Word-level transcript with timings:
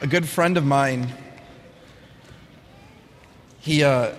a 0.00 0.06
good 0.06 0.28
friend 0.28 0.56
of 0.56 0.64
mine, 0.64 1.12
he 3.60 3.82
uh, 3.82 4.12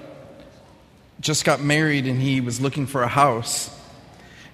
just 1.20 1.46
got 1.46 1.62
married 1.62 2.06
and 2.06 2.22
he 2.22 2.42
was 2.42 2.60
looking 2.60 2.86
for 2.86 3.02
a 3.02 3.08
house. 3.08 3.76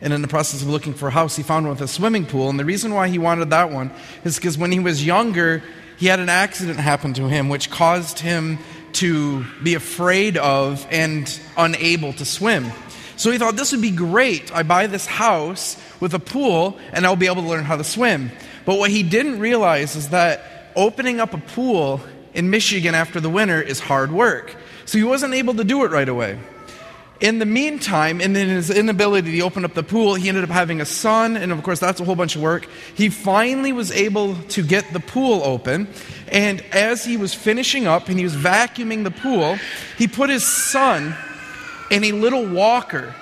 And 0.02 0.14
in 0.14 0.22
the 0.22 0.28
process 0.28 0.62
of 0.62 0.70
looking 0.70 0.94
for 0.94 1.08
a 1.08 1.12
house, 1.12 1.36
he 1.36 1.44
found 1.44 1.66
one 1.66 1.74
with 1.74 1.82
a 1.82 1.88
swimming 1.88 2.26
pool. 2.26 2.50
And 2.50 2.60
the 2.60 2.66
reason 2.66 2.94
why 2.94 3.08
he 3.08 3.18
wanted 3.18 3.50
that 3.50 3.72
one 3.72 3.92
is 4.24 4.36
because 4.36 4.58
when 4.58 4.72
he 4.72 4.80
was 4.80 5.06
younger, 5.06 5.64
he 5.98 6.08
had 6.08 6.20
an 6.20 6.30
accident 6.30 6.80
happen 6.80 7.14
to 7.14 7.28
him, 7.28 7.50
which 7.50 7.72
caused 7.72 8.20
him 8.20 8.60
to 8.94 9.46
be 9.64 9.74
afraid 9.74 10.38
of 10.38 10.86
and 10.92 11.40
unable 11.58 12.14
to 12.14 12.26
swim. 12.26 12.72
So 13.18 13.32
he 13.32 13.38
thought 13.38 13.56
this 13.56 13.72
would 13.72 13.82
be 13.82 13.92
great. 13.92 14.54
I 14.54 14.64
buy 14.64 14.88
this 14.88 15.06
house 15.06 15.82
with 16.00 16.14
a 16.14 16.20
pool 16.20 16.78
and 16.92 17.06
I'll 17.06 17.16
be 17.16 17.28
able 17.28 17.42
to 17.42 17.48
learn 17.48 17.64
how 17.64 17.78
to 17.78 17.84
swim. 17.84 18.32
But 18.66 18.78
what 18.78 18.92
he 18.92 19.04
didn't 19.04 19.40
realize 19.40 19.96
is 19.96 20.10
that 20.10 20.55
opening 20.76 21.20
up 21.20 21.34
a 21.34 21.38
pool 21.38 22.02
in 22.34 22.50
Michigan 22.50 22.94
after 22.94 23.20
the 23.20 23.30
winter 23.30 23.62
is 23.62 23.80
hard 23.80 24.12
work. 24.12 24.56
So 24.86 24.98
he 24.98 25.04
wasn't 25.04 25.34
able 25.34 25.56
to 25.56 25.64
do 25.64 25.84
it 25.84 25.92
right 25.92 26.08
away. 26.08 26.38
In 27.22 27.40
the 27.40 27.46
meantime, 27.46 28.20
and 28.20 28.36
in 28.36 28.50
his 28.50 28.70
inability 28.70 29.38
to 29.38 29.42
open 29.42 29.64
up 29.64 29.74
the 29.74 29.84
pool, 29.84 30.16
he 30.16 30.28
ended 30.28 30.44
up 30.44 30.50
having 30.50 30.82
a 30.82 30.86
son, 30.86 31.38
and 31.38 31.54
of 31.54 31.64
course, 31.64 31.80
that's 31.80 32.02
a 32.02 32.04
whole 32.04 32.16
bunch 32.16 32.36
of 32.36 32.42
work. 32.42 32.68
He 32.94 33.08
finally 33.08 33.72
was 33.72 33.90
able 33.92 34.36
to 34.36 34.62
get 34.62 34.92
the 34.92 35.00
pool 35.00 35.42
open, 35.44 35.88
and 36.28 36.62
as 36.74 37.06
he 37.06 37.16
was 37.16 37.34
finishing 37.34 37.88
up 37.88 38.10
and 38.10 38.18
he 38.18 38.26
was 38.26 38.36
vacuuming 38.36 39.06
the 39.06 39.12
pool, 39.12 39.58
he 39.98 40.10
put 40.10 40.30
his 40.30 40.46
son 40.46 41.16
in 41.90 42.04
a 42.04 42.12
little 42.12 42.46
walker 42.46 43.16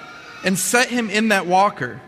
and 0.43 0.57
set 0.57 0.89
him 0.89 1.11
in 1.11 1.27
that 1.27 1.45
walker. 1.45 2.01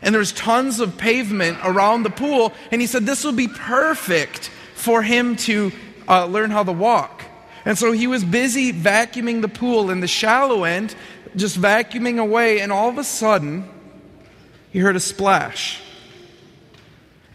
And 0.00 0.14
there's 0.14 0.32
tons 0.32 0.78
of 0.78 0.96
pavement 0.96 1.58
around 1.64 2.04
the 2.04 2.10
pool, 2.10 2.52
and 2.70 2.80
he 2.80 2.86
said 2.86 3.04
this 3.04 3.24
will 3.24 3.32
be 3.32 3.48
perfect 3.48 4.50
for 4.82 5.00
him 5.00 5.36
to 5.36 5.70
uh, 6.08 6.26
learn 6.26 6.50
how 6.50 6.64
to 6.64 6.72
walk. 6.72 7.24
And 7.64 7.78
so 7.78 7.92
he 7.92 8.08
was 8.08 8.24
busy 8.24 8.72
vacuuming 8.72 9.40
the 9.40 9.48
pool 9.48 9.90
in 9.90 10.00
the 10.00 10.08
shallow 10.08 10.64
end, 10.64 10.96
just 11.36 11.56
vacuuming 11.56 12.18
away, 12.18 12.60
and 12.60 12.72
all 12.72 12.88
of 12.88 12.98
a 12.98 13.04
sudden, 13.04 13.68
he 14.72 14.80
heard 14.80 14.96
a 14.96 15.00
splash. 15.00 15.80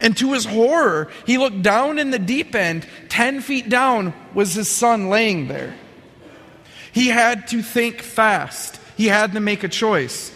And 0.01 0.15
to 0.17 0.33
his 0.33 0.43
horror, 0.43 1.09
he 1.25 1.37
looked 1.37 1.61
down 1.61 1.99
in 1.99 2.11
the 2.11 2.19
deep 2.19 2.53
end. 2.53 2.85
Ten 3.07 3.39
feet 3.39 3.69
down 3.69 4.13
was 4.33 4.53
his 4.53 4.69
son 4.69 5.09
laying 5.09 5.47
there. 5.47 5.73
He 6.91 7.07
had 7.07 7.47
to 7.47 7.61
think 7.61 8.01
fast, 8.01 8.77
he 8.97 9.07
had 9.07 9.31
to 9.33 9.39
make 9.39 9.63
a 9.63 9.69
choice. 9.69 10.33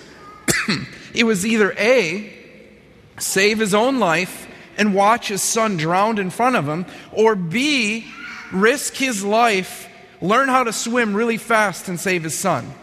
it 1.14 1.26
was 1.26 1.46
either 1.46 1.74
A, 1.78 2.32
save 3.20 3.60
his 3.60 3.74
own 3.74 4.00
life 4.00 4.48
and 4.78 4.94
watch 4.94 5.28
his 5.28 5.42
son 5.42 5.78
drowned 5.78 6.20
in 6.20 6.30
front 6.30 6.56
of 6.56 6.68
him, 6.68 6.86
or 7.12 7.36
B, 7.36 8.06
risk 8.52 8.96
his 8.96 9.24
life, 9.24 9.88
learn 10.22 10.50
how 10.50 10.64
to 10.64 10.74
swim 10.74 11.14
really 11.14 11.38
fast, 11.38 11.88
and 11.88 12.00
save 12.00 12.24
his 12.24 12.38
son. 12.38 12.74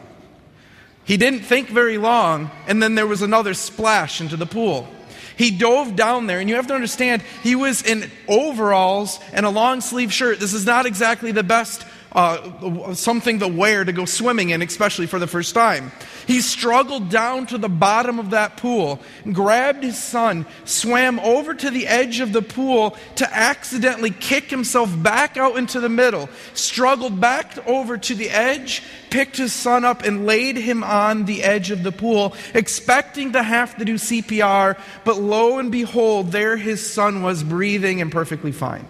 He 1.04 1.16
didn't 1.16 1.40
think 1.40 1.68
very 1.68 1.98
long, 1.98 2.50
and 2.66 2.82
then 2.82 2.94
there 2.94 3.06
was 3.06 3.22
another 3.22 3.54
splash 3.54 4.20
into 4.20 4.36
the 4.36 4.46
pool. 4.46 4.88
He 5.36 5.50
dove 5.50 5.94
down 5.94 6.26
there, 6.26 6.40
and 6.40 6.48
you 6.48 6.56
have 6.56 6.66
to 6.66 6.74
understand, 6.74 7.22
he 7.42 7.54
was 7.54 7.82
in 7.82 8.10
overalls 8.26 9.20
and 9.32 9.46
a 9.46 9.50
long 9.50 9.80
sleeve 9.80 10.12
shirt. 10.12 10.40
This 10.40 10.52
is 10.52 10.66
not 10.66 10.84
exactly 10.84 11.32
the 11.32 11.44
best 11.44 11.86
uh, 12.12 12.94
something 12.94 13.38
to 13.40 13.48
wear 13.48 13.84
to 13.84 13.92
go 13.92 14.04
swimming 14.04 14.50
in, 14.50 14.62
especially 14.62 15.06
for 15.06 15.18
the 15.18 15.26
first 15.26 15.54
time. 15.54 15.92
He 16.26 16.40
struggled 16.40 17.10
down 17.10 17.46
to 17.46 17.58
the 17.58 17.68
bottom 17.68 18.18
of 18.18 18.30
that 18.30 18.56
pool, 18.56 19.00
grabbed 19.32 19.82
his 19.82 19.98
son, 19.98 20.46
swam 20.64 21.18
over 21.20 21.54
to 21.54 21.70
the 21.70 21.86
edge 21.86 22.20
of 22.20 22.32
the 22.32 22.42
pool 22.42 22.96
to 23.16 23.36
accidentally 23.36 24.10
kick 24.10 24.50
himself 24.50 24.90
back 25.02 25.36
out 25.36 25.56
into 25.56 25.80
the 25.80 25.88
middle, 25.88 26.28
struggled 26.54 27.20
back 27.20 27.66
over 27.66 27.98
to 27.98 28.14
the 28.14 28.30
edge, 28.30 28.82
picked 29.10 29.36
his 29.36 29.52
son 29.52 29.84
up, 29.84 30.02
and 30.02 30.26
laid 30.26 30.56
him 30.56 30.82
on 30.84 31.24
the 31.24 31.42
edge 31.42 31.70
of 31.70 31.82
the 31.82 31.92
pool, 31.92 32.34
expecting 32.54 33.32
to 33.32 33.42
have 33.42 33.76
to 33.76 33.84
do 33.84 33.94
CPR. 33.94 34.78
But 35.04 35.18
lo 35.18 35.58
and 35.58 35.70
behold, 35.70 36.32
there 36.32 36.56
his 36.56 36.90
son 36.90 37.22
was 37.22 37.42
breathing 37.42 38.00
and 38.00 38.10
perfectly 38.10 38.52
fine. 38.52 38.86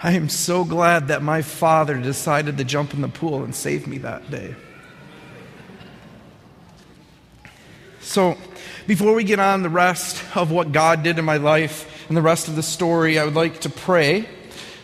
I 0.00 0.12
am 0.12 0.28
so 0.28 0.64
glad 0.64 1.08
that 1.08 1.22
my 1.22 1.42
father 1.42 1.98
decided 1.98 2.58
to 2.58 2.64
jump 2.64 2.94
in 2.94 3.00
the 3.00 3.08
pool 3.08 3.44
and 3.44 3.54
save 3.54 3.86
me 3.86 3.98
that 3.98 4.30
day. 4.30 4.54
So, 8.00 8.36
before 8.86 9.14
we 9.14 9.24
get 9.24 9.38
on 9.38 9.62
the 9.62 9.70
rest 9.70 10.22
of 10.36 10.50
what 10.50 10.72
God 10.72 11.02
did 11.02 11.18
in 11.18 11.24
my 11.24 11.38
life 11.38 12.06
and 12.08 12.16
the 12.16 12.22
rest 12.22 12.48
of 12.48 12.56
the 12.56 12.62
story, 12.62 13.18
I 13.18 13.24
would 13.24 13.34
like 13.34 13.60
to 13.60 13.70
pray. 13.70 14.28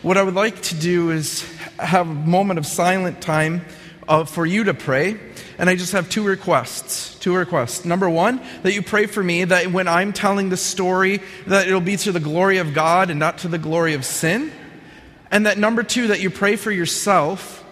What 0.01 0.17
I 0.17 0.23
would 0.23 0.33
like 0.33 0.59
to 0.63 0.75
do 0.75 1.11
is 1.11 1.43
have 1.77 2.09
a 2.09 2.13
moment 2.13 2.57
of 2.57 2.65
silent 2.65 3.21
time 3.21 3.63
uh, 4.07 4.23
for 4.23 4.45
you 4.45 4.63
to 4.63 4.73
pray. 4.73 5.19
And 5.59 5.69
I 5.69 5.75
just 5.75 5.91
have 5.91 6.09
two 6.09 6.23
requests. 6.23 7.13
Two 7.19 7.35
requests. 7.35 7.85
Number 7.85 8.09
one, 8.09 8.41
that 8.63 8.73
you 8.73 8.81
pray 8.81 9.05
for 9.05 9.21
me 9.21 9.43
that 9.43 9.71
when 9.71 9.87
I'm 9.87 10.13
telling 10.13 10.49
the 10.49 10.57
story, 10.57 11.21
that 11.45 11.67
it'll 11.67 11.79
be 11.79 11.97
to 11.97 12.11
the 12.11 12.19
glory 12.19 12.57
of 12.57 12.73
God 12.73 13.11
and 13.11 13.19
not 13.19 13.37
to 13.39 13.47
the 13.47 13.59
glory 13.59 13.93
of 13.93 14.03
sin. 14.03 14.51
And 15.31 15.45
that 15.45 15.57
number 15.57 15.81
two, 15.81 16.07
that 16.07 16.19
you 16.19 16.29
pray 16.29 16.57
for 16.57 16.71
yourself 16.71 17.63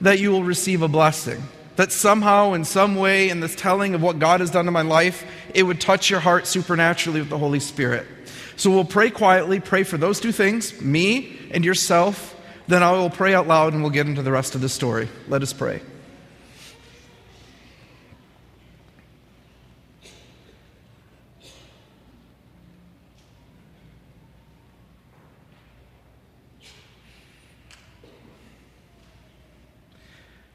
that 0.00 0.18
you 0.18 0.30
will 0.32 0.44
receive 0.44 0.82
a 0.82 0.88
blessing. 0.88 1.42
That 1.76 1.90
somehow, 1.90 2.52
in 2.52 2.64
some 2.64 2.96
way, 2.96 3.30
in 3.30 3.40
this 3.40 3.54
telling 3.54 3.94
of 3.94 4.02
what 4.02 4.18
God 4.18 4.40
has 4.40 4.50
done 4.50 4.66
in 4.66 4.74
my 4.74 4.82
life, 4.82 5.24
it 5.54 5.62
would 5.62 5.80
touch 5.80 6.10
your 6.10 6.20
heart 6.20 6.46
supernaturally 6.46 7.20
with 7.20 7.30
the 7.30 7.38
Holy 7.38 7.60
Spirit. 7.60 8.06
So 8.56 8.70
we'll 8.70 8.84
pray 8.84 9.10
quietly, 9.10 9.60
pray 9.60 9.82
for 9.82 9.96
those 9.96 10.20
two 10.20 10.32
things, 10.32 10.80
me 10.80 11.48
and 11.50 11.64
yourself. 11.64 12.36
Then 12.68 12.82
I 12.82 12.92
will 12.92 13.10
pray 13.10 13.34
out 13.34 13.48
loud 13.48 13.72
and 13.72 13.82
we'll 13.82 13.90
get 13.90 14.06
into 14.06 14.22
the 14.22 14.32
rest 14.32 14.54
of 14.54 14.60
the 14.60 14.68
story. 14.68 15.08
Let 15.28 15.42
us 15.42 15.52
pray. 15.52 15.80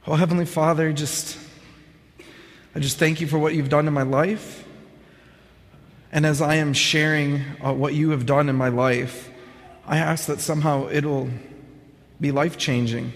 Oh, 0.09 0.15
Heavenly 0.15 0.47
Father, 0.47 0.91
just 0.91 1.37
I 2.73 2.79
just 2.79 2.97
thank 2.97 3.21
you 3.21 3.27
for 3.27 3.37
what 3.37 3.53
you've 3.53 3.69
done 3.69 3.87
in 3.87 3.93
my 3.93 4.01
life. 4.01 4.65
And 6.11 6.25
as 6.25 6.41
I 6.41 6.55
am 6.55 6.73
sharing 6.73 7.43
uh, 7.63 7.73
what 7.73 7.93
you 7.93 8.09
have 8.09 8.25
done 8.25 8.49
in 8.49 8.55
my 8.55 8.69
life, 8.69 9.29
I 9.85 9.99
ask 9.99 10.25
that 10.25 10.41
somehow 10.41 10.89
it'll 10.89 11.29
be 12.19 12.31
life 12.31 12.57
changing. 12.57 13.13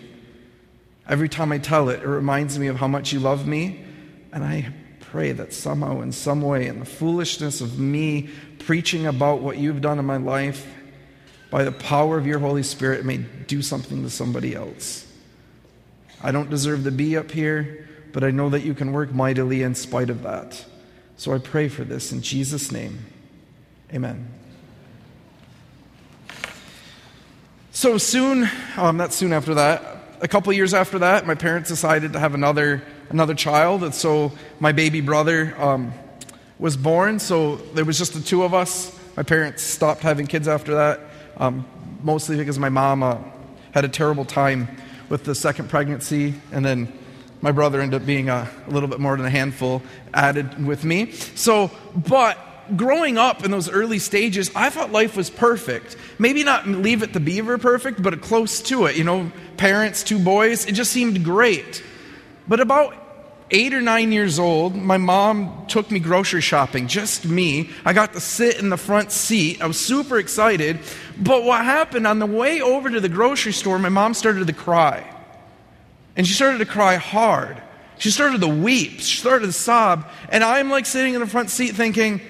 Every 1.09 1.27
time 1.29 1.51
I 1.51 1.57
tell 1.57 1.89
it, 1.89 2.03
it 2.03 2.07
reminds 2.07 2.59
me 2.59 2.67
of 2.67 2.75
how 2.75 2.87
much 2.87 3.11
you 3.11 3.19
love 3.19 3.47
me. 3.47 3.83
And 4.31 4.43
I 4.43 4.71
pray 4.99 5.31
that 5.31 5.51
somehow, 5.51 6.01
in 6.01 6.11
some 6.11 6.43
way, 6.43 6.67
in 6.67 6.77
the 6.77 6.85
foolishness 6.85 7.59
of 7.59 7.79
me 7.79 8.29
preaching 8.59 9.07
about 9.07 9.41
what 9.41 9.57
you've 9.57 9.81
done 9.81 9.97
in 9.97 10.05
my 10.05 10.17
life, 10.17 10.71
by 11.49 11.63
the 11.63 11.71
power 11.71 12.19
of 12.19 12.27
your 12.27 12.37
Holy 12.37 12.61
Spirit, 12.61 12.99
it 12.99 13.05
may 13.05 13.17
do 13.17 13.63
something 13.63 14.03
to 14.03 14.11
somebody 14.11 14.53
else. 14.53 15.07
I 16.23 16.31
don't 16.31 16.49
deserve 16.49 16.85
to 16.85 16.91
be 16.91 17.17
up 17.17 17.31
here, 17.31 17.87
but 18.13 18.23
I 18.23 18.31
know 18.31 18.49
that 18.49 18.61
you 18.61 18.73
can 18.73 18.93
work 18.93 19.13
mightily 19.13 19.61
in 19.61 19.75
spite 19.75 20.09
of 20.09 20.23
that. 20.23 20.65
So 21.17 21.33
I 21.33 21.37
pray 21.37 21.67
for 21.67 21.83
this 21.83 22.11
in 22.11 22.21
Jesus' 22.21 22.71
name. 22.71 23.05
Amen. 23.93 24.27
So 27.71 27.97
soon, 27.97 28.49
um, 28.77 28.97
not 28.97 29.13
soon 29.13 29.33
after 29.33 29.55
that, 29.55 29.81
a 30.21 30.27
couple 30.27 30.53
years 30.53 30.73
after 30.73 30.99
that, 30.99 31.27
my 31.27 31.35
parents 31.35 31.69
decided 31.69 32.13
to 32.13 32.19
have 32.19 32.33
another 32.33 32.81
another 33.09 33.35
child, 33.35 33.83
and 33.83 33.93
so 33.93 34.31
my 34.59 34.71
baby 34.71 35.01
brother 35.01 35.53
um, 35.61 35.93
was 36.57 36.77
born. 36.77 37.19
So 37.19 37.57
there 37.57 37.83
was 37.83 37.97
just 37.97 38.13
the 38.13 38.21
two 38.21 38.43
of 38.43 38.53
us. 38.53 38.97
My 39.17 39.23
parents 39.23 39.63
stopped 39.63 40.01
having 40.01 40.25
kids 40.27 40.47
after 40.47 40.75
that, 40.75 41.01
um, 41.37 41.67
mostly 42.01 42.37
because 42.37 42.57
my 42.57 42.69
mom 42.69 43.03
uh, 43.03 43.17
had 43.71 43.85
a 43.85 43.89
terrible 43.89 44.23
time 44.23 44.69
with 45.09 45.23
the 45.23 45.35
second 45.35 45.69
pregnancy, 45.69 46.35
and 46.51 46.63
then 46.65 46.91
my 47.41 47.51
brother 47.51 47.81
ended 47.81 48.01
up 48.01 48.07
being 48.07 48.29
a, 48.29 48.49
a 48.67 48.69
little 48.69 48.87
bit 48.87 48.99
more 48.99 49.17
than 49.17 49.25
a 49.25 49.29
handful 49.29 49.81
added 50.13 50.65
with 50.65 50.85
me. 50.85 51.11
So, 51.11 51.71
but 51.93 52.37
growing 52.77 53.17
up 53.17 53.43
in 53.43 53.51
those 53.51 53.69
early 53.69 53.99
stages, 53.99 54.49
I 54.55 54.69
thought 54.69 54.91
life 54.91 55.17
was 55.17 55.29
perfect. 55.29 55.97
Maybe 56.17 56.43
not 56.43 56.67
Leave 56.67 57.03
It 57.03 57.13
to 57.13 57.19
Beaver 57.19 57.57
perfect, 57.57 58.01
but 58.01 58.21
close 58.21 58.61
to 58.63 58.85
it. 58.85 58.95
You 58.95 59.03
know, 59.03 59.31
parents, 59.57 60.03
two 60.03 60.19
boys, 60.19 60.65
it 60.65 60.71
just 60.71 60.91
seemed 60.91 61.23
great. 61.23 61.83
But 62.47 62.59
about 62.61 62.95
eight 63.53 63.73
or 63.73 63.81
nine 63.81 64.11
years 64.11 64.39
old, 64.39 64.75
my 64.75 64.97
mom 64.97 65.65
took 65.67 65.91
me 65.91 65.99
grocery 65.99 66.41
shopping, 66.41 66.87
just 66.87 67.25
me. 67.25 67.69
I 67.85 67.93
got 67.93 68.13
to 68.13 68.19
sit 68.19 68.59
in 68.59 68.69
the 68.69 68.77
front 68.77 69.11
seat. 69.11 69.61
I 69.61 69.67
was 69.67 69.79
super 69.79 70.17
excited. 70.17 70.79
But 71.17 71.43
what 71.43 71.63
happened 71.63 72.07
on 72.07 72.19
the 72.19 72.25
way 72.25 72.61
over 72.61 72.89
to 72.89 72.99
the 72.99 73.09
grocery 73.09 73.53
store, 73.53 73.77
my 73.77 73.89
mom 73.89 74.15
started 74.15 74.47
to 74.47 74.53
cry. 74.53 75.09
And 76.15 76.27
she 76.27 76.33
started 76.33 76.57
to 76.57 76.65
cry 76.65 76.95
hard. 76.95 77.61
She 77.99 78.09
started 78.09 78.41
to 78.41 78.47
weep. 78.47 78.99
She 78.99 79.17
started 79.17 79.45
to 79.45 79.53
sob. 79.53 80.09
And 80.29 80.43
I'm 80.43 80.69
like 80.69 80.87
sitting 80.87 81.13
in 81.13 81.19
the 81.19 81.27
front 81.27 81.49
seat 81.49 81.75
thinking, 81.75 82.21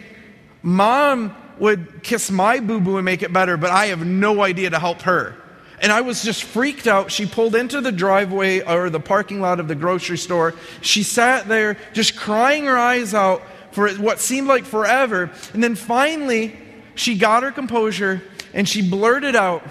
Mom, 0.61 1.35
would 1.59 2.03
kiss 2.03 2.31
my 2.31 2.59
boo 2.59 2.79
boo 2.79 2.97
and 2.97 3.05
make 3.05 3.21
it 3.21 3.31
better, 3.31 3.57
but 3.57 3.69
I 3.69 3.87
have 3.87 4.05
no 4.05 4.41
idea 4.41 4.69
to 4.69 4.79
help 4.79 5.03
her. 5.03 5.35
And 5.81 5.91
I 5.91 6.01
was 6.01 6.23
just 6.23 6.43
freaked 6.43 6.87
out. 6.87 7.11
She 7.11 7.25
pulled 7.25 7.55
into 7.55 7.81
the 7.81 7.91
driveway 7.91 8.61
or 8.61 8.89
the 8.89 8.99
parking 8.99 9.41
lot 9.41 9.59
of 9.59 9.67
the 9.67 9.75
grocery 9.75 10.17
store. 10.17 10.53
She 10.81 11.03
sat 11.03 11.47
there 11.47 11.77
just 11.93 12.15
crying 12.15 12.65
her 12.65 12.77
eyes 12.77 13.13
out 13.13 13.41
for 13.71 13.89
what 13.95 14.19
seemed 14.19 14.47
like 14.47 14.65
forever. 14.65 15.31
And 15.53 15.63
then 15.63 15.75
finally, 15.75 16.57
she 16.95 17.17
got 17.17 17.43
her 17.43 17.51
composure 17.51 18.21
and 18.53 18.69
she 18.69 18.87
blurted 18.87 19.35
out, 19.35 19.63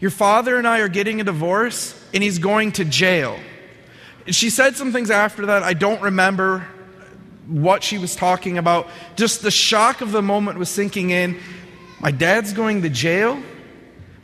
Your 0.00 0.10
father 0.10 0.56
and 0.56 0.66
I 0.66 0.80
are 0.80 0.88
getting 0.88 1.20
a 1.20 1.24
divorce, 1.24 1.94
and 2.14 2.22
he's 2.22 2.38
going 2.38 2.72
to 2.72 2.84
jail. 2.84 3.38
She 4.26 4.50
said 4.50 4.76
some 4.76 4.92
things 4.92 5.10
after 5.10 5.46
that. 5.46 5.62
I 5.62 5.74
don't 5.74 6.00
remember 6.02 6.66
what 7.46 7.82
she 7.82 7.98
was 7.98 8.14
talking 8.14 8.58
about. 8.58 8.88
Just 9.16 9.42
the 9.42 9.50
shock 9.50 10.00
of 10.00 10.12
the 10.12 10.22
moment 10.22 10.58
was 10.58 10.68
sinking 10.68 11.10
in. 11.10 11.40
My 12.00 12.10
dad's 12.10 12.52
going 12.52 12.82
to 12.82 12.90
jail. 12.90 13.42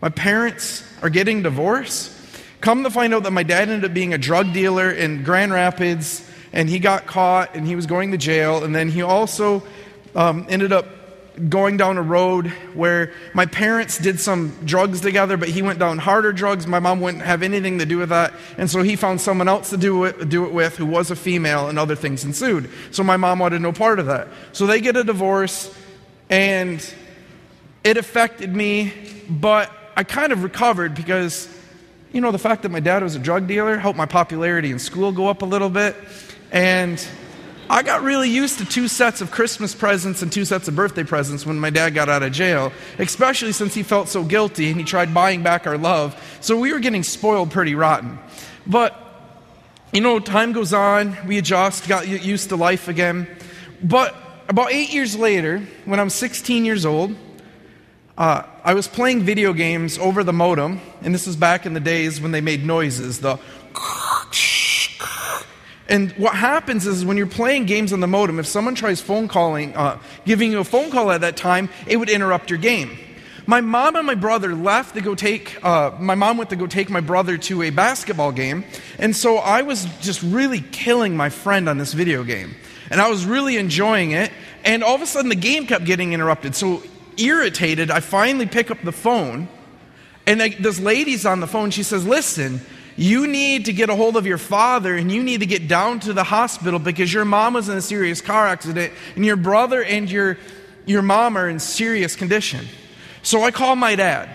My 0.05 0.11
parents 0.11 0.85
are 1.01 1.09
getting 1.09 1.43
divorced. 1.43 2.13
Come 2.61 2.85
to 2.85 2.91
find 2.91 3.15
out 3.15 3.23
that 3.23 3.31
my 3.31 3.43
dad 3.43 3.71
ended 3.71 3.87
up 3.87 3.95
being 3.95 4.13
a 4.13 4.19
drug 4.19 4.53
dealer 4.53 4.91
in 4.91 5.23
Grand 5.23 5.51
Rapids, 5.51 6.23
and 6.53 6.69
he 6.69 6.79
got 6.79 7.07
caught 7.07 7.55
and 7.57 7.67
he 7.67 7.75
was 7.75 7.87
going 7.87 8.11
to 8.11 8.19
jail. 8.19 8.65
And 8.65 8.77
then 8.77 8.91
he 8.91 9.01
also 9.01 9.63
um, 10.15 10.45
ended 10.51 10.75
up 10.75 10.85
going 11.49 11.79
down 11.79 11.97
a 11.97 12.03
road 12.03 12.49
where 12.75 13.15
my 13.33 13.47
parents 13.47 13.97
did 13.97 14.21
some 14.21 14.55
drugs 14.67 15.01
together, 15.01 15.39
but 15.39 15.49
he 15.49 15.63
went 15.63 15.79
down 15.79 15.97
harder 15.97 16.35
drugs. 16.35 16.67
My 16.67 16.81
mom 16.81 17.01
wouldn't 17.01 17.25
have 17.25 17.43
anything 17.43 17.79
to 17.79 17.87
do 17.87 17.97
with 17.97 18.11
that. 18.11 18.35
And 18.59 18.71
so 18.71 18.83
he 18.83 18.97
found 18.97 19.23
someone 19.23 19.49
else 19.49 19.71
to 19.71 19.79
do 19.79 20.05
it, 20.05 20.29
do 20.29 20.45
it 20.45 20.53
with 20.53 20.77
who 20.77 20.85
was 20.85 21.11
a 21.11 21.17
female, 21.17 21.71
and 21.71 21.79
other 21.79 21.97
things 21.97 22.25
ensued. 22.25 22.69
So 22.91 23.03
my 23.03 23.17
mom 23.17 23.39
wanted 23.39 23.63
no 23.63 23.73
part 23.73 23.99
of 23.99 24.05
that. 24.05 24.29
So 24.53 24.67
they 24.67 24.83
get 24.83 24.99
a 24.99 25.03
divorce, 25.03 25.75
and 26.29 26.87
it 27.83 27.97
affected 27.97 28.55
me, 28.55 28.93
but 29.31 29.71
I 29.97 30.03
kind 30.03 30.33
of 30.33 30.43
recovered 30.43 30.95
because, 30.95 31.49
you 32.13 32.21
know, 32.21 32.33
the 32.33 32.39
fact 32.39 32.63
that 32.63 32.71
my 32.71 32.81
dad 32.81 33.03
was 33.03 33.15
a 33.15 33.19
drug 33.21 33.47
dealer 33.47 33.79
helped 33.79 33.97
my 33.97 34.07
popularity 34.07 34.71
in 34.73 34.79
school 34.81 35.13
go 35.13 35.29
up 35.29 35.43
a 35.43 35.47
little 35.47 35.71
bit. 35.71 35.95
And 36.51 37.05
I 37.71 37.83
got 37.83 38.03
really 38.03 38.29
used 38.29 38.59
to 38.59 38.65
two 38.65 38.89
sets 38.89 39.21
of 39.21 39.31
Christmas 39.31 39.75
presents 39.75 40.21
and 40.21 40.33
two 40.33 40.45
sets 40.45 40.67
of 40.67 40.75
birthday 40.75 41.05
presents 41.05 41.47
when 41.47 41.61
my 41.61 41.71
dad 41.71 41.95
got 41.95 42.09
out 42.09 42.23
of 42.23 42.33
jail, 42.33 42.73
especially 42.99 43.53
since 43.53 43.73
he 43.73 43.83
felt 43.83 44.09
so 44.09 44.25
guilty 44.25 44.69
and 44.69 44.79
he 44.79 44.85
tried 44.85 45.15
buying 45.15 45.43
back 45.43 45.67
our 45.67 45.79
love. 45.79 46.21
So 46.41 46.59
we 46.59 46.73
were 46.73 46.81
getting 46.81 47.05
spoiled 47.05 47.53
pretty 47.53 47.75
rotten. 47.77 48.19
But, 48.67 49.01
you 49.93 50.01
know, 50.01 50.19
time 50.19 50.53
goes 50.53 50.73
on, 50.73 51.17
we 51.27 51.39
adjust, 51.39 51.89
got 51.89 52.09
used 52.09 52.49
to 52.49 52.57
life 52.57 52.89
again. 52.89 53.29
But 53.83 54.15
about 54.49 54.73
eight 54.73 54.93
years 54.93 55.17
later, 55.17 55.61
when 55.85 56.01
I'm 56.01 56.11
16 56.11 56.65
years 56.65 56.85
old, 56.85 57.15
uh, 58.17 58.43
I 58.63 58.75
was 58.75 58.87
playing 58.87 59.23
video 59.23 59.53
games 59.53 59.99
over 59.99 60.23
the 60.23 60.33
modem, 60.33 60.81
and 61.03 61.15
this 61.15 61.27
was 61.27 61.37
back 61.37 61.67
in 61.67 61.75
the 61.75 61.81
days 61.81 62.21
when 62.21 62.33
they 62.33 62.41
made 62.41 62.65
noises, 62.65 63.21
the 63.21 63.39
and 65.89 66.13
what 66.13 66.35
happens 66.35 66.87
is 66.87 67.05
when 67.05 67.17
you're 67.17 67.27
playing 67.27 67.67
games 67.67 67.93
on 67.93 68.01
the 68.01 68.07
modem, 68.07 68.39
if 68.39 68.47
someone 68.47 68.75
tries 68.75 69.01
phone 69.01 69.29
calling, 69.29 69.77
uh, 69.77 69.99
giving 70.25 70.51
you 70.51 70.61
a 70.61 70.65
phone 70.65 70.91
call 70.91 71.11
at 71.11 71.21
that 71.21 71.37
time, 71.37 71.69
it 71.87 71.97
would 71.99 72.09
interrupt 72.09 72.51
your 72.51 72.59
game. 72.59 72.97
My 73.47 73.61
mom 73.61 73.95
and 73.97 74.07
my 74.07 74.15
brother 74.15 74.55
left 74.55 74.95
to 74.95 75.03
go 75.03 75.15
take, 75.15 75.63
uh, 75.63 75.91
my 76.01 76.15
mom 76.15 76.39
went 76.39 76.49
to 76.51 76.57
go 76.57 76.67
take 76.67 76.89
my 76.89 77.01
brother 77.01 77.37
to 77.37 77.63
a 77.63 77.71
basketball 77.71 78.33
game. 78.33 78.65
And 78.99 79.15
so 79.15 79.37
I 79.37 79.61
was 79.61 79.85
just 80.01 80.23
really 80.23 80.63
killing 80.73 81.15
my 81.15 81.29
friend 81.29 81.69
on 81.69 81.77
this 81.77 81.93
video 81.93 82.25
game. 82.25 82.55
And 82.91 83.03
I 83.03 83.11
was 83.11 83.27
really 83.27 83.59
enjoying 83.59 84.13
it. 84.13 84.33
And 84.65 84.83
all 84.83 84.95
of 84.95 85.03
a 85.03 85.07
sudden 85.07 85.29
the 85.29 85.37
game 85.37 85.67
kept 85.67 85.85
getting 85.85 86.15
interrupted. 86.15 86.55
So 86.55 86.83
irritated, 87.17 87.91
I 87.91 88.01
finally 88.01 88.47
pick 88.47 88.71
up 88.71 88.83
the 88.83 88.93
phone. 88.93 89.49
And 90.27 90.43
I, 90.43 90.49
this 90.51 90.81
lady's 90.81 91.27
on 91.27 91.41
the 91.41 91.47
phone. 91.47 91.71
She 91.71 91.83
says, 91.83 92.07
Listen, 92.07 92.61
you 92.97 93.27
need 93.27 93.65
to 93.67 93.73
get 93.73 93.91
a 93.91 93.97
hold 93.97 94.17
of 94.17 94.27
your 94.27 94.39
father 94.39 94.95
and 94.95 95.11
you 95.11 95.23
need 95.23 95.41
to 95.41 95.47
get 95.47 95.67
down 95.67 96.01
to 96.01 96.13
the 96.13 96.25
hospital 96.25 96.79
because 96.79 97.13
your 97.13 97.25
mom 97.25 97.55
was 97.55 97.69
in 97.69 97.77
a 97.77 97.83
serious 97.83 98.21
car 98.21 98.47
accident 98.47 98.93
and 99.17 99.25
your 99.25 99.37
brother 99.37 99.83
and 99.83 100.11
your, 100.11 100.39
your 100.87 101.03
mom 101.03 101.37
are 101.37 101.49
in 101.49 101.59
serious 101.59 102.15
condition. 102.15 102.67
So 103.23 103.43
I 103.43 103.51
called 103.51 103.79
my 103.79 103.97
dad. 103.97 104.29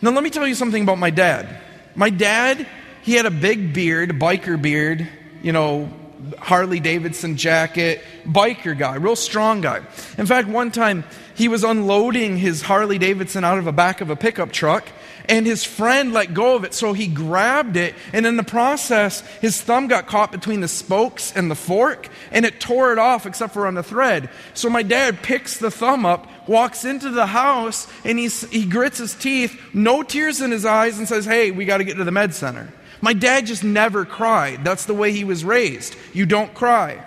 Now, 0.00 0.10
let 0.10 0.22
me 0.22 0.30
tell 0.30 0.46
you 0.46 0.54
something 0.54 0.82
about 0.82 0.98
my 0.98 1.10
dad. 1.10 1.60
My 1.96 2.10
dad, 2.10 2.68
he 3.02 3.14
had 3.14 3.26
a 3.26 3.30
big 3.30 3.74
beard, 3.74 4.10
biker 4.10 4.60
beard, 4.60 5.08
you 5.42 5.50
know, 5.50 5.90
Harley 6.38 6.78
Davidson 6.78 7.36
jacket, 7.36 8.02
biker 8.24 8.76
guy, 8.78 8.96
real 8.96 9.16
strong 9.16 9.60
guy. 9.60 9.82
In 10.16 10.26
fact, 10.26 10.48
one 10.48 10.70
time 10.70 11.04
he 11.38 11.48
was 11.48 11.64
unloading 11.64 12.36
his 12.36 12.60
Harley 12.60 12.98
Davidson 12.98 13.44
out 13.44 13.56
of 13.56 13.64
the 13.64 13.72
back 13.72 14.02
of 14.02 14.10
a 14.10 14.16
pickup 14.16 14.52
truck 14.52 14.86
and 15.28 15.46
his 15.46 15.62
friend 15.62 16.12
let 16.12 16.34
go 16.34 16.56
of 16.56 16.64
it, 16.64 16.74
so 16.74 16.94
he 16.94 17.06
grabbed 17.06 17.76
it, 17.76 17.94
and 18.12 18.26
in 18.26 18.36
the 18.36 18.42
process, 18.42 19.20
his 19.40 19.60
thumb 19.60 19.86
got 19.86 20.06
caught 20.06 20.32
between 20.32 20.60
the 20.60 20.68
spokes 20.68 21.32
and 21.36 21.50
the 21.50 21.54
fork, 21.54 22.08
and 22.32 22.46
it 22.46 22.60
tore 22.60 22.92
it 22.92 22.98
off 22.98 23.26
except 23.26 23.52
for 23.52 23.66
on 23.66 23.74
the 23.74 23.82
thread. 23.82 24.30
So 24.54 24.70
my 24.70 24.82
dad 24.82 25.22
picks 25.22 25.58
the 25.58 25.70
thumb 25.70 26.06
up, 26.06 26.26
walks 26.48 26.84
into 26.84 27.10
the 27.10 27.26
house, 27.26 27.86
and 28.04 28.18
he's, 28.18 28.48
he 28.48 28.64
grits 28.64 28.98
his 28.98 29.14
teeth, 29.14 29.60
no 29.74 30.02
tears 30.02 30.40
in 30.40 30.50
his 30.50 30.64
eyes, 30.64 30.98
and 30.98 31.06
says, 31.06 31.26
Hey, 31.26 31.50
we 31.50 31.66
got 31.66 31.78
to 31.78 31.84
get 31.84 31.98
to 31.98 32.04
the 32.04 32.10
med 32.10 32.34
center. 32.34 32.72
My 33.00 33.12
dad 33.12 33.46
just 33.46 33.62
never 33.62 34.04
cried. 34.04 34.64
That's 34.64 34.86
the 34.86 34.94
way 34.94 35.12
he 35.12 35.24
was 35.24 35.44
raised. 35.44 35.94
You 36.12 36.26
don't 36.26 36.52
cry. 36.54 37.04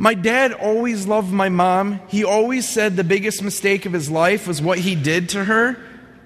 My 0.00 0.14
dad 0.14 0.54
always 0.54 1.06
loved 1.06 1.30
my 1.30 1.50
mom. 1.50 2.00
He 2.08 2.24
always 2.24 2.66
said 2.66 2.96
the 2.96 3.04
biggest 3.04 3.42
mistake 3.42 3.84
of 3.84 3.92
his 3.92 4.10
life 4.10 4.48
was 4.48 4.62
what 4.62 4.78
he 4.78 4.94
did 4.94 5.28
to 5.30 5.44
her. 5.44 5.76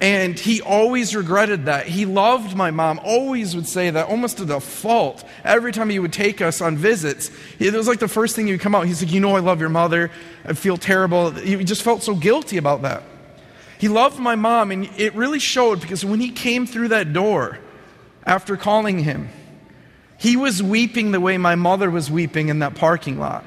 And 0.00 0.38
he 0.38 0.62
always 0.62 1.17
regretted 1.17 1.65
that. 1.65 1.88
He 1.88 2.06
loved 2.06 2.56
my 2.56 2.71
mom, 2.71 3.00
always 3.03 3.56
would 3.56 3.67
say 3.67 3.91
that, 3.91 4.06
almost 4.06 4.37
to 4.37 4.44
the 4.44 4.61
fault. 4.61 5.25
Every 5.43 5.73
time 5.73 5.91
he 5.91 5.99
would 5.99 6.12
take 6.12 6.41
us 6.41 6.61
on 6.61 6.76
visits, 6.76 7.32
it 7.59 7.75
was 7.75 7.88
like 7.88 7.99
the 7.99 8.06
first 8.06 8.37
thing 8.37 8.47
he 8.47 8.53
would 8.53 8.61
come 8.61 8.76
out. 8.76 8.87
He's 8.87 9.03
like, 9.03 9.12
You 9.12 9.19
know, 9.19 9.35
I 9.35 9.41
love 9.41 9.59
your 9.59 9.71
mother. 9.71 10.12
I 10.44 10.53
feel 10.53 10.77
terrible. 10.77 11.32
He 11.32 11.65
just 11.65 11.82
felt 11.82 12.05
so 12.05 12.15
guilty 12.15 12.59
about 12.59 12.82
that. 12.82 13.03
He 13.79 13.88
loved 13.88 14.20
my 14.20 14.37
mom, 14.37 14.70
and 14.70 14.88
it 14.97 15.17
really 15.17 15.41
showed 15.41 15.81
because 15.81 16.05
when 16.05 16.20
he 16.20 16.31
came 16.31 16.65
through 16.65 16.88
that 16.88 17.12
door 17.12 17.59
after 18.25 18.56
calling 18.56 19.00
him, 19.00 19.31
he 20.17 20.37
was 20.37 20.62
weeping 20.62 21.11
the 21.11 21.19
way 21.19 21.38
my 21.38 21.56
mother 21.56 21.91
was 21.91 22.09
weeping 22.09 22.50
in 22.50 22.61
that 22.61 22.77
parking 22.77 23.19
lot. 23.19 23.44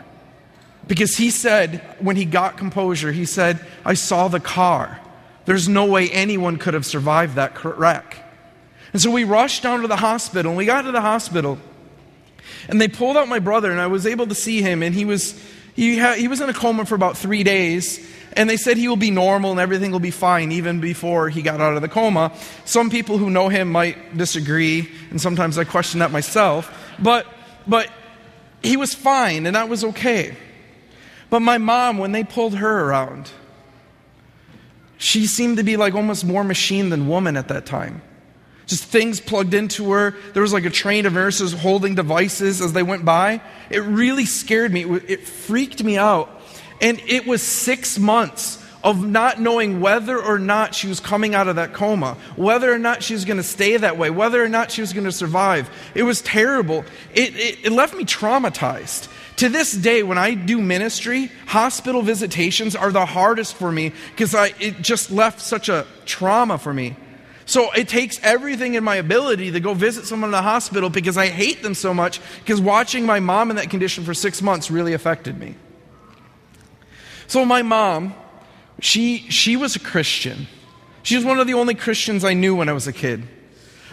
Because 0.87 1.17
he 1.17 1.29
said, 1.29 1.81
when 1.99 2.15
he 2.15 2.25
got 2.25 2.57
composure, 2.57 3.11
he 3.11 3.25
said, 3.25 3.59
I 3.83 3.93
saw 3.93 4.27
the 4.27 4.39
car. 4.39 4.99
There's 5.45 5.67
no 5.67 5.85
way 5.85 6.09
anyone 6.09 6.57
could 6.57 6.73
have 6.73 6.85
survived 6.85 7.35
that 7.35 7.63
wreck. 7.63 8.23
And 8.93 9.01
so 9.01 9.11
we 9.11 9.23
rushed 9.23 9.63
down 9.63 9.81
to 9.81 9.87
the 9.87 9.97
hospital, 9.97 10.51
and 10.51 10.57
we 10.57 10.65
got 10.65 10.83
to 10.83 10.91
the 10.91 11.01
hospital, 11.01 11.57
and 12.69 12.79
they 12.79 12.87
pulled 12.87 13.17
out 13.17 13.27
my 13.27 13.39
brother, 13.39 13.71
and 13.71 13.79
I 13.79 13.87
was 13.87 14.05
able 14.05 14.27
to 14.27 14.35
see 14.35 14.61
him, 14.61 14.81
and 14.81 14.95
he 14.95 15.05
was, 15.05 15.41
he, 15.75 15.97
had, 15.97 16.17
he 16.17 16.27
was 16.27 16.41
in 16.41 16.49
a 16.49 16.53
coma 16.53 16.85
for 16.85 16.95
about 16.95 17.17
three 17.17 17.43
days. 17.43 18.05
And 18.33 18.47
they 18.47 18.57
said 18.57 18.77
he 18.77 18.87
will 18.87 18.97
be 18.97 19.09
normal 19.09 19.49
and 19.49 19.59
everything 19.59 19.91
will 19.91 19.99
be 19.99 20.11
fine 20.11 20.51
even 20.51 20.79
before 20.79 21.27
he 21.27 21.41
got 21.41 21.59
out 21.59 21.75
of 21.75 21.81
the 21.81 21.87
coma. 21.87 22.31
Some 22.65 22.91
people 22.91 23.17
who 23.17 23.31
know 23.31 23.49
him 23.49 23.71
might 23.71 24.15
disagree, 24.15 24.91
and 25.09 25.19
sometimes 25.19 25.57
I 25.57 25.63
question 25.63 26.01
that 26.01 26.11
myself. 26.11 26.71
But, 26.99 27.25
but 27.65 27.89
he 28.61 28.77
was 28.77 28.93
fine, 28.93 29.47
and 29.47 29.55
that 29.55 29.69
was 29.69 29.83
okay. 29.83 30.37
But 31.29 31.41
my 31.41 31.57
mom, 31.57 31.97
when 31.97 32.11
they 32.11 32.23
pulled 32.23 32.55
her 32.55 32.85
around, 32.85 33.29
she 34.97 35.27
seemed 35.27 35.57
to 35.57 35.63
be 35.63 35.77
like 35.77 35.93
almost 35.93 36.25
more 36.25 36.43
machine 36.43 36.89
than 36.89 37.07
woman 37.07 37.37
at 37.37 37.49
that 37.49 37.65
time. 37.65 38.01
Just 38.65 38.83
things 38.83 39.21
plugged 39.21 39.53
into 39.53 39.91
her. 39.91 40.13
There 40.33 40.41
was 40.41 40.51
like 40.51 40.65
a 40.65 40.69
train 40.69 41.05
of 41.05 41.13
nurses 41.13 41.53
holding 41.53 41.95
devices 41.95 42.61
as 42.61 42.73
they 42.73 42.83
went 42.83 43.05
by. 43.05 43.41
It 43.69 43.79
really 43.79 44.25
scared 44.25 44.73
me. 44.73 44.83
It 44.83 45.25
freaked 45.25 45.83
me 45.83 45.97
out. 45.97 46.29
And 46.81 46.99
it 47.07 47.25
was 47.25 47.41
six 47.41 47.97
months 47.97 48.56
of 48.83 49.05
not 49.05 49.39
knowing 49.39 49.81
whether 49.81 50.21
or 50.21 50.39
not 50.39 50.75
she 50.75 50.87
was 50.87 50.99
coming 50.99 51.35
out 51.35 51.47
of 51.47 51.55
that 51.55 51.73
coma, 51.73 52.15
whether 52.35 52.71
or 52.71 52.77
not 52.77 53.03
she 53.03 53.13
was 53.13 53.25
going 53.25 53.37
to 53.37 53.43
stay 53.43 53.77
that 53.77 53.97
way, 53.97 54.09
whether 54.09 54.43
or 54.43 54.49
not 54.49 54.71
she 54.71 54.81
was 54.81 54.93
going 54.93 55.05
to 55.05 55.11
survive. 55.11 55.69
It 55.95 56.03
was 56.03 56.21
terrible. 56.21 56.85
It, 57.13 57.35
it, 57.35 57.65
it 57.65 57.71
left 57.71 57.95
me 57.95 58.03
traumatized. 58.03 59.09
To 59.37 59.49
this 59.49 59.71
day, 59.71 60.01
when 60.01 60.17
I 60.17 60.33
do 60.33 60.59
ministry, 60.59 61.31
hospital 61.45 62.01
visitations 62.01 62.75
are 62.75 62.91
the 62.91 63.05
hardest 63.05 63.55
for 63.55 63.71
me 63.71 63.93
because 64.11 64.33
it 64.59 64.81
just 64.81 65.11
left 65.11 65.41
such 65.41 65.69
a 65.69 65.85
trauma 66.05 66.57
for 66.57 66.73
me. 66.73 66.95
So 67.45 67.71
it 67.71 67.87
takes 67.87 68.19
everything 68.23 68.73
in 68.73 68.83
my 68.83 68.97
ability 68.97 69.51
to 69.51 69.59
go 69.59 69.73
visit 69.73 70.05
someone 70.05 70.29
in 70.29 70.31
the 70.33 70.41
hospital 70.41 70.89
because 70.89 71.17
I 71.17 71.27
hate 71.27 71.63
them 71.63 71.75
so 71.75 71.93
much 71.93 72.19
because 72.39 72.59
watching 72.59 73.05
my 73.05 73.19
mom 73.21 73.49
in 73.49 73.55
that 73.55 73.69
condition 73.69 74.03
for 74.03 74.13
six 74.13 74.41
months 74.41 74.69
really 74.69 74.93
affected 74.93 75.39
me. 75.39 75.55
So 77.27 77.45
my 77.45 77.61
mom, 77.61 78.15
she, 78.79 79.19
she 79.29 79.55
was 79.55 79.75
a 79.75 79.79
Christian. 79.79 80.47
She 81.03 81.15
was 81.15 81.25
one 81.25 81.39
of 81.39 81.47
the 81.47 81.53
only 81.53 81.73
Christians 81.73 82.23
I 82.23 82.33
knew 82.33 82.55
when 82.55 82.69
I 82.69 82.73
was 82.73 82.87
a 82.87 82.93
kid. 82.93 83.23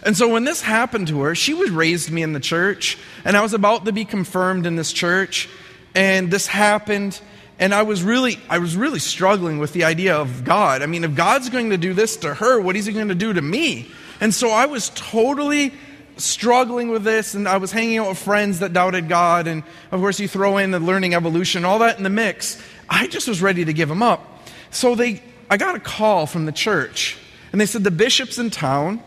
And 0.02 0.16
so 0.16 0.28
when 0.28 0.44
this 0.44 0.60
happened 0.60 1.08
to 1.08 1.22
her, 1.22 1.34
she 1.34 1.54
was 1.54 1.70
raised 1.70 2.10
me 2.10 2.22
in 2.22 2.34
the 2.34 2.40
church, 2.40 2.98
and 3.24 3.36
I 3.36 3.42
was 3.42 3.54
about 3.54 3.86
to 3.86 3.92
be 3.92 4.04
confirmed 4.04 4.66
in 4.66 4.76
this 4.76 4.92
church, 4.92 5.48
and 5.94 6.30
this 6.30 6.46
happened. 6.46 7.20
and 7.58 7.72
I 7.72 7.82
was 7.82 8.02
really 8.02 8.38
I 8.48 8.58
was 8.58 8.76
really 8.76 8.98
struggling 8.98 9.58
with 9.58 9.72
the 9.72 9.84
idea 9.84 10.16
of 10.16 10.44
God. 10.44 10.82
I 10.82 10.86
mean, 10.86 11.04
if 11.04 11.14
God's 11.14 11.48
going 11.50 11.70
to 11.70 11.78
do 11.78 11.94
this 11.94 12.16
to 12.18 12.34
her, 12.34 12.60
what 12.60 12.76
is 12.76 12.86
he 12.86 12.92
going 12.92 13.08
to 13.08 13.14
do 13.14 13.32
to 13.32 13.40
me? 13.40 13.90
And 14.20 14.34
so 14.34 14.50
I 14.50 14.66
was 14.66 14.90
totally 14.94 15.72
struggling 16.16 16.90
with 16.90 17.04
this 17.04 17.34
and 17.34 17.48
I 17.48 17.58
was 17.58 17.72
hanging 17.72 17.98
out 17.98 18.08
with 18.08 18.18
friends 18.18 18.58
that 18.60 18.72
doubted 18.72 19.08
God 19.08 19.46
and 19.46 19.62
of 19.90 20.00
course 20.00 20.20
you 20.20 20.28
throw 20.28 20.58
in 20.58 20.70
the 20.70 20.80
learning 20.80 21.14
evolution, 21.14 21.64
all 21.64 21.78
that 21.80 21.96
in 21.96 22.02
the 22.02 22.10
mix. 22.10 22.60
I 22.88 23.06
just 23.06 23.28
was 23.28 23.40
ready 23.40 23.64
to 23.64 23.72
give 23.72 23.90
him 23.90 24.02
up. 24.02 24.33
So 24.74 24.94
they 24.94 25.22
I 25.48 25.56
got 25.56 25.76
a 25.76 25.80
call 25.80 26.26
from 26.26 26.46
the 26.46 26.52
church 26.52 27.16
and 27.52 27.60
they 27.60 27.66
said 27.66 27.84
the 27.84 27.90
bishop's 27.90 28.38
in 28.38 28.50
town 28.50 29.02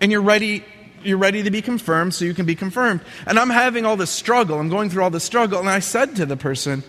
and 0.00 0.10
you're 0.10 0.22
ready 0.22 0.64
you're 1.04 1.18
ready 1.18 1.42
to 1.42 1.50
be 1.50 1.62
confirmed 1.62 2.14
so 2.14 2.24
you 2.24 2.34
can 2.34 2.46
be 2.46 2.54
confirmed. 2.54 3.00
And 3.26 3.38
I'm 3.38 3.50
having 3.50 3.84
all 3.84 3.96
this 3.96 4.10
struggle. 4.10 4.58
I'm 4.58 4.68
going 4.68 4.90
through 4.90 5.02
all 5.02 5.10
this 5.10 5.24
struggle 5.24 5.58
and 5.58 5.68
I 5.68 5.80
said 5.80 6.16
to 6.16 6.26
the 6.26 6.36
person, 6.36 6.82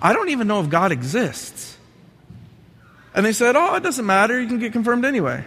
I 0.00 0.12
don't 0.12 0.28
even 0.28 0.46
know 0.46 0.60
if 0.60 0.68
God 0.68 0.92
exists. 0.92 1.76
And 3.14 3.24
they 3.24 3.32
said, 3.32 3.56
Oh, 3.56 3.74
it 3.76 3.82
doesn't 3.82 4.06
matter. 4.06 4.40
You 4.40 4.46
can 4.46 4.58
get 4.58 4.72
confirmed 4.72 5.04
anyway. 5.04 5.44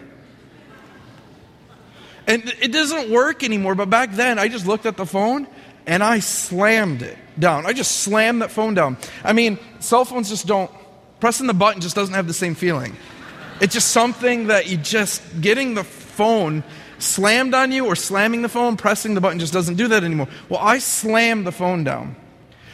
And 2.27 2.43
it 2.62 2.72
doesn't 2.72 3.10
work 3.10 3.43
anymore. 3.43 3.75
But 3.75 3.89
back 3.89 4.12
then, 4.12 4.38
I 4.38 4.48
just 4.48 4.67
looked 4.67 4.86
at 4.86 4.98
the 4.98 5.05
phone 5.05 5.48
and 5.86 6.03
I 6.03 6.19
slammed 6.19 7.01
it 7.01 7.17
down. 7.38 7.65
I 7.65 7.74
just 7.74 8.03
slammed 8.03 8.41
that 8.43 8.51
phone 8.51 8.75
down. 8.75 8.98
I 9.24 9.34
mean, 9.34 9.58
cell 9.79 10.05
phones 10.05 10.29
just 10.29 10.46
don't, 10.46 10.69
pressing 11.19 11.47
the 11.47 11.53
button 11.53 11.81
just 11.81 11.95
doesn't 11.95 12.15
have 12.15 12.27
the 12.27 12.33
same 12.33 12.55
feeling. 12.55 12.95
It's 13.61 13.73
just 13.73 13.89
something 13.89 14.47
that 14.47 14.67
you 14.67 14.77
just, 14.77 15.41
getting 15.41 15.73
the 15.73 15.83
phone 15.83 16.63
slammed 16.97 17.53
on 17.53 17.71
you 17.71 17.85
or 17.85 17.95
slamming 17.95 18.41
the 18.41 18.49
phone, 18.49 18.77
pressing 18.77 19.13
the 19.13 19.21
button 19.21 19.39
just 19.39 19.53
doesn't 19.53 19.75
do 19.75 19.88
that 19.89 20.03
anymore. 20.03 20.27
Well, 20.47 20.59
I 20.61 20.79
slammed 20.79 21.45
the 21.45 21.51
phone 21.51 21.83
down. 21.83 22.15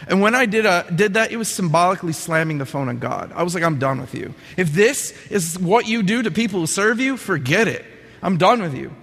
And 0.07 0.21
when 0.21 0.35
I 0.35 0.45
did, 0.45 0.65
a, 0.65 0.85
did 0.93 1.15
that, 1.15 1.31
it 1.31 1.37
was 1.37 1.47
symbolically 1.47 2.13
slamming 2.13 2.59
the 2.59 2.65
phone 2.65 2.89
on 2.89 2.99
God. 2.99 3.31
I 3.33 3.43
was 3.43 3.55
like, 3.55 3.63
I'm 3.63 3.79
done 3.79 3.99
with 3.99 4.13
you. 4.13 4.33
If 4.57 4.73
this 4.73 5.11
is 5.31 5.57
what 5.57 5.87
you 5.87 6.03
do 6.03 6.21
to 6.21 6.29
people 6.29 6.59
who 6.59 6.67
serve 6.67 6.99
you, 6.99 7.17
forget 7.17 7.67
it. 7.67 7.85
I'm 8.21 8.37
done 8.37 8.61
with 8.61 8.75
you. 8.75 8.93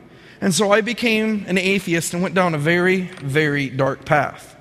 And 0.41 0.55
so 0.55 0.73
I 0.73 0.81
became 0.81 1.45
an 1.47 1.59
atheist 1.59 2.15
and 2.15 2.23
went 2.23 2.35
down 2.35 2.55
a 2.55 2.59
very, 2.59 3.03
very 3.03 3.71
dark 3.71 4.05
path. 4.05 4.57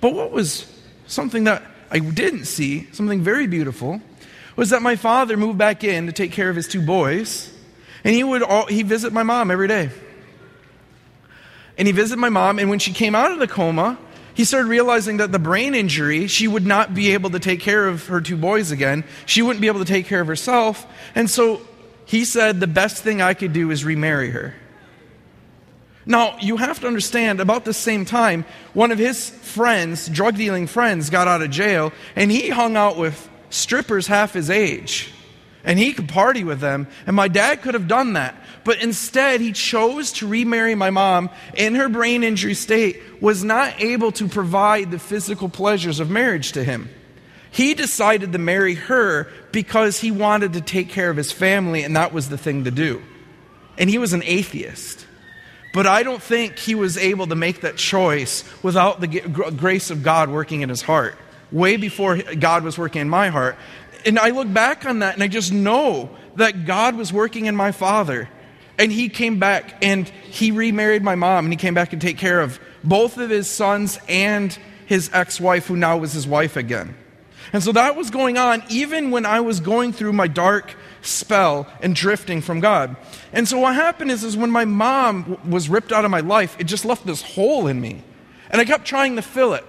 But 0.00 0.14
what 0.14 0.30
was 0.30 0.70
something 1.06 1.44
that 1.44 1.62
I 1.90 1.98
didn't 1.98 2.44
see, 2.46 2.88
something 2.92 3.22
very 3.22 3.46
beautiful, 3.46 4.00
was 4.56 4.70
that 4.70 4.82
my 4.82 4.96
father 4.96 5.36
moved 5.36 5.58
back 5.58 5.84
in 5.84 6.06
to 6.06 6.12
take 6.12 6.32
care 6.32 6.50
of 6.50 6.56
his 6.56 6.66
two 6.66 6.82
boys. 6.82 7.52
And 8.02 8.14
he 8.14 8.24
would 8.24 8.42
all, 8.42 8.66
he 8.66 8.82
visit 8.82 9.12
my 9.12 9.22
mom 9.22 9.50
every 9.50 9.68
day. 9.68 9.90
And 11.78 11.86
he 11.86 11.92
visited 11.92 12.18
my 12.18 12.30
mom, 12.30 12.58
and 12.58 12.70
when 12.70 12.78
she 12.78 12.92
came 12.92 13.14
out 13.14 13.32
of 13.32 13.38
the 13.38 13.46
coma, 13.46 13.98
he 14.32 14.44
started 14.44 14.68
realizing 14.68 15.18
that 15.18 15.32
the 15.32 15.38
brain 15.38 15.74
injury, 15.74 16.26
she 16.26 16.48
would 16.48 16.66
not 16.66 16.94
be 16.94 17.12
able 17.12 17.30
to 17.30 17.38
take 17.38 17.60
care 17.60 17.86
of 17.86 18.06
her 18.06 18.20
two 18.20 18.36
boys 18.36 18.70
again. 18.70 19.04
She 19.26 19.42
wouldn't 19.42 19.60
be 19.60 19.66
able 19.66 19.80
to 19.80 19.86
take 19.86 20.06
care 20.06 20.20
of 20.20 20.26
herself. 20.26 20.86
And 21.14 21.28
so 21.28 21.60
he 22.06 22.24
said, 22.24 22.60
The 22.60 22.66
best 22.66 23.02
thing 23.02 23.20
I 23.20 23.34
could 23.34 23.52
do 23.52 23.70
is 23.70 23.84
remarry 23.84 24.30
her. 24.30 24.54
Now, 26.06 26.36
you 26.38 26.56
have 26.58 26.80
to 26.80 26.86
understand, 26.86 27.40
about 27.40 27.64
the 27.64 27.74
same 27.74 28.04
time, 28.04 28.44
one 28.74 28.92
of 28.92 28.98
his 28.98 29.28
friends, 29.28 30.06
drug 30.06 30.36
dealing 30.36 30.66
friends, 30.66 31.10
got 31.10 31.26
out 31.26 31.42
of 31.42 31.50
jail, 31.50 31.92
and 32.14 32.30
he 32.30 32.48
hung 32.48 32.76
out 32.76 32.96
with 32.96 33.28
strippers 33.56 34.06
half 34.06 34.32
his 34.32 34.50
age. 34.50 35.12
And 35.64 35.80
he 35.80 35.92
could 35.92 36.08
party 36.08 36.44
with 36.44 36.60
them, 36.60 36.86
and 37.06 37.16
my 37.16 37.26
dad 37.26 37.62
could 37.62 37.74
have 37.74 37.88
done 37.88 38.12
that. 38.12 38.36
But 38.62 38.82
instead, 38.82 39.40
he 39.40 39.52
chose 39.52 40.12
to 40.12 40.28
remarry 40.28 40.76
my 40.76 40.90
mom 40.90 41.28
in 41.54 41.74
her 41.74 41.88
brain 41.88 42.22
injury 42.22 42.54
state, 42.54 43.00
was 43.20 43.42
not 43.42 43.80
able 43.80 44.12
to 44.12 44.28
provide 44.28 44.92
the 44.92 45.00
physical 45.00 45.48
pleasures 45.48 45.98
of 45.98 46.08
marriage 46.08 46.52
to 46.52 46.62
him. 46.62 46.88
He 47.50 47.74
decided 47.74 48.32
to 48.32 48.38
marry 48.38 48.74
her 48.74 49.28
because 49.50 49.98
he 49.98 50.10
wanted 50.12 50.52
to 50.52 50.60
take 50.60 50.90
care 50.90 51.10
of 51.10 51.16
his 51.16 51.32
family, 51.32 51.82
and 51.82 51.96
that 51.96 52.12
was 52.12 52.28
the 52.28 52.38
thing 52.38 52.64
to 52.64 52.70
do. 52.70 53.02
And 53.76 53.90
he 53.90 53.98
was 53.98 54.12
an 54.12 54.22
atheist. 54.24 55.06
But 55.72 55.86
I 55.86 56.02
don't 56.02 56.22
think 56.22 56.58
he 56.58 56.74
was 56.74 56.96
able 56.96 57.26
to 57.26 57.34
make 57.34 57.62
that 57.62 57.76
choice 57.76 58.44
without 58.62 59.00
the 59.00 59.08
grace 59.08 59.90
of 59.90 60.02
God 60.02 60.30
working 60.30 60.62
in 60.62 60.68
his 60.68 60.82
heart, 60.82 61.16
way 61.56 61.76
before 61.76 62.16
God 62.16 62.62
was 62.62 62.78
working 62.78 63.00
in 63.00 63.08
my 63.08 63.28
heart. 63.28 63.56
And 64.04 64.18
I 64.18 64.30
look 64.30 64.52
back 64.52 64.86
on 64.86 65.00
that 65.00 65.14
and 65.14 65.22
I 65.22 65.28
just 65.28 65.52
know 65.52 66.10
that 66.36 66.66
God 66.66 66.96
was 66.96 67.12
working 67.12 67.46
in 67.46 67.56
my 67.56 67.72
father 67.72 68.28
and 68.78 68.92
he 68.92 69.08
came 69.08 69.38
back 69.38 69.82
and 69.82 70.08
he 70.08 70.50
remarried 70.50 71.02
my 71.02 71.14
mom 71.14 71.46
and 71.46 71.52
he 71.52 71.56
came 71.56 71.74
back 71.74 71.90
to 71.90 71.96
take 71.96 72.18
care 72.18 72.40
of 72.40 72.60
both 72.84 73.18
of 73.18 73.30
his 73.30 73.48
sons 73.48 73.98
and 74.08 74.56
his 74.86 75.10
ex 75.12 75.40
wife, 75.40 75.66
who 75.66 75.76
now 75.76 75.96
was 75.96 76.12
his 76.12 76.26
wife 76.26 76.56
again. 76.56 76.94
And 77.52 77.62
so 77.62 77.72
that 77.72 77.96
was 77.96 78.10
going 78.10 78.38
on 78.38 78.62
even 78.68 79.10
when 79.10 79.24
I 79.24 79.40
was 79.40 79.60
going 79.60 79.92
through 79.92 80.12
my 80.12 80.26
dark 80.26 80.76
spell 81.00 81.66
and 81.80 81.94
drifting 81.94 82.40
from 82.40 82.60
God. 82.60 82.96
And 83.32 83.48
so 83.48 83.58
what 83.58 83.74
happened 83.74 84.10
is, 84.10 84.24
is 84.24 84.36
when 84.36 84.50
my 84.50 84.64
mom 84.64 85.38
was 85.48 85.68
ripped 85.68 85.92
out 85.92 86.04
of 86.04 86.10
my 86.10 86.20
life, 86.20 86.56
it 86.58 86.64
just 86.64 86.84
left 86.84 87.06
this 87.06 87.22
hole 87.22 87.66
in 87.66 87.80
me. 87.80 88.02
And 88.50 88.60
I 88.60 88.64
kept 88.64 88.84
trying 88.84 89.16
to 89.16 89.22
fill 89.22 89.54
it. 89.54 89.64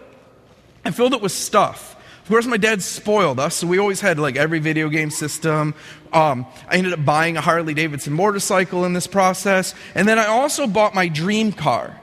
And 0.88 0.96
filled 0.96 1.14
it 1.14 1.22
with 1.22 1.34
stuff. 1.34 1.96
Of 2.24 2.30
course, 2.30 2.46
my 2.46 2.58
dad 2.58 2.82
spoiled 2.82 3.40
us, 3.40 3.56
so 3.56 3.68
we 3.68 3.78
always 3.78 4.02
had 4.02 4.20
like 4.20 4.36
every 4.36 4.60
video 4.60 4.90
game 4.90 5.12
system. 5.12 5.76
Um, 6.12 6.46
I 6.68 6.78
ended 6.78 6.94
up 6.94 7.06
buying 7.06 7.38
a 7.38 7.42
Harley 7.42 7.74
Davidson 7.74 8.14
motorcycle 8.14 8.86
in 8.86 8.94
this 8.94 9.06
process, 9.06 9.76
and 9.96 10.08
then 10.08 10.18
I 10.18 10.28
also 10.28 10.66
bought 10.66 10.96
my 10.96 11.10
dream 11.10 11.52
car. 11.52 12.02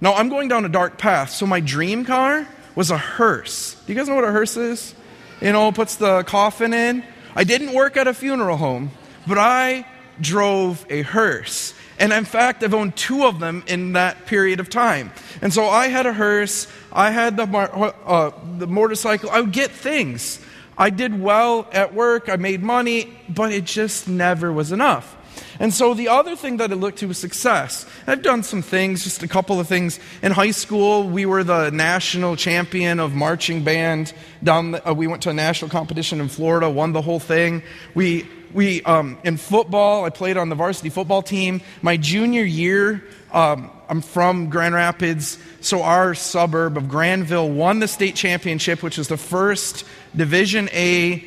Now, 0.00 0.14
I'm 0.14 0.28
going 0.28 0.48
down 0.48 0.64
a 0.64 0.68
dark 0.68 0.98
path, 0.98 1.30
so 1.30 1.46
my 1.46 1.60
dream 1.60 2.04
car 2.04 2.46
was 2.74 2.90
a 2.90 2.98
hearse. 2.98 3.74
Do 3.86 3.92
you 3.92 3.98
guys 3.98 4.08
know 4.08 4.16
what 4.16 4.24
a 4.24 4.32
hearse 4.32 4.56
is? 4.56 4.94
You 5.40 5.52
know, 5.52 5.70
puts 5.72 5.96
the 5.96 6.24
coffin 6.24 6.74
in. 6.74 7.04
I 7.36 7.44
didn't 7.44 7.72
work 7.72 7.96
at 7.96 8.06
a 8.06 8.14
funeral 8.14 8.56
home, 8.56 8.90
but 9.26 9.38
I 9.38 9.86
drove 10.20 10.84
a 10.90 11.02
hearse. 11.02 11.72
And 11.98 12.12
in 12.12 12.24
fact, 12.24 12.62
I've 12.62 12.74
owned 12.74 12.96
two 12.96 13.24
of 13.24 13.38
them 13.38 13.62
in 13.66 13.92
that 13.92 14.26
period 14.26 14.60
of 14.60 14.68
time. 14.68 15.12
And 15.40 15.52
so 15.52 15.66
I 15.68 15.88
had 15.88 16.06
a 16.06 16.12
hearse, 16.12 16.66
I 16.92 17.10
had 17.10 17.36
the, 17.36 17.44
uh, 17.44 18.30
the 18.58 18.66
motorcycle, 18.66 19.30
I 19.30 19.40
would 19.40 19.52
get 19.52 19.70
things. 19.70 20.40
I 20.76 20.90
did 20.90 21.20
well 21.20 21.68
at 21.72 21.94
work, 21.94 22.28
I 22.28 22.36
made 22.36 22.62
money, 22.62 23.16
but 23.28 23.52
it 23.52 23.64
just 23.64 24.08
never 24.08 24.52
was 24.52 24.72
enough. 24.72 25.16
And 25.60 25.72
so 25.72 25.94
the 25.94 26.08
other 26.08 26.36
thing 26.36 26.56
that 26.58 26.70
I 26.70 26.74
looked 26.74 26.98
to 26.98 27.08
was 27.08 27.18
success. 27.18 27.86
I've 28.06 28.22
done 28.22 28.42
some 28.42 28.62
things, 28.62 29.04
just 29.04 29.22
a 29.22 29.28
couple 29.28 29.60
of 29.60 29.68
things. 29.68 30.00
In 30.22 30.32
high 30.32 30.50
school, 30.50 31.08
we 31.08 31.26
were 31.26 31.44
the 31.44 31.70
national 31.70 32.36
champion 32.36 33.00
of 33.00 33.14
marching 33.14 33.62
band. 33.62 34.12
Down, 34.42 34.72
the, 34.72 34.88
uh, 34.88 34.92
we 34.92 35.06
went 35.06 35.22
to 35.22 35.30
a 35.30 35.34
national 35.34 35.70
competition 35.70 36.20
in 36.20 36.28
Florida, 36.28 36.68
won 36.68 36.92
the 36.92 37.02
whole 37.02 37.20
thing. 37.20 37.62
We 37.94 38.28
we 38.52 38.82
um, 38.84 39.18
in 39.24 39.36
football, 39.36 40.04
I 40.04 40.10
played 40.10 40.36
on 40.36 40.48
the 40.48 40.54
varsity 40.54 40.88
football 40.88 41.22
team. 41.22 41.60
My 41.82 41.96
junior 41.96 42.44
year, 42.44 43.04
um, 43.32 43.70
I'm 43.88 44.00
from 44.00 44.48
Grand 44.48 44.74
Rapids, 44.74 45.38
so 45.60 45.82
our 45.82 46.14
suburb 46.14 46.76
of 46.76 46.88
Grandville 46.88 47.50
won 47.50 47.80
the 47.80 47.88
state 47.88 48.14
championship, 48.14 48.82
which 48.82 48.96
was 48.96 49.08
the 49.08 49.16
first 49.16 49.84
Division 50.14 50.68
A 50.72 51.24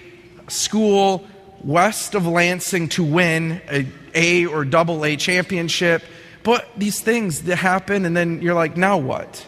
school 0.47 1.27
west 1.63 2.15
of 2.15 2.25
Lansing 2.25 2.87
to 2.89 3.03
win 3.03 3.61
a 3.69 3.85
A 4.13 4.45
or 4.45 4.65
double 4.65 5.05
A 5.05 5.15
championship. 5.15 6.03
But 6.43 6.67
these 6.77 7.01
things 7.01 7.43
that 7.43 7.57
happen, 7.57 8.05
and 8.05 8.15
then 8.15 8.41
you're 8.41 8.53
like, 8.53 8.77
now 8.77 8.97
what? 8.97 9.45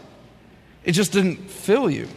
It 0.84 0.94
just 0.94 1.12
didn't 1.12 1.50
fill 1.50 1.90
you. 1.90 2.08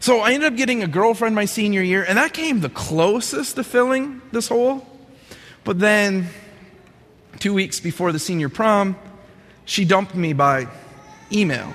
So 0.00 0.20
I 0.20 0.32
ended 0.32 0.52
up 0.52 0.56
getting 0.56 0.82
a 0.82 0.86
girlfriend 0.86 1.34
my 1.34 1.46
senior 1.46 1.82
year, 1.82 2.04
and 2.04 2.18
that 2.18 2.32
came 2.32 2.60
the 2.60 2.68
closest 2.68 3.56
to 3.56 3.64
filling 3.64 4.20
this 4.32 4.48
hole. 4.48 4.86
But 5.64 5.78
then, 5.78 6.28
two 7.38 7.54
weeks 7.54 7.80
before 7.80 8.12
the 8.12 8.18
senior 8.18 8.48
prom, 8.48 8.96
she 9.64 9.84
dumped 9.84 10.14
me 10.14 10.32
by 10.32 10.68
email. 11.32 11.72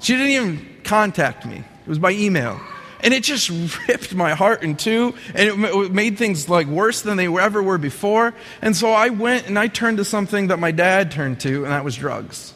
She 0.00 0.12
didn't 0.12 0.28
even 0.28 0.76
contact 0.84 1.46
me, 1.46 1.56
it 1.56 1.88
was 1.88 1.98
by 1.98 2.12
email. 2.12 2.60
And 3.00 3.14
it 3.14 3.22
just 3.22 3.50
ripped 3.88 4.14
my 4.14 4.34
heart 4.34 4.62
in 4.62 4.76
two, 4.76 5.14
and 5.34 5.64
it 5.64 5.92
made 5.92 6.18
things 6.18 6.48
like 6.48 6.66
worse 6.66 7.02
than 7.02 7.16
they 7.16 7.26
ever 7.26 7.62
were 7.62 7.78
before. 7.78 8.34
And 8.60 8.76
so 8.76 8.90
I 8.90 9.10
went 9.10 9.46
and 9.46 9.58
I 9.58 9.68
turned 9.68 9.98
to 9.98 10.04
something 10.04 10.48
that 10.48 10.58
my 10.58 10.72
dad 10.72 11.10
turned 11.10 11.40
to, 11.40 11.64
and 11.64 11.72
that 11.72 11.84
was 11.84 11.96
drugs. 11.96 12.54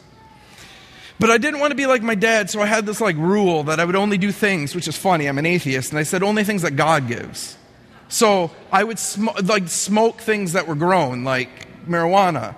But 1.19 1.29
I 1.29 1.37
didn't 1.37 1.59
want 1.59 1.71
to 1.71 1.75
be 1.75 1.85
like 1.85 2.01
my 2.01 2.15
dad, 2.15 2.49
so 2.49 2.61
I 2.61 2.65
had 2.65 2.85
this 2.85 2.99
like 2.99 3.15
rule 3.15 3.63
that 3.63 3.79
I 3.79 3.85
would 3.85 3.95
only 3.95 4.17
do 4.17 4.31
things, 4.31 4.75
which 4.75 4.87
is 4.87 4.97
funny. 4.97 5.27
I'm 5.27 5.37
an 5.37 5.45
atheist, 5.45 5.91
and 5.91 5.99
I 5.99 6.03
said 6.03 6.23
only 6.23 6.43
things 6.43 6.63
that 6.63 6.71
God 6.71 7.07
gives. 7.07 7.57
So 8.09 8.51
I 8.71 8.83
would 8.83 8.99
sm- 8.99 9.29
like 9.43 9.69
smoke 9.69 10.19
things 10.19 10.53
that 10.53 10.67
were 10.67 10.75
grown, 10.75 11.23
like 11.23 11.67
marijuana. 11.87 12.55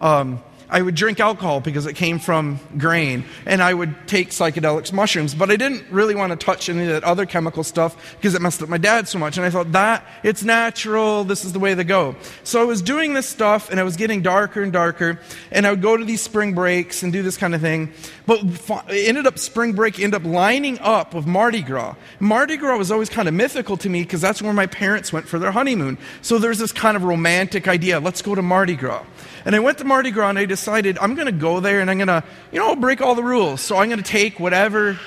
Um, 0.00 0.42
I 0.68 0.82
would 0.82 0.94
drink 0.94 1.20
alcohol 1.20 1.60
because 1.60 1.86
it 1.86 1.94
came 1.94 2.18
from 2.18 2.58
grain, 2.78 3.24
and 3.46 3.62
I 3.62 3.74
would 3.74 4.08
take 4.08 4.30
psychedelics 4.30 4.92
mushrooms, 4.92 5.34
but 5.34 5.50
I 5.50 5.56
didn't 5.56 5.84
really 5.90 6.14
want 6.14 6.30
to 6.30 6.36
touch 6.36 6.68
any 6.68 6.82
of 6.82 6.88
that 6.88 7.04
other 7.04 7.26
chemical 7.26 7.64
stuff 7.64 8.16
because 8.16 8.34
it 8.34 8.42
messed 8.42 8.62
up 8.62 8.68
my 8.68 8.78
dad 8.78 9.08
so 9.08 9.18
much. 9.18 9.36
And 9.36 9.46
I 9.46 9.50
thought, 9.50 9.72
that, 9.72 10.04
it's 10.22 10.42
natural, 10.42 11.24
this 11.24 11.44
is 11.44 11.52
the 11.52 11.58
way 11.58 11.74
to 11.74 11.84
go. 11.84 12.16
So 12.42 12.60
I 12.60 12.64
was 12.64 12.82
doing 12.82 13.14
this 13.14 13.28
stuff, 13.28 13.70
and 13.70 13.78
I 13.78 13.82
was 13.82 13.96
getting 13.96 14.22
darker 14.22 14.62
and 14.62 14.72
darker, 14.72 15.20
and 15.50 15.66
I 15.66 15.70
would 15.70 15.82
go 15.82 15.96
to 15.96 16.04
these 16.04 16.22
spring 16.22 16.54
breaks 16.54 17.02
and 17.02 17.12
do 17.12 17.22
this 17.22 17.36
kind 17.36 17.54
of 17.54 17.60
thing. 17.60 17.92
But 18.26 18.40
it 18.88 19.08
ended 19.08 19.26
up, 19.26 19.38
spring 19.38 19.72
break 19.72 19.98
ended 20.00 20.22
up 20.22 20.26
lining 20.26 20.78
up 20.80 21.14
with 21.14 21.26
Mardi 21.26 21.62
Gras. 21.62 21.94
Mardi 22.20 22.56
Gras 22.56 22.76
was 22.78 22.90
always 22.90 23.10
kind 23.10 23.28
of 23.28 23.34
mythical 23.34 23.76
to 23.78 23.88
me 23.88 24.02
because 24.02 24.20
that's 24.20 24.40
where 24.40 24.52
my 24.52 24.66
parents 24.66 25.12
went 25.12 25.28
for 25.28 25.38
their 25.38 25.52
honeymoon. 25.52 25.98
So 26.22 26.38
there's 26.38 26.58
this 26.58 26.72
kind 26.72 26.96
of 26.96 27.04
romantic 27.04 27.68
idea 27.68 28.00
let's 28.00 28.22
go 28.22 28.34
to 28.34 28.42
Mardi 28.42 28.76
Gras. 28.76 29.04
And 29.44 29.54
I 29.54 29.58
went 29.58 29.78
to 29.78 29.84
Mardi 29.84 30.10
Gras 30.10 30.30
and 30.30 30.38
I 30.38 30.46
decided 30.46 30.96
I'm 30.98 31.14
going 31.14 31.26
to 31.26 31.32
go 31.32 31.60
there 31.60 31.80
and 31.80 31.90
I'm 31.90 31.98
going 31.98 32.08
to, 32.08 32.24
you 32.50 32.58
know, 32.58 32.74
break 32.76 33.02
all 33.02 33.14
the 33.14 33.22
rules. 33.22 33.60
So 33.60 33.76
I'm 33.76 33.88
going 33.88 34.02
to 34.02 34.10
take 34.10 34.40
whatever, 34.40 34.98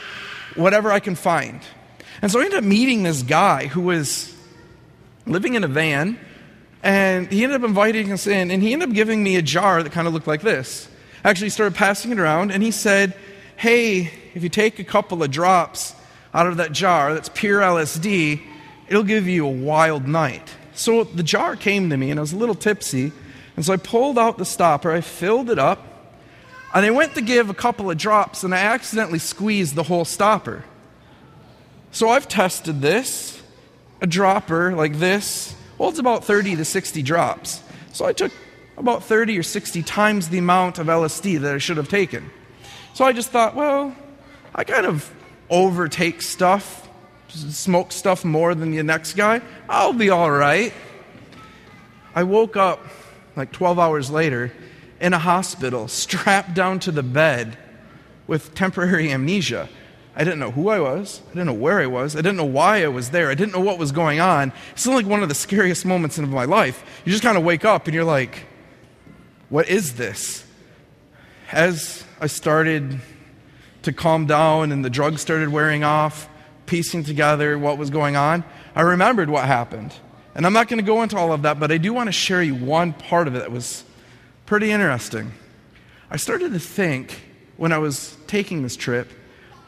whatever 0.55 0.91
I 0.91 0.99
can 0.99 1.15
find. 1.15 1.59
And 2.21 2.31
so 2.31 2.39
I 2.39 2.43
ended 2.45 2.59
up 2.59 2.63
meeting 2.63 3.03
this 3.03 3.23
guy 3.23 3.67
who 3.67 3.81
was 3.81 4.35
living 5.25 5.55
in 5.55 5.63
a 5.63 5.67
van 5.67 6.19
and 6.83 7.31
he 7.31 7.43
ended 7.43 7.61
up 7.61 7.67
inviting 7.67 8.11
us 8.11 8.27
in 8.27 8.51
and 8.51 8.61
he 8.61 8.73
ended 8.73 8.89
up 8.89 8.95
giving 8.95 9.23
me 9.23 9.35
a 9.35 9.41
jar 9.41 9.81
that 9.81 9.91
kind 9.91 10.07
of 10.07 10.13
looked 10.13 10.27
like 10.27 10.41
this. 10.41 10.87
Actually 11.23 11.49
started 11.49 11.75
passing 11.75 12.11
it 12.11 12.19
around 12.19 12.51
and 12.51 12.61
he 12.61 12.71
said, 12.71 13.15
Hey, 13.55 14.11
if 14.35 14.43
you 14.43 14.49
take 14.49 14.77
a 14.77 14.83
couple 14.83 15.23
of 15.23 15.31
drops 15.31 15.95
out 16.33 16.45
of 16.45 16.57
that 16.57 16.71
jar 16.71 17.15
that's 17.15 17.29
pure 17.29 17.61
LSD, 17.61 18.39
it'll 18.87 19.03
give 19.03 19.27
you 19.27 19.47
a 19.47 19.51
wild 19.51 20.07
night. 20.07 20.53
So 20.73 21.03
the 21.03 21.23
jar 21.23 21.55
came 21.55 21.89
to 21.89 21.97
me 21.97 22.11
and 22.11 22.19
I 22.19 22.21
was 22.21 22.33
a 22.33 22.37
little 22.37 22.53
tipsy. 22.53 23.11
And 23.57 23.65
so 23.65 23.73
I 23.73 23.77
pulled 23.77 24.17
out 24.17 24.37
the 24.37 24.45
stopper, 24.45 24.91
I 24.91 25.01
filled 25.01 25.49
it 25.49 25.59
up, 25.59 25.83
and 26.73 26.85
I 26.85 26.91
went 26.91 27.15
to 27.15 27.21
give 27.21 27.49
a 27.49 27.53
couple 27.53 27.91
of 27.91 27.97
drops, 27.97 28.43
and 28.43 28.53
I 28.53 28.59
accidentally 28.59 29.19
squeezed 29.19 29.75
the 29.75 29.83
whole 29.83 30.05
stopper. 30.05 30.63
So 31.91 32.09
I've 32.09 32.27
tested 32.27 32.81
this, 32.81 33.41
a 33.99 34.07
dropper 34.07 34.75
like 34.75 34.99
this 34.99 35.55
holds 35.77 35.99
about 35.99 36.23
30 36.23 36.55
to 36.57 36.65
60 36.65 37.01
drops. 37.01 37.61
So 37.93 38.05
I 38.05 38.13
took 38.13 38.31
about 38.77 39.03
30 39.03 39.37
or 39.37 39.43
60 39.43 39.81
times 39.83 40.29
the 40.29 40.37
amount 40.37 40.77
of 40.77 40.87
LSD 40.87 41.39
that 41.41 41.55
I 41.55 41.57
should 41.57 41.77
have 41.77 41.89
taken. 41.89 42.29
So 42.93 43.05
I 43.05 43.13
just 43.13 43.29
thought, 43.29 43.55
well, 43.55 43.95
I 44.53 44.63
kind 44.63 44.85
of 44.85 45.11
overtake 45.49 46.21
stuff, 46.21 46.87
smoke 47.27 47.91
stuff 47.91 48.23
more 48.23 48.53
than 48.53 48.71
the 48.71 48.83
next 48.83 49.13
guy. 49.13 49.41
I'll 49.69 49.93
be 49.93 50.09
all 50.09 50.29
right. 50.29 50.73
I 52.13 52.23
woke 52.23 52.55
up 52.55 52.79
like 53.37 53.51
12 53.51 53.79
hours 53.79 54.09
later, 54.09 54.51
in 54.99 55.13
a 55.13 55.19
hospital, 55.19 55.87
strapped 55.87 56.53
down 56.53 56.79
to 56.79 56.91
the 56.91 57.03
bed 57.03 57.57
with 58.25 58.53
temporary 58.53 59.11
amnesia. 59.11 59.69
I 60.15 60.23
didn't 60.23 60.39
know 60.39 60.49
who 60.49 60.69
I 60.69 60.79
was. 60.79 61.21
I 61.27 61.29
didn't 61.29 61.45
know 61.45 61.53
where 61.53 61.79
I 61.79 61.85
was. 61.85 62.15
I 62.15 62.19
didn't 62.19 62.37
know 62.37 62.45
why 62.45 62.83
I 62.83 62.87
was 62.87 63.11
there. 63.11 63.29
I 63.29 63.35
didn't 63.35 63.53
know 63.53 63.59
what 63.59 63.77
was 63.77 63.91
going 63.91 64.19
on. 64.19 64.51
It's 64.71 64.87
like 64.87 65.05
one 65.05 65.21
of 65.21 65.29
the 65.29 65.35
scariest 65.35 65.85
moments 65.85 66.17
in 66.17 66.27
my 66.27 66.45
life. 66.45 66.83
You 67.05 67.11
just 67.11 67.23
kind 67.23 67.37
of 67.37 67.43
wake 67.43 67.63
up 67.63 67.85
and 67.85 67.93
you're 67.93 68.03
like, 68.03 68.47
what 69.49 69.69
is 69.69 69.93
this? 69.93 70.43
As 71.51 72.03
I 72.19 72.25
started 72.25 72.99
to 73.83 73.93
calm 73.93 74.25
down 74.25 74.71
and 74.71 74.83
the 74.83 74.89
drugs 74.89 75.21
started 75.21 75.49
wearing 75.49 75.83
off, 75.83 76.27
piecing 76.65 77.03
together 77.03 77.57
what 77.57 77.77
was 77.77 77.91
going 77.91 78.15
on, 78.15 78.43
I 78.75 78.81
remembered 78.81 79.29
what 79.29 79.45
happened. 79.45 79.93
And 80.37 80.45
I'm 80.45 80.53
not 80.53 80.67
going 80.67 80.77
to 80.77 80.85
go 80.85 81.01
into 81.01 81.17
all 81.17 81.33
of 81.33 81.41
that, 81.41 81.59
but 81.59 81.71
I 81.71 81.79
do 81.79 81.91
want 81.91 82.09
to 82.09 82.11
share 82.11 82.43
you 82.43 82.53
one 82.53 82.93
part 82.93 83.27
of 83.27 83.35
it 83.35 83.39
that 83.39 83.51
was 83.51 83.83
pretty 84.45 84.69
interesting. 84.69 85.31
I 86.11 86.17
started 86.17 86.53
to 86.53 86.59
think 86.59 87.19
when 87.57 87.71
I 87.71 87.79
was 87.79 88.15
taking 88.27 88.61
this 88.61 88.75
trip, 88.75 89.09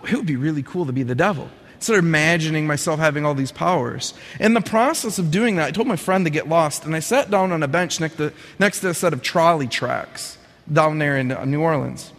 it 0.03 0.13
would 0.13 0.27
be 0.27 0.35
really 0.35 0.61
cool 0.61 0.85
to 0.85 0.93
be 0.93 1.01
the 1.01 1.15
devil. 1.15 1.49
I 1.77 1.81
started 1.81 2.05
imagining 2.05 2.67
myself 2.67 2.99
having 2.99 3.25
all 3.25 3.33
these 3.33 3.51
powers. 3.51 4.13
In 4.39 4.53
the 4.53 4.61
process 4.61 5.17
of 5.17 5.31
doing 5.31 5.55
that, 5.55 5.69
I 5.69 5.71
told 5.71 5.88
my 5.88 5.95
friend 5.95 6.23
to 6.27 6.29
get 6.29 6.47
lost, 6.47 6.85
and 6.85 6.95
I 6.95 6.99
sat 6.99 7.31
down 7.31 7.51
on 7.51 7.63
a 7.63 7.67
bench 7.67 7.99
next 7.99 8.17
to, 8.17 8.31
next 8.59 8.81
to 8.81 8.89
a 8.89 8.93
set 8.93 9.11
of 9.11 9.23
trolley 9.23 9.67
tracks 9.67 10.38
down 10.71 10.99
there 10.99 11.17
in 11.17 11.31
uh, 11.31 11.45
New 11.45 11.61
Orleans. 11.61 12.13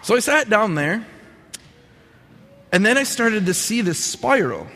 So 0.00 0.16
I 0.16 0.20
sat 0.20 0.48
down 0.48 0.74
there, 0.74 1.06
and 2.72 2.86
then 2.86 2.96
I 2.96 3.02
started 3.02 3.44
to 3.44 3.52
see 3.52 3.82
this 3.82 4.02
spiral. 4.02 4.68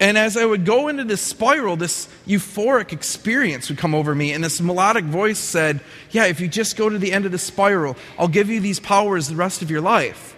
And 0.00 0.16
as 0.16 0.38
I 0.38 0.46
would 0.46 0.64
go 0.64 0.88
into 0.88 1.04
this 1.04 1.20
spiral, 1.20 1.76
this 1.76 2.08
euphoric 2.26 2.90
experience 2.90 3.68
would 3.68 3.76
come 3.76 3.94
over 3.94 4.14
me. 4.14 4.32
And 4.32 4.42
this 4.42 4.58
melodic 4.58 5.04
voice 5.04 5.38
said, 5.38 5.80
Yeah, 6.10 6.24
if 6.24 6.40
you 6.40 6.48
just 6.48 6.76
go 6.76 6.88
to 6.88 6.98
the 6.98 7.12
end 7.12 7.26
of 7.26 7.32
the 7.32 7.38
spiral, 7.38 7.96
I'll 8.18 8.26
give 8.26 8.48
you 8.48 8.60
these 8.60 8.80
powers 8.80 9.28
the 9.28 9.36
rest 9.36 9.60
of 9.60 9.70
your 9.70 9.82
life. 9.82 10.34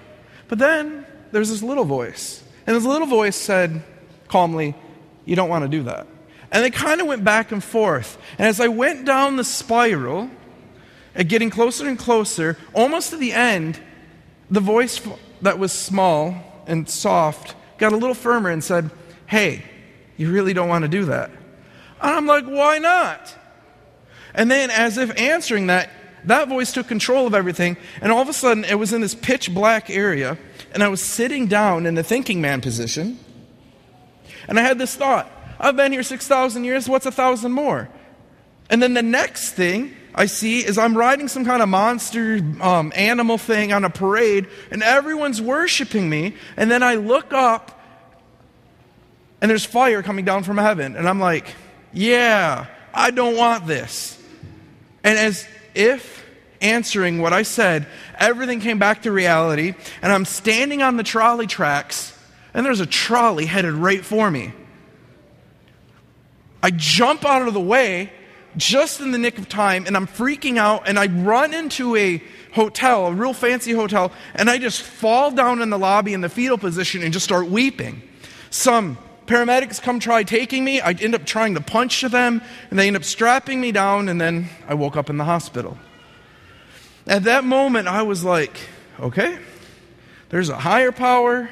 But 0.49 0.59
then 0.59 1.07
there's 1.31 1.49
this 1.49 1.63
little 1.63 1.85
voice. 1.85 2.43
And 2.67 2.77
this 2.77 2.85
little 2.85 3.07
voice 3.07 3.37
said 3.37 3.85
calmly, 4.27 4.75
You 5.25 5.37
don't 5.37 5.49
want 5.49 5.63
to 5.63 5.69
do 5.69 5.85
that. 5.85 6.09
And 6.51 6.65
they 6.65 6.71
kind 6.71 7.01
of 7.01 7.07
went 7.07 7.23
back 7.23 7.53
and 7.53 7.63
forth. 7.63 8.19
And 8.39 8.49
as 8.49 8.61
I 8.61 8.67
went 8.67 9.07
down 9.07 9.37
the 9.37 9.45
spiral, 9.45 10.29
and 11.15 11.29
getting 11.29 11.51
closer 11.51 11.87
and 11.87 11.99
closer, 11.99 12.57
almost 12.75 13.11
to 13.11 13.17
the 13.17 13.33
end, 13.33 13.79
the 14.51 14.61
voice 14.61 15.01
that 15.43 15.59
was 15.59 15.73
small 15.73 16.65
and 16.67 16.89
soft 16.89 17.55
got 17.79 17.93
a 17.93 17.97
little 17.97 18.15
firmer 18.15 18.51
and 18.51 18.63
said, 18.65 18.91
hey, 19.27 19.65
you 20.17 20.31
really 20.31 20.55
don't 20.55 20.69
want 20.69 20.83
to 20.83 20.89
do 20.89 21.07
that. 21.07 21.31
And 22.01 22.11
I'm 22.11 22.27
like, 22.27 22.45
why 22.45 22.79
not? 22.79 23.37
And 24.35 24.51
then, 24.51 24.71
as 24.71 24.99
if 24.99 25.19
answering 25.19 25.67
that, 25.69 25.91
that 26.25 26.49
voice 26.49 26.73
took 26.73 26.89
control 26.89 27.27
of 27.27 27.35
everything, 27.35 27.77
and 28.01 28.13
all 28.13 28.21
of 28.21 28.29
a 28.29 28.33
sudden 28.33 28.65
it 28.65 28.79
was 28.79 28.93
in 28.93 29.01
this 29.01 29.15
pitch 29.15 29.53
black 29.53 29.91
area, 29.91 30.39
and 30.73 30.83
I 30.83 30.89
was 30.89 31.03
sitting 31.03 31.47
down 31.47 31.87
in 31.87 31.95
the 31.95 32.03
thinking 32.03 32.41
man 32.41 32.61
position, 32.61 33.19
and 34.49 34.59
I 34.59 34.63
had 34.63 34.79
this 34.79 34.95
thought 34.95 35.31
I've 35.63 35.77
been 35.77 35.93
here 35.93 36.03
6,000 36.03 36.65
years, 36.65 36.89
what's 36.89 37.07
a 37.07 37.13
thousand 37.13 37.53
more? 37.53 37.89
And 38.69 38.83
then 38.83 38.95
the 38.95 39.03
next 39.03 39.53
thing 39.53 39.95
I 40.13 40.27
see 40.27 40.59
is 40.59 40.77
I'm 40.77 40.97
riding 40.97 41.29
some 41.29 41.45
kind 41.45 41.63
of 41.63 41.69
monster 41.69 42.41
um, 42.61 42.93
animal 42.97 43.39
thing 43.39 43.73
on 43.73 43.85
a 43.85 43.91
parade, 43.91 44.49
and 44.71 44.83
everyone's 44.83 45.41
worshiping 45.41 46.11
me, 46.11 46.35
and 46.57 46.71
then 46.71 46.83
I 46.83 46.97
look 46.97 47.33
up 47.33 47.81
and 49.43 49.51
there's 49.51 49.65
fire 49.65 50.03
coming 50.05 50.25
down 50.25 50.45
from 50.45 50.57
heaven. 50.57 50.95
And 50.97 51.09
I'm 51.09 51.19
like, 51.19 51.53
yeah, 51.93 52.67
I 52.95 53.11
don't 53.11 53.37
want 53.37 53.67
this. 53.67 54.17
And 55.03 55.19
as 55.19 55.47
if 55.75 56.25
answering 56.61 57.21
what 57.21 57.33
I 57.33 57.43
said, 57.43 57.89
everything 58.19 58.61
came 58.61 58.79
back 58.79 59.03
to 59.03 59.11
reality. 59.11 59.75
And 60.01 60.13
I'm 60.13 60.25
standing 60.25 60.81
on 60.81 60.97
the 60.97 61.03
trolley 61.03 61.49
tracks, 61.49 62.17
and 62.55 62.65
there's 62.65 62.79
a 62.79 62.87
trolley 62.87 63.45
headed 63.45 63.75
right 63.75 64.05
for 64.05 64.31
me. 64.31 64.53
I 66.63 66.71
jump 66.71 67.25
out 67.25 67.47
of 67.47 67.53
the 67.53 67.61
way 67.61 68.13
just 68.57 69.01
in 69.01 69.11
the 69.11 69.19
nick 69.19 69.39
of 69.39 69.49
time, 69.49 69.87
and 69.89 69.97
I'm 69.97 70.07
freaking 70.07 70.57
out, 70.57 70.87
and 70.87 71.01
I 71.01 71.07
run 71.07 71.53
into 71.53 71.97
a 71.97 72.23
hotel, 72.53 73.09
a 73.09 73.13
real 73.13 73.33
fancy 73.33 73.73
hotel, 73.73 74.13
and 74.37 74.49
I 74.49 74.59
just 74.59 74.83
fall 74.83 75.33
down 75.33 75.63
in 75.63 75.71
the 75.71 75.79
lobby 75.79 76.13
in 76.13 76.21
the 76.21 76.29
fetal 76.29 76.59
position 76.59 77.03
and 77.03 77.13
just 77.13 77.25
start 77.25 77.49
weeping. 77.49 78.03
Some 78.51 78.99
paramedics 79.27 79.81
come 79.81 80.01
try 80.01 80.23
taking 80.23 80.65
me. 80.65 80.81
I 80.81 80.91
end 80.93 81.15
up 81.15 81.25
trying 81.25 81.55
to 81.55 81.61
punch 81.61 82.03
them, 82.03 82.43
and 82.71 82.79
they 82.79 82.87
end 82.87 82.97
up 82.97 83.05
strapping 83.05 83.61
me 83.61 83.73
down, 83.73 84.09
and 84.09 84.21
then 84.21 84.49
I 84.69 84.75
woke 84.75 84.97
up 84.97 85.11
in 85.11 85.17
the 85.17 85.25
hospital. 85.25 85.79
At 87.07 87.25
that 87.25 87.45
moment, 87.45 87.89
I 87.89 88.03
was 88.03 88.25
like, 88.25 88.57
okay, 89.01 89.39
there's 90.29 90.49
a 90.49 90.59
higher 90.59 90.93
power 90.93 91.51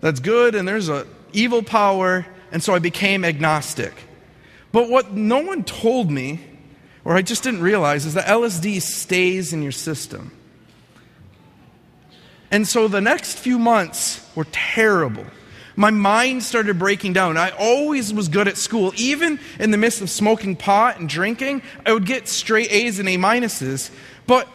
that's 0.00 0.20
good, 0.20 0.54
and 0.54 0.66
there's 0.66 0.88
an 0.88 1.06
evil 1.32 1.62
power, 1.62 2.26
and 2.52 2.62
so 2.62 2.74
I 2.74 2.78
became 2.78 3.24
agnostic. 3.24 3.92
But 4.72 4.88
what 4.88 5.12
no 5.12 5.40
one 5.40 5.64
told 5.64 6.10
me, 6.10 6.40
or 7.04 7.16
I 7.16 7.22
just 7.22 7.42
didn't 7.42 7.62
realize, 7.62 8.06
is 8.06 8.14
that 8.14 8.26
LSD 8.26 8.82
stays 8.82 9.52
in 9.52 9.62
your 9.62 9.72
system. 9.72 10.32
And 12.50 12.66
so 12.66 12.88
the 12.88 13.00
next 13.00 13.38
few 13.38 13.58
months 13.58 14.26
were 14.34 14.46
terrible 14.52 15.26
my 15.78 15.90
mind 15.92 16.42
started 16.42 16.76
breaking 16.76 17.12
down. 17.12 17.36
I 17.36 17.50
always 17.50 18.12
was 18.12 18.26
good 18.26 18.48
at 18.48 18.56
school. 18.56 18.92
Even 18.96 19.38
in 19.60 19.70
the 19.70 19.76
midst 19.76 20.02
of 20.02 20.10
smoking 20.10 20.56
pot 20.56 20.98
and 20.98 21.08
drinking, 21.08 21.62
I 21.86 21.92
would 21.92 22.04
get 22.04 22.26
straight 22.26 22.72
A's 22.72 22.98
and 22.98 23.08
A 23.08 23.16
minuses. 23.16 23.92
But 24.26 24.48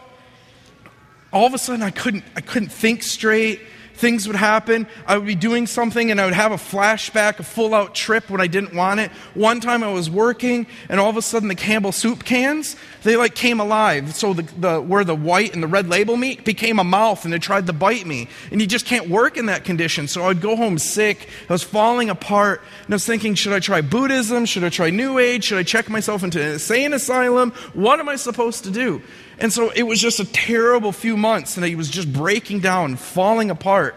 all 1.32 1.46
of 1.46 1.54
a 1.54 1.58
sudden, 1.58 1.82
I 1.82 1.90
couldn't, 1.90 2.24
I 2.36 2.42
couldn't 2.42 2.68
think 2.68 3.02
straight. 3.02 3.62
Things 3.94 4.26
would 4.26 4.36
happen. 4.36 4.86
I 5.06 5.16
would 5.16 5.26
be 5.26 5.34
doing 5.34 5.66
something 5.66 6.10
and 6.10 6.20
I 6.20 6.24
would 6.24 6.34
have 6.34 6.52
a 6.52 6.56
flashback, 6.56 7.38
a 7.38 7.42
full 7.42 7.74
out 7.74 7.94
trip 7.94 8.28
when 8.28 8.40
I 8.40 8.46
didn't 8.46 8.74
want 8.74 9.00
it. 9.00 9.10
One 9.34 9.60
time 9.60 9.82
I 9.82 9.92
was 9.92 10.10
working 10.10 10.66
and 10.88 11.00
all 11.00 11.10
of 11.10 11.16
a 11.16 11.22
sudden 11.22 11.48
the 11.48 11.54
Campbell 11.54 11.92
soup 11.92 12.24
cans, 12.24 12.76
they 13.02 13.16
like 13.16 13.34
came 13.34 13.60
alive. 13.60 14.14
So 14.14 14.34
the, 14.34 14.42
the, 14.58 14.80
where 14.80 15.04
the 15.04 15.14
white 15.14 15.54
and 15.54 15.62
the 15.62 15.68
red 15.68 15.88
label 15.88 16.16
meat 16.16 16.44
became 16.44 16.78
a 16.78 16.84
mouth 16.84 17.24
and 17.24 17.32
they 17.32 17.38
tried 17.38 17.66
to 17.66 17.72
bite 17.72 18.06
me. 18.06 18.28
And 18.50 18.60
you 18.60 18.66
just 18.66 18.86
can't 18.86 19.08
work 19.08 19.36
in 19.36 19.46
that 19.46 19.64
condition. 19.64 20.08
So 20.08 20.24
I'd 20.24 20.40
go 20.40 20.56
home 20.56 20.78
sick. 20.78 21.28
I 21.48 21.52
was 21.52 21.62
falling 21.62 22.10
apart 22.10 22.62
and 22.84 22.94
I 22.94 22.96
was 22.96 23.06
thinking, 23.06 23.34
should 23.34 23.52
I 23.52 23.60
try 23.60 23.80
Buddhism? 23.80 24.44
Should 24.44 24.64
I 24.64 24.70
try 24.70 24.90
New 24.90 25.18
Age? 25.18 25.44
Should 25.44 25.58
I 25.58 25.62
check 25.62 25.88
myself 25.88 26.22
into 26.22 26.42
an 26.42 26.52
insane 26.52 26.92
asylum? 26.92 27.52
What 27.72 28.00
am 28.00 28.08
I 28.08 28.16
supposed 28.16 28.64
to 28.64 28.70
do? 28.70 29.02
And 29.38 29.52
so 29.52 29.70
it 29.70 29.82
was 29.82 30.00
just 30.00 30.20
a 30.20 30.24
terrible 30.24 30.92
few 30.92 31.16
months, 31.16 31.56
and 31.56 31.66
he 31.66 31.74
was 31.74 31.90
just 31.90 32.12
breaking 32.12 32.60
down, 32.60 32.96
falling 32.96 33.50
apart. 33.50 33.96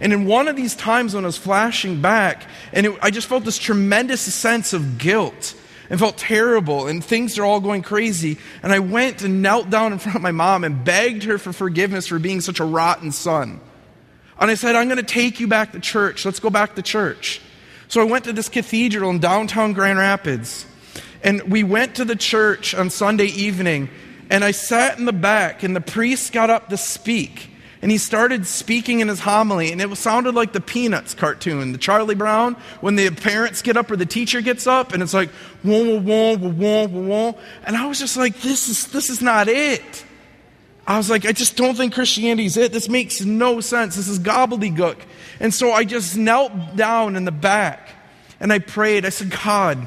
And 0.00 0.12
in 0.12 0.24
one 0.26 0.48
of 0.48 0.56
these 0.56 0.74
times 0.74 1.14
when 1.14 1.24
I 1.24 1.28
was 1.28 1.38
flashing 1.38 2.00
back, 2.00 2.44
and 2.72 2.86
it, 2.86 2.98
I 3.00 3.10
just 3.10 3.28
felt 3.28 3.44
this 3.44 3.58
tremendous 3.58 4.20
sense 4.20 4.72
of 4.72 4.98
guilt 4.98 5.54
and 5.88 6.00
felt 6.00 6.16
terrible, 6.16 6.86
and 6.86 7.04
things 7.04 7.38
are 7.38 7.44
all 7.44 7.60
going 7.60 7.82
crazy. 7.82 8.38
And 8.62 8.72
I 8.72 8.78
went 8.78 9.22
and 9.22 9.42
knelt 9.42 9.70
down 9.70 9.92
in 9.92 9.98
front 9.98 10.16
of 10.16 10.22
my 10.22 10.32
mom 10.32 10.64
and 10.64 10.84
begged 10.84 11.24
her 11.24 11.38
for 11.38 11.52
forgiveness 11.52 12.06
for 12.06 12.18
being 12.18 12.40
such 12.40 12.60
a 12.60 12.64
rotten 12.64 13.12
son. 13.12 13.60
And 14.40 14.50
I 14.50 14.54
said, 14.54 14.74
I'm 14.74 14.88
going 14.88 14.96
to 14.96 15.04
take 15.04 15.38
you 15.38 15.46
back 15.46 15.72
to 15.72 15.80
church. 15.80 16.24
Let's 16.24 16.40
go 16.40 16.50
back 16.50 16.74
to 16.74 16.82
church. 16.82 17.40
So 17.88 18.00
I 18.00 18.04
went 18.04 18.24
to 18.24 18.32
this 18.32 18.48
cathedral 18.48 19.10
in 19.10 19.20
downtown 19.20 19.74
Grand 19.74 19.98
Rapids. 19.98 20.66
And 21.22 21.42
we 21.42 21.62
went 21.62 21.96
to 21.96 22.04
the 22.04 22.16
church 22.16 22.74
on 22.74 22.90
Sunday 22.90 23.26
evening, 23.26 23.88
and 24.32 24.42
I 24.42 24.50
sat 24.50 24.98
in 24.98 25.04
the 25.04 25.12
back, 25.12 25.62
and 25.62 25.76
the 25.76 25.80
priest 25.82 26.32
got 26.32 26.48
up 26.48 26.70
to 26.70 26.78
speak. 26.78 27.50
And 27.82 27.90
he 27.90 27.98
started 27.98 28.46
speaking 28.46 29.00
in 29.00 29.08
his 29.08 29.20
homily, 29.20 29.72
and 29.72 29.80
it 29.80 29.94
sounded 29.96 30.34
like 30.34 30.54
the 30.54 30.60
Peanuts 30.60 31.12
cartoon, 31.12 31.72
the 31.72 31.78
Charlie 31.78 32.14
Brown, 32.14 32.54
when 32.80 32.96
the 32.96 33.10
parents 33.10 33.60
get 33.60 33.76
up 33.76 33.90
or 33.90 33.96
the 33.96 34.06
teacher 34.06 34.40
gets 34.40 34.66
up, 34.66 34.94
and 34.94 35.02
it's 35.02 35.12
like, 35.12 35.28
whoa, 35.62 36.00
whoa, 36.00 36.38
whoa, 36.38 36.48
whoa, 36.48 36.86
whoa. 36.86 37.38
And 37.64 37.76
I 37.76 37.86
was 37.86 37.98
just 37.98 38.16
like, 38.16 38.40
this 38.40 38.70
is, 38.70 38.86
this 38.86 39.10
is 39.10 39.20
not 39.20 39.48
it. 39.48 40.04
I 40.86 40.96
was 40.96 41.10
like, 41.10 41.26
I 41.26 41.32
just 41.32 41.56
don't 41.56 41.76
think 41.76 41.92
Christianity's 41.92 42.56
it. 42.56 42.72
This 42.72 42.88
makes 42.88 43.20
no 43.20 43.60
sense. 43.60 43.96
This 43.96 44.08
is 44.08 44.18
gobbledygook. 44.18 44.96
And 45.40 45.52
so 45.52 45.72
I 45.72 45.84
just 45.84 46.16
knelt 46.16 46.74
down 46.74 47.16
in 47.16 47.26
the 47.26 47.32
back, 47.32 47.90
and 48.40 48.50
I 48.50 48.60
prayed. 48.60 49.04
I 49.04 49.10
said, 49.10 49.30
God, 49.44 49.86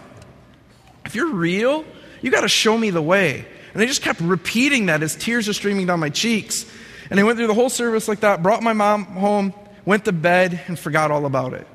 if 1.04 1.16
you're 1.16 1.34
real, 1.34 1.84
you 2.22 2.30
got 2.30 2.42
to 2.42 2.48
show 2.48 2.78
me 2.78 2.92
the 2.92 3.02
way. 3.02 3.48
And 3.76 3.84
I 3.84 3.88
just 3.88 4.02
kept 4.02 4.22
repeating 4.22 4.86
that 4.86 5.04
as 5.04 5.18
tears 5.18 5.50
are 5.50 5.54
streaming 5.54 5.86
down 5.86 6.00
my 6.00 6.10
cheeks. 6.10 6.66
And 7.10 7.20
I 7.20 7.24
went 7.24 7.38
through 7.38 7.48
the 7.48 7.54
whole 7.54 7.70
service 7.70 8.08
like 8.08 8.22
that, 8.22 8.42
brought 8.42 8.64
my 8.64 8.72
mom 8.72 9.04
home, 9.04 9.54
went 9.84 10.06
to 10.06 10.14
bed, 10.14 10.62
and 10.68 10.80
forgot 10.80 11.12
all 11.12 11.26
about 11.26 11.54
it. 11.54 11.68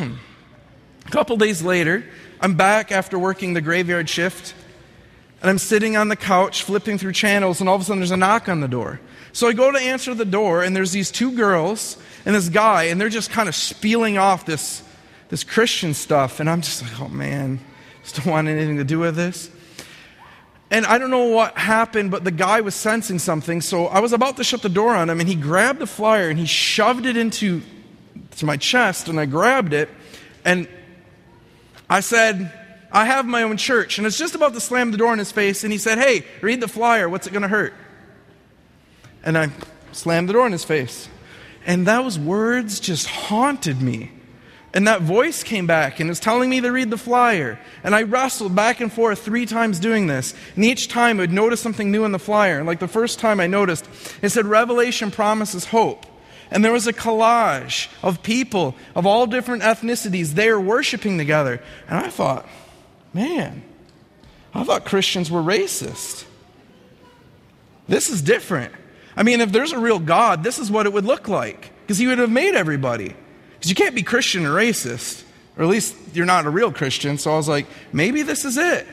a 0.00 0.10
couple 1.10 1.36
days 1.36 1.62
later, 1.62 2.04
I'm 2.40 2.56
back 2.56 2.90
after 2.90 3.16
working 3.16 3.54
the 3.54 3.60
graveyard 3.60 4.08
shift, 4.10 4.54
and 5.40 5.48
I'm 5.48 5.58
sitting 5.58 5.96
on 5.96 6.08
the 6.08 6.16
couch 6.16 6.64
flipping 6.64 6.98
through 6.98 7.12
channels, 7.12 7.60
and 7.60 7.68
all 7.68 7.76
of 7.76 7.82
a 7.82 7.84
sudden 7.84 8.00
there's 8.00 8.10
a 8.10 8.16
knock 8.16 8.48
on 8.48 8.58
the 8.58 8.66
door. 8.66 9.00
So 9.32 9.46
I 9.46 9.52
go 9.52 9.70
to 9.70 9.78
answer 9.78 10.14
the 10.14 10.24
door, 10.24 10.64
and 10.64 10.74
there's 10.74 10.90
these 10.90 11.12
two 11.12 11.30
girls 11.30 11.96
and 12.26 12.34
this 12.34 12.48
guy, 12.48 12.84
and 12.84 13.00
they're 13.00 13.08
just 13.08 13.30
kind 13.30 13.48
of 13.48 13.54
spieling 13.54 14.18
off 14.18 14.46
this, 14.46 14.82
this 15.28 15.44
Christian 15.44 15.94
stuff. 15.94 16.40
And 16.40 16.50
I'm 16.50 16.60
just 16.60 16.82
like, 16.82 17.00
oh 17.00 17.08
man, 17.08 17.60
just 18.02 18.16
don't 18.16 18.26
want 18.26 18.48
anything 18.48 18.78
to 18.78 18.84
do 18.84 18.98
with 18.98 19.14
this. 19.14 19.48
And 20.70 20.84
I 20.84 20.98
don't 20.98 21.10
know 21.10 21.26
what 21.26 21.56
happened, 21.56 22.10
but 22.10 22.24
the 22.24 22.30
guy 22.30 22.60
was 22.60 22.74
sensing 22.74 23.18
something. 23.18 23.60
So 23.60 23.86
I 23.86 24.00
was 24.00 24.12
about 24.12 24.36
to 24.36 24.44
shut 24.44 24.62
the 24.62 24.68
door 24.68 24.94
on 24.94 25.08
him, 25.08 25.20
and 25.20 25.28
he 25.28 25.34
grabbed 25.34 25.78
the 25.78 25.86
flyer 25.86 26.28
and 26.28 26.38
he 26.38 26.46
shoved 26.46 27.06
it 27.06 27.16
into 27.16 27.62
to 28.36 28.46
my 28.46 28.56
chest, 28.56 29.08
and 29.08 29.18
I 29.18 29.26
grabbed 29.26 29.72
it, 29.72 29.88
and 30.44 30.68
I 31.90 32.00
said, 32.00 32.52
I 32.92 33.04
have 33.04 33.26
my 33.26 33.42
own 33.42 33.56
church. 33.56 33.98
And 33.98 34.06
it's 34.06 34.18
just 34.18 34.34
about 34.34 34.54
to 34.54 34.60
slam 34.60 34.90
the 34.90 34.96
door 34.96 35.12
in 35.12 35.18
his 35.18 35.32
face, 35.32 35.64
and 35.64 35.72
he 35.72 35.78
said, 35.78 35.98
Hey, 35.98 36.24
read 36.40 36.60
the 36.60 36.68
flyer. 36.68 37.08
What's 37.08 37.26
it 37.26 37.32
going 37.32 37.42
to 37.42 37.48
hurt? 37.48 37.74
And 39.24 39.36
I 39.36 39.50
slammed 39.92 40.28
the 40.28 40.32
door 40.32 40.46
in 40.46 40.52
his 40.52 40.64
face. 40.64 41.08
And 41.66 41.86
those 41.86 42.18
words 42.18 42.80
just 42.80 43.06
haunted 43.06 43.82
me. 43.82 44.12
And 44.74 44.86
that 44.86 45.00
voice 45.00 45.42
came 45.42 45.66
back 45.66 45.98
and 45.98 46.10
was 46.10 46.20
telling 46.20 46.50
me 46.50 46.60
to 46.60 46.70
read 46.70 46.90
the 46.90 46.98
flyer. 46.98 47.58
And 47.82 47.94
I 47.94 48.02
wrestled 48.02 48.54
back 48.54 48.80
and 48.80 48.92
forth 48.92 49.20
three 49.20 49.46
times 49.46 49.80
doing 49.80 50.06
this. 50.06 50.34
And 50.56 50.64
each 50.64 50.88
time 50.88 51.18
I 51.18 51.22
would 51.22 51.32
notice 51.32 51.60
something 51.60 51.90
new 51.90 52.04
in 52.04 52.12
the 52.12 52.18
flyer. 52.18 52.62
Like 52.62 52.78
the 52.78 52.88
first 52.88 53.18
time 53.18 53.40
I 53.40 53.46
noticed, 53.46 53.88
it 54.20 54.28
said, 54.28 54.44
Revelation 54.44 55.10
promises 55.10 55.66
hope. 55.66 56.04
And 56.50 56.64
there 56.64 56.72
was 56.72 56.86
a 56.86 56.92
collage 56.92 57.88
of 58.02 58.22
people 58.22 58.74
of 58.94 59.06
all 59.06 59.26
different 59.26 59.62
ethnicities 59.62 60.32
there 60.32 60.60
worshiping 60.60 61.16
together. 61.18 61.62
And 61.88 61.98
I 61.98 62.08
thought, 62.08 62.46
man, 63.14 63.62
I 64.54 64.64
thought 64.64 64.84
Christians 64.84 65.30
were 65.30 65.42
racist. 65.42 66.24
This 67.86 68.10
is 68.10 68.20
different. 68.20 68.74
I 69.16 69.22
mean, 69.22 69.40
if 69.40 69.50
there's 69.50 69.72
a 69.72 69.78
real 69.78 69.98
God, 69.98 70.44
this 70.44 70.58
is 70.58 70.70
what 70.70 70.84
it 70.84 70.92
would 70.92 71.06
look 71.06 71.26
like. 71.26 71.72
Because 71.80 71.98
he 71.98 72.06
would 72.06 72.18
have 72.18 72.30
made 72.30 72.54
everybody. 72.54 73.14
Because 73.58 73.70
you 73.70 73.74
can't 73.74 73.94
be 73.94 74.02
Christian 74.02 74.46
and 74.46 74.54
racist, 74.54 75.24
or 75.56 75.64
at 75.64 75.68
least 75.68 75.96
you're 76.14 76.26
not 76.26 76.46
a 76.46 76.50
real 76.50 76.72
Christian. 76.72 77.18
So 77.18 77.32
I 77.32 77.36
was 77.36 77.48
like, 77.48 77.66
maybe 77.92 78.22
this 78.22 78.44
is 78.44 78.56
it. 78.56 78.86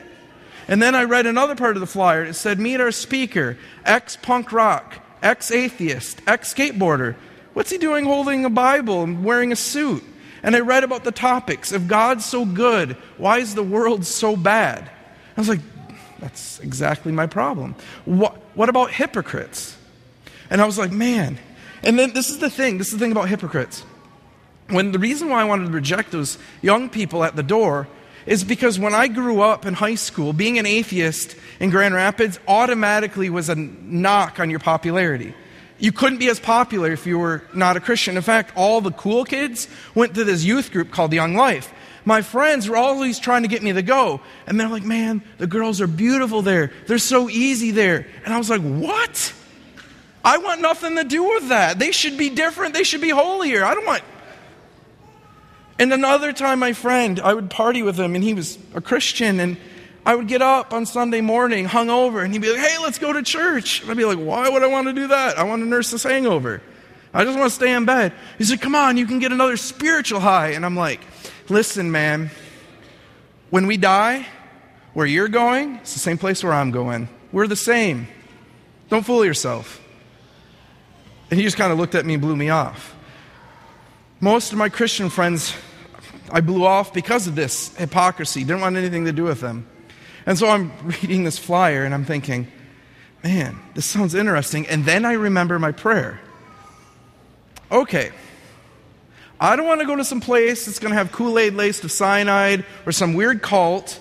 And 0.68 0.82
then 0.82 0.94
I 0.94 1.04
read 1.04 1.26
another 1.26 1.54
part 1.54 1.76
of 1.76 1.80
the 1.80 1.86
flyer. 1.86 2.24
It 2.24 2.34
said, 2.34 2.58
Meet 2.58 2.80
our 2.80 2.90
speaker, 2.90 3.56
ex 3.84 4.16
punk 4.16 4.50
rock, 4.50 4.98
ex 5.22 5.50
atheist, 5.50 6.20
ex 6.26 6.52
skateboarder. 6.52 7.14
What's 7.52 7.70
he 7.70 7.78
doing 7.78 8.04
holding 8.04 8.44
a 8.44 8.50
Bible 8.50 9.02
and 9.02 9.24
wearing 9.24 9.52
a 9.52 9.56
suit? 9.56 10.02
And 10.42 10.54
I 10.54 10.60
read 10.60 10.84
about 10.84 11.04
the 11.04 11.12
topics. 11.12 11.72
If 11.72 11.86
God's 11.86 12.24
so 12.24 12.44
good, 12.44 12.92
why 13.16 13.38
is 13.38 13.54
the 13.54 13.62
world 13.62 14.04
so 14.04 14.36
bad? 14.36 14.90
I 15.36 15.40
was 15.40 15.48
like, 15.48 15.60
that's 16.18 16.60
exactly 16.60 17.12
my 17.12 17.26
problem. 17.26 17.74
What, 18.04 18.36
what 18.54 18.68
about 18.68 18.90
hypocrites? 18.90 19.76
And 20.50 20.60
I 20.60 20.66
was 20.66 20.78
like, 20.78 20.90
man. 20.90 21.38
And 21.82 21.98
then 21.98 22.12
this 22.12 22.30
is 22.30 22.38
the 22.38 22.50
thing 22.50 22.78
this 22.78 22.88
is 22.88 22.94
the 22.94 22.98
thing 22.98 23.12
about 23.12 23.28
hypocrites 23.28 23.84
when 24.68 24.92
the 24.92 24.98
reason 24.98 25.28
why 25.28 25.40
I 25.40 25.44
wanted 25.44 25.66
to 25.66 25.72
reject 25.72 26.10
those 26.10 26.38
young 26.62 26.88
people 26.88 27.24
at 27.24 27.36
the 27.36 27.42
door 27.42 27.88
is 28.26 28.42
because 28.42 28.78
when 28.78 28.94
I 28.94 29.06
grew 29.08 29.40
up 29.40 29.64
in 29.66 29.74
high 29.74 29.94
school, 29.94 30.32
being 30.32 30.58
an 30.58 30.66
atheist 30.66 31.36
in 31.60 31.70
Grand 31.70 31.94
Rapids 31.94 32.40
automatically 32.48 33.30
was 33.30 33.48
a 33.48 33.54
knock 33.54 34.40
on 34.40 34.50
your 34.50 34.58
popularity. 34.58 35.34
You 35.78 35.92
couldn't 35.92 36.18
be 36.18 36.28
as 36.28 36.40
popular 36.40 36.90
if 36.90 37.06
you 37.06 37.18
were 37.18 37.42
not 37.54 37.76
a 37.76 37.80
Christian. 37.80 38.16
In 38.16 38.22
fact, 38.22 38.52
all 38.56 38.80
the 38.80 38.90
cool 38.90 39.24
kids 39.24 39.68
went 39.94 40.14
to 40.14 40.24
this 40.24 40.42
youth 40.42 40.72
group 40.72 40.90
called 40.90 41.12
Young 41.12 41.34
Life. 41.34 41.72
My 42.04 42.22
friends 42.22 42.68
were 42.68 42.76
always 42.76 43.18
trying 43.18 43.42
to 43.42 43.48
get 43.48 43.62
me 43.62 43.72
to 43.72 43.82
go. 43.82 44.20
And 44.46 44.58
they're 44.58 44.68
like, 44.68 44.84
man, 44.84 45.22
the 45.38 45.46
girls 45.46 45.80
are 45.80 45.86
beautiful 45.86 46.40
there. 46.40 46.72
They're 46.86 46.98
so 46.98 47.28
easy 47.28 47.72
there. 47.72 48.06
And 48.24 48.32
I 48.32 48.38
was 48.38 48.48
like, 48.48 48.62
what? 48.62 49.32
I 50.24 50.38
want 50.38 50.60
nothing 50.60 50.96
to 50.96 51.04
do 51.04 51.22
with 51.24 51.48
that. 51.50 51.78
They 51.78 51.92
should 51.92 52.16
be 52.16 52.30
different. 52.30 52.74
They 52.74 52.84
should 52.84 53.00
be 53.00 53.10
holier. 53.10 53.64
I 53.64 53.74
don't 53.74 53.86
want 53.86 54.02
and 55.78 55.92
another 55.92 56.32
time, 56.32 56.58
my 56.58 56.72
friend, 56.72 57.20
I 57.20 57.34
would 57.34 57.50
party 57.50 57.82
with 57.82 57.98
him, 57.98 58.14
and 58.14 58.24
he 58.24 58.34
was 58.34 58.58
a 58.74 58.80
Christian, 58.80 59.40
and 59.40 59.56
I 60.06 60.14
would 60.14 60.28
get 60.28 60.40
up 60.40 60.72
on 60.72 60.86
Sunday 60.86 61.20
morning, 61.20 61.66
hungover, 61.66 62.24
and 62.24 62.32
he'd 62.32 62.40
be 62.40 62.50
like, 62.50 62.60
hey, 62.60 62.78
let's 62.78 62.98
go 62.98 63.12
to 63.12 63.22
church. 63.22 63.82
And 63.82 63.90
I'd 63.90 63.96
be 63.96 64.04
like, 64.04 64.18
why 64.18 64.48
would 64.48 64.62
I 64.62 64.68
want 64.68 64.86
to 64.86 64.92
do 64.92 65.08
that? 65.08 65.36
I 65.36 65.42
want 65.42 65.62
to 65.62 65.68
nurse 65.68 65.90
this 65.90 66.04
hangover. 66.04 66.62
I 67.12 67.24
just 67.24 67.36
want 67.36 67.50
to 67.50 67.54
stay 67.54 67.72
in 67.72 67.84
bed. 67.86 68.12
He 68.38 68.44
said, 68.44 68.60
come 68.60 68.74
on, 68.74 68.96
you 68.96 69.06
can 69.06 69.18
get 69.18 69.32
another 69.32 69.56
spiritual 69.56 70.20
high. 70.20 70.50
And 70.50 70.64
I'm 70.64 70.76
like, 70.76 71.00
listen, 71.48 71.90
man, 71.90 72.30
when 73.50 73.66
we 73.66 73.76
die, 73.76 74.26
where 74.94 75.06
you're 75.06 75.28
going, 75.28 75.76
it's 75.76 75.92
the 75.92 75.98
same 75.98 76.18
place 76.18 76.44
where 76.44 76.52
I'm 76.52 76.70
going. 76.70 77.08
We're 77.32 77.48
the 77.48 77.56
same. 77.56 78.06
Don't 78.88 79.04
fool 79.04 79.24
yourself. 79.24 79.80
And 81.30 81.38
he 81.38 81.44
just 81.44 81.56
kind 81.56 81.72
of 81.72 81.78
looked 81.78 81.94
at 81.94 82.06
me 82.06 82.14
and 82.14 82.22
blew 82.22 82.36
me 82.36 82.48
off. 82.48 82.94
Most 84.20 84.52
of 84.52 84.58
my 84.58 84.68
Christian 84.68 85.10
friends 85.10 85.54
I 86.30 86.40
blew 86.40 86.64
off 86.64 86.92
because 86.92 87.26
of 87.26 87.34
this 87.34 87.74
hypocrisy, 87.76 88.44
didn't 88.44 88.60
want 88.60 88.76
anything 88.76 89.04
to 89.04 89.12
do 89.12 89.24
with 89.24 89.40
them. 89.40 89.66
And 90.26 90.38
so 90.38 90.48
I'm 90.48 90.72
reading 91.02 91.24
this 91.24 91.38
flyer 91.38 91.84
and 91.84 91.94
I'm 91.94 92.04
thinking, 92.04 92.48
man, 93.22 93.58
this 93.74 93.86
sounds 93.86 94.14
interesting. 94.14 94.66
And 94.66 94.84
then 94.84 95.04
I 95.04 95.12
remember 95.12 95.58
my 95.58 95.72
prayer. 95.72 96.20
Okay, 97.70 98.12
I 99.38 99.56
don't 99.56 99.66
want 99.66 99.80
to 99.80 99.86
go 99.86 99.96
to 99.96 100.04
some 100.04 100.20
place 100.20 100.64
that's 100.64 100.78
going 100.78 100.92
to 100.92 100.96
have 100.96 101.12
Kool 101.12 101.38
Aid 101.38 101.54
laced 101.54 101.82
with 101.82 101.92
cyanide 101.92 102.64
or 102.86 102.92
some 102.92 103.14
weird 103.14 103.42
cult. 103.42 104.00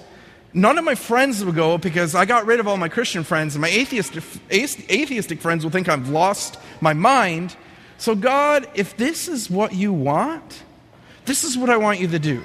None 0.54 0.78
of 0.78 0.86
my 0.86 0.96
friends 0.96 1.44
will 1.44 1.52
go 1.52 1.78
because 1.78 2.16
I 2.16 2.24
got 2.24 2.46
rid 2.46 2.62
of 2.62 2.68
all 2.68 2.78
my 2.78 2.88
Christian 2.88 3.26
friends, 3.26 3.56
and 3.56 3.62
my 3.62 3.70
atheistic, 3.70 4.24
atheistic 4.50 5.42
friends 5.42 5.66
will 5.66 5.72
think 5.72 5.90
I've 5.90 6.08
lost 6.08 6.58
my 6.80 6.94
mind. 6.94 7.58
So, 7.98 8.16
God, 8.16 8.66
if 8.76 8.96
this 8.96 9.28
is 9.28 9.50
what 9.50 9.74
you 9.74 9.92
want, 9.92 10.64
this 11.26 11.44
is 11.44 11.58
what 11.58 11.70
I 11.70 11.78
want 11.78 12.00
you 12.00 12.08
to 12.10 12.20
do. 12.20 12.44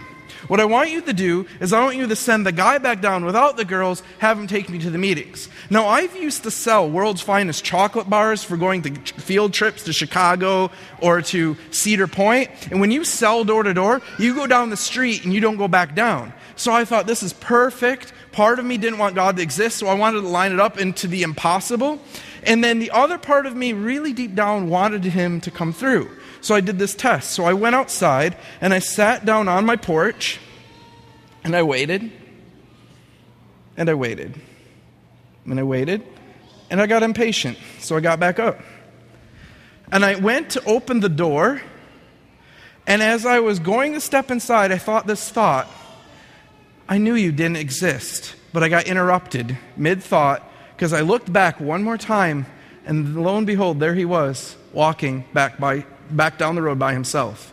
What 0.49 0.61
I 0.61 0.65
want 0.65 0.91
you 0.91 1.01
to 1.03 1.13
do 1.13 1.47
is 1.61 1.73
I 1.73 1.85
want 1.85 1.97
you 1.97 2.07
to 2.07 2.17
send 2.17 2.47
the 2.47 2.53
guy 2.53 2.79
back 2.79 3.01
down 3.01 3.25
without 3.25 3.57
the 3.57 3.65
girls, 3.65 4.03
have 4.19 4.39
him 4.39 4.47
take 4.47 4.69
me 4.69 4.79
to 4.79 4.91
the 4.91 4.99
meetings. 4.99 5.49
Now, 5.69 5.87
I've 5.87 6.17
used 6.17 6.45
to 6.45 6.51
sell 6.51 6.89
world's 6.89 7.21
finest 7.21 7.63
chocolate 7.65 8.09
bars 8.09 8.43
for 8.43 8.57
going 8.57 8.83
to 8.83 8.95
field 9.21 9.53
trips 9.53 9.85
to 9.85 9.93
Chicago 9.93 10.71
or 11.01 11.23
to 11.23 11.57
Cedar 11.71 12.07
Point. 12.07 12.51
And 12.71 12.81
when 12.81 12.91
you 12.91 13.05
sell 13.05 13.45
door 13.45 13.63
to 13.63 13.75
door, 13.75 14.01
you 14.19 14.35
go 14.35 14.47
down 14.47 14.71
the 14.71 14.77
street 14.77 15.25
and 15.25 15.33
you 15.33 15.41
don't 15.41 15.57
go 15.57 15.69
back 15.69 15.95
down. 15.95 16.33
So 16.57 16.73
I 16.73 16.85
thought 16.85 17.07
this 17.07 17.23
is 17.23 17.33
perfect. 17.33 18.13
Part 18.33 18.59
of 18.59 18.65
me 18.65 18.77
didn't 18.77 18.99
want 18.99 19.15
God 19.15 19.37
to 19.37 19.43
exist, 19.43 19.79
so 19.79 19.87
I 19.87 19.95
wanted 19.95 20.23
to 20.23 20.29
line 20.29 20.53
it 20.53 20.61
up 20.61 20.79
into 20.79 21.07
the 21.07 21.23
impossible. 21.23 22.01
And 22.45 22.65
then 22.65 22.79
the 22.79 22.91
other 22.91 23.19
part 23.19 23.47
of 23.47 23.55
me, 23.55 23.73
really 23.73 24.13
deep 24.13 24.35
down, 24.35 24.69
wanted 24.69 25.05
him 25.05 25.41
to 25.43 25.51
come 25.51 25.73
through. 25.73 26.11
So 26.41 26.55
I 26.55 26.61
did 26.61 26.79
this 26.79 26.95
test. 26.95 27.31
So 27.31 27.45
I 27.45 27.53
went 27.53 27.75
outside 27.75 28.37
and 28.61 28.73
I 28.73 28.79
sat 28.79 29.25
down 29.25 29.49
on 29.49 29.67
my 29.67 29.77
porch 29.77 30.41
and 31.45 31.55
I 31.55 31.63
waited 31.63 32.11
and 33.77 33.91
I 33.91 33.95
waited 33.95 34.41
and 35.45 35.61
I 35.61 35.63
waited 35.63 36.03
and 36.71 36.81
I 36.81 36.87
got 36.87 37.03
impatient. 37.03 37.59
So 37.81 37.97
I 37.97 38.01
got 38.01 38.21
back 38.21 38.39
up. 38.39 38.61
And 39.93 40.05
I 40.05 40.15
went 40.15 40.51
to 40.51 40.65
open 40.65 41.01
the 41.01 41.09
door. 41.09 41.61
And 42.87 43.03
as 43.03 43.27
I 43.27 43.41
was 43.41 43.59
going 43.59 43.93
to 43.95 44.01
step 44.01 44.31
inside, 44.31 44.73
I 44.73 44.79
thought 44.79 45.07
this 45.07 45.29
thought 45.29 45.69
I 46.89 46.99
knew 46.99 47.15
you 47.15 47.31
didn't 47.31 47.57
exist, 47.57 48.35
but 48.53 48.65
I 48.65 48.69
got 48.69 48.87
interrupted 48.87 49.57
mid 49.77 50.03
thought 50.03 50.50
because 50.81 50.95
I 50.95 51.03
looked 51.03 51.31
back 51.31 51.61
one 51.61 51.83
more 51.83 51.99
time, 51.99 52.47
and 52.87 53.23
lo 53.23 53.37
and 53.37 53.47
behold, 53.47 53.81
there 53.81 53.95
he 53.95 54.07
was, 54.07 54.57
walking 54.73 55.27
back, 55.35 55.59
by, 55.59 55.85
back 56.11 56.39
down 56.39 56.55
the 56.55 56.63
road 56.63 56.79
by 56.79 56.95
himself. 56.95 57.53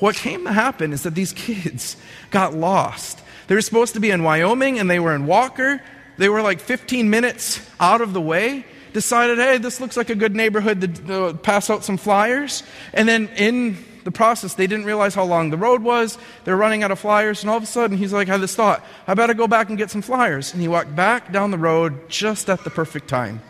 What 0.00 0.16
came 0.16 0.44
to 0.44 0.52
happen 0.52 0.92
is 0.92 1.02
that 1.04 1.14
these 1.14 1.32
kids 1.32 1.96
got 2.30 2.52
lost. 2.52 3.22
They 3.46 3.54
were 3.54 3.62
supposed 3.62 3.94
to 3.94 4.00
be 4.00 4.10
in 4.10 4.22
Wyoming, 4.22 4.78
and 4.78 4.90
they 4.90 5.00
were 5.00 5.14
in 5.14 5.24
Walker. 5.24 5.80
They 6.18 6.28
were 6.28 6.42
like 6.42 6.60
15 6.60 7.08
minutes 7.08 7.66
out 7.80 8.02
of 8.02 8.12
the 8.12 8.20
way. 8.20 8.66
Decided, 8.92 9.38
hey, 9.38 9.56
this 9.56 9.80
looks 9.80 9.96
like 9.96 10.10
a 10.10 10.14
good 10.14 10.36
neighborhood 10.36 11.06
to 11.06 11.24
uh, 11.24 11.32
pass 11.32 11.70
out 11.70 11.84
some 11.84 11.96
flyers. 11.96 12.64
And 12.92 13.08
then 13.08 13.28
in 13.38 13.78
the 14.08 14.16
process, 14.16 14.54
they 14.54 14.66
didn't 14.66 14.86
realize 14.86 15.14
how 15.14 15.24
long 15.24 15.50
the 15.50 15.58
road 15.58 15.82
was. 15.82 16.16
They're 16.44 16.56
running 16.56 16.82
out 16.82 16.90
of 16.90 16.98
flyers, 16.98 17.42
and 17.42 17.50
all 17.50 17.58
of 17.58 17.62
a 17.62 17.66
sudden, 17.66 17.98
he's 17.98 18.10
like, 18.10 18.28
I 18.28 18.32
had 18.32 18.40
this 18.40 18.56
thought, 18.56 18.82
I 19.06 19.12
better 19.12 19.34
go 19.34 19.46
back 19.46 19.68
and 19.68 19.76
get 19.76 19.90
some 19.90 20.00
flyers. 20.00 20.54
And 20.54 20.62
he 20.62 20.68
walked 20.68 20.96
back 20.96 21.30
down 21.30 21.50
the 21.50 21.58
road 21.58 22.08
just 22.08 22.48
at 22.48 22.64
the 22.64 22.70
perfect 22.70 23.06
time. 23.06 23.42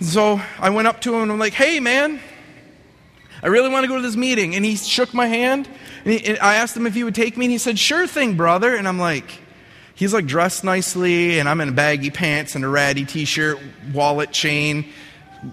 So 0.00 0.40
I 0.58 0.70
went 0.70 0.88
up 0.88 1.00
to 1.02 1.14
him 1.14 1.22
and 1.22 1.32
I'm 1.32 1.38
like, 1.38 1.52
hey, 1.52 1.78
man, 1.78 2.20
I 3.40 3.46
really 3.46 3.68
want 3.68 3.84
to 3.84 3.88
go 3.88 3.94
to 3.94 4.02
this 4.02 4.16
meeting. 4.16 4.56
And 4.56 4.64
he 4.64 4.74
shook 4.74 5.14
my 5.14 5.26
hand, 5.26 5.68
and, 6.04 6.12
he, 6.12 6.26
and 6.26 6.38
I 6.40 6.56
asked 6.56 6.76
him 6.76 6.86
if 6.86 6.94
he 6.94 7.04
would 7.04 7.14
take 7.14 7.36
me, 7.36 7.44
and 7.44 7.52
he 7.52 7.58
said, 7.58 7.78
sure 7.78 8.08
thing, 8.08 8.36
brother. 8.36 8.74
And 8.74 8.88
I'm 8.88 8.98
like, 8.98 9.30
he's 9.94 10.12
like 10.12 10.26
dressed 10.26 10.64
nicely, 10.64 11.38
and 11.38 11.48
I'm 11.48 11.60
in 11.60 11.72
baggy 11.76 12.10
pants 12.10 12.56
and 12.56 12.64
a 12.64 12.68
ratty 12.68 13.04
t 13.04 13.24
shirt, 13.24 13.60
wallet 13.94 14.32
chain, 14.32 14.92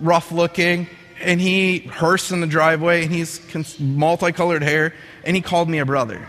rough 0.01 0.31
looking 0.31 0.87
and 1.23 1.41
he 1.41 1.79
hearse 1.79 2.31
in 2.31 2.41
the 2.41 2.47
driveway, 2.47 3.03
and 3.03 3.11
he's 3.11 3.39
multicolored 3.79 4.63
hair, 4.63 4.93
and 5.23 5.35
he 5.35 5.41
called 5.41 5.69
me 5.69 5.79
a 5.79 5.85
brother. 5.85 6.27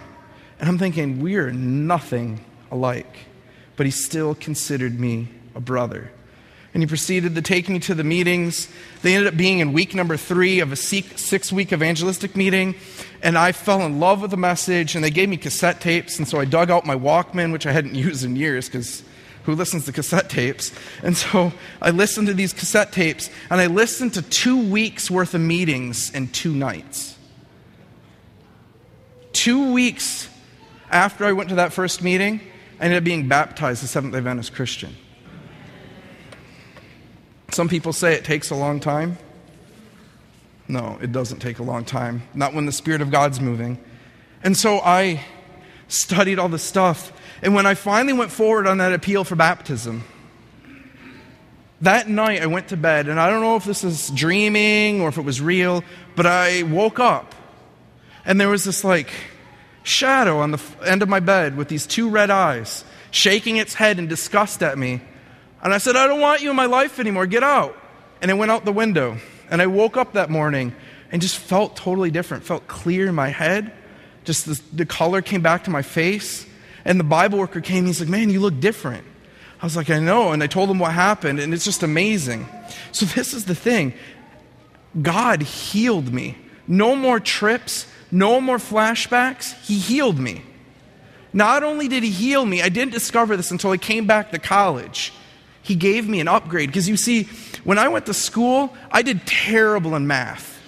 And 0.58 0.68
I'm 0.68 0.78
thinking, 0.78 1.20
we 1.20 1.36
are 1.36 1.52
nothing 1.52 2.44
alike, 2.70 3.16
but 3.76 3.86
he 3.86 3.92
still 3.92 4.34
considered 4.34 4.98
me 4.98 5.28
a 5.54 5.60
brother. 5.60 6.10
And 6.72 6.82
he 6.82 6.86
proceeded 6.88 7.36
to 7.36 7.42
take 7.42 7.68
me 7.68 7.78
to 7.80 7.94
the 7.94 8.02
meetings. 8.02 8.68
They 9.02 9.14
ended 9.14 9.32
up 9.32 9.36
being 9.36 9.60
in 9.60 9.72
week 9.72 9.94
number 9.94 10.16
three 10.16 10.58
of 10.58 10.72
a 10.72 10.76
six 10.76 11.52
week 11.52 11.72
evangelistic 11.72 12.34
meeting. 12.34 12.74
And 13.22 13.38
I 13.38 13.52
fell 13.52 13.82
in 13.82 14.00
love 14.00 14.22
with 14.22 14.32
the 14.32 14.36
message, 14.36 14.96
and 14.96 15.04
they 15.04 15.10
gave 15.10 15.28
me 15.28 15.36
cassette 15.36 15.80
tapes. 15.80 16.18
And 16.18 16.26
so 16.26 16.40
I 16.40 16.44
dug 16.44 16.70
out 16.70 16.84
my 16.84 16.96
Walkman, 16.96 17.52
which 17.52 17.66
I 17.66 17.72
hadn't 17.72 17.94
used 17.94 18.24
in 18.24 18.34
years 18.34 18.68
because 18.68 19.04
who 19.44 19.54
listens 19.54 19.84
to 19.86 19.92
cassette 19.92 20.28
tapes. 20.28 20.72
And 21.02 21.16
so 21.16 21.52
I 21.80 21.90
listened 21.90 22.26
to 22.28 22.34
these 22.34 22.52
cassette 22.52 22.92
tapes, 22.92 23.30
and 23.50 23.60
I 23.60 23.66
listened 23.66 24.14
to 24.14 24.22
two 24.22 24.68
weeks 24.70 25.10
worth 25.10 25.34
of 25.34 25.40
meetings 25.40 26.10
in 26.10 26.28
two 26.28 26.52
nights. 26.54 27.16
Two 29.32 29.72
weeks 29.72 30.28
after 30.90 31.24
I 31.24 31.32
went 31.32 31.48
to 31.50 31.56
that 31.56 31.72
first 31.72 32.02
meeting, 32.02 32.40
I 32.80 32.84
ended 32.84 32.98
up 32.98 33.04
being 33.04 33.28
baptized 33.28 33.82
as 33.84 33.90
Seventh 33.90 34.12
day 34.12 34.18
Adventist 34.18 34.54
Christian. 34.54 34.94
Some 37.50 37.68
people 37.68 37.92
say 37.92 38.14
it 38.14 38.24
takes 38.24 38.50
a 38.50 38.54
long 38.54 38.80
time. 38.80 39.18
No, 40.66 40.98
it 41.00 41.12
doesn't 41.12 41.40
take 41.40 41.58
a 41.58 41.62
long 41.62 41.84
time. 41.84 42.22
Not 42.34 42.54
when 42.54 42.66
the 42.66 42.72
Spirit 42.72 43.00
of 43.00 43.10
God's 43.10 43.40
moving. 43.40 43.78
And 44.42 44.56
so 44.56 44.80
I 44.80 45.24
studied 45.88 46.38
all 46.38 46.48
the 46.48 46.58
stuff 46.58 47.12
and 47.44 47.54
when 47.54 47.66
I 47.66 47.74
finally 47.74 48.14
went 48.14 48.32
forward 48.32 48.66
on 48.66 48.78
that 48.78 48.92
appeal 48.92 49.22
for 49.22 49.36
baptism, 49.36 50.02
that 51.82 52.08
night 52.08 52.40
I 52.42 52.46
went 52.46 52.68
to 52.68 52.76
bed, 52.76 53.06
and 53.08 53.20
I 53.20 53.28
don't 53.28 53.42
know 53.42 53.56
if 53.56 53.64
this 53.64 53.84
is 53.84 54.10
dreaming 54.10 55.02
or 55.02 55.08
if 55.10 55.18
it 55.18 55.24
was 55.24 55.40
real, 55.40 55.84
but 56.16 56.24
I 56.24 56.62
woke 56.62 56.98
up, 56.98 57.34
and 58.24 58.40
there 58.40 58.48
was 58.48 58.64
this 58.64 58.82
like 58.82 59.10
shadow 59.82 60.38
on 60.38 60.52
the 60.52 60.62
end 60.84 61.02
of 61.02 61.08
my 61.10 61.20
bed 61.20 61.56
with 61.56 61.68
these 61.68 61.86
two 61.86 62.08
red 62.08 62.30
eyes, 62.30 62.82
shaking 63.10 63.58
its 63.58 63.74
head 63.74 63.98
in 63.98 64.08
disgust 64.08 64.62
at 64.62 64.78
me. 64.78 65.02
And 65.62 65.72
I 65.74 65.78
said, 65.78 65.96
I 65.96 66.06
don't 66.06 66.20
want 66.20 66.40
you 66.40 66.50
in 66.50 66.56
my 66.56 66.66
life 66.66 66.98
anymore. 66.98 67.26
Get 67.26 67.42
out. 67.42 67.76
And 68.20 68.30
it 68.30 68.34
went 68.34 68.50
out 68.50 68.64
the 68.64 68.72
window. 68.72 69.18
And 69.50 69.60
I 69.62 69.66
woke 69.66 69.96
up 69.96 70.14
that 70.14 70.30
morning 70.30 70.74
and 71.12 71.20
just 71.20 71.36
felt 71.36 71.76
totally 71.76 72.10
different, 72.10 72.44
felt 72.44 72.66
clear 72.66 73.06
in 73.06 73.14
my 73.14 73.28
head. 73.28 73.72
Just 74.24 74.46
the, 74.46 74.60
the 74.72 74.86
color 74.86 75.20
came 75.20 75.42
back 75.42 75.64
to 75.64 75.70
my 75.70 75.82
face. 75.82 76.46
And 76.84 77.00
the 77.00 77.04
Bible 77.04 77.38
worker 77.38 77.60
came, 77.60 77.86
he's 77.86 78.00
like, 78.00 78.08
Man, 78.08 78.30
you 78.30 78.40
look 78.40 78.60
different. 78.60 79.06
I 79.60 79.66
was 79.66 79.76
like, 79.76 79.88
I 79.88 79.98
know. 79.98 80.32
And 80.32 80.42
I 80.42 80.46
told 80.46 80.68
him 80.68 80.78
what 80.78 80.92
happened, 80.92 81.40
and 81.40 81.54
it's 81.54 81.64
just 81.64 81.82
amazing. 81.82 82.46
So, 82.92 83.06
this 83.14 83.32
is 83.32 83.46
the 83.46 83.54
thing 83.54 83.94
God 85.00 85.42
healed 85.42 86.12
me. 86.12 86.36
No 86.66 86.94
more 86.94 87.20
trips, 87.20 87.86
no 88.10 88.40
more 88.40 88.58
flashbacks. 88.58 89.54
He 89.64 89.78
healed 89.78 90.18
me. 90.18 90.42
Not 91.32 91.62
only 91.62 91.88
did 91.88 92.02
he 92.02 92.10
heal 92.10 92.46
me, 92.46 92.62
I 92.62 92.68
didn't 92.68 92.92
discover 92.92 93.36
this 93.36 93.50
until 93.50 93.72
I 93.72 93.76
came 93.76 94.06
back 94.06 94.30
to 94.30 94.38
college. 94.38 95.12
He 95.62 95.74
gave 95.74 96.08
me 96.08 96.20
an 96.20 96.28
upgrade. 96.28 96.68
Because 96.68 96.88
you 96.88 96.96
see, 96.96 97.24
when 97.64 97.78
I 97.78 97.88
went 97.88 98.06
to 98.06 98.14
school, 98.14 98.74
I 98.90 99.02
did 99.02 99.26
terrible 99.26 99.96
in 99.96 100.06
math 100.06 100.60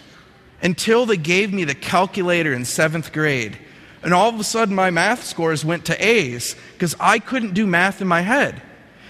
until 0.63 1.07
they 1.07 1.19
gave 1.19 1.53
me 1.53 1.65
the 1.65 1.75
calculator 1.75 2.53
in 2.53 2.65
seventh 2.65 3.13
grade. 3.13 3.59
And 4.03 4.15
all 4.15 4.29
of 4.29 4.39
a 4.39 4.45
sudden, 4.45 4.75
my 4.75 4.91
math 4.91 5.25
scores 5.25 5.65
went 5.65 5.87
to 5.87 6.07
A's 6.07 6.55
because 6.75 6.95
I 7.01 7.19
couldn't 7.19 7.55
do 7.55 7.67
math 7.67 8.01
in 8.01 8.09
my 8.09 8.21
head. 8.21 8.63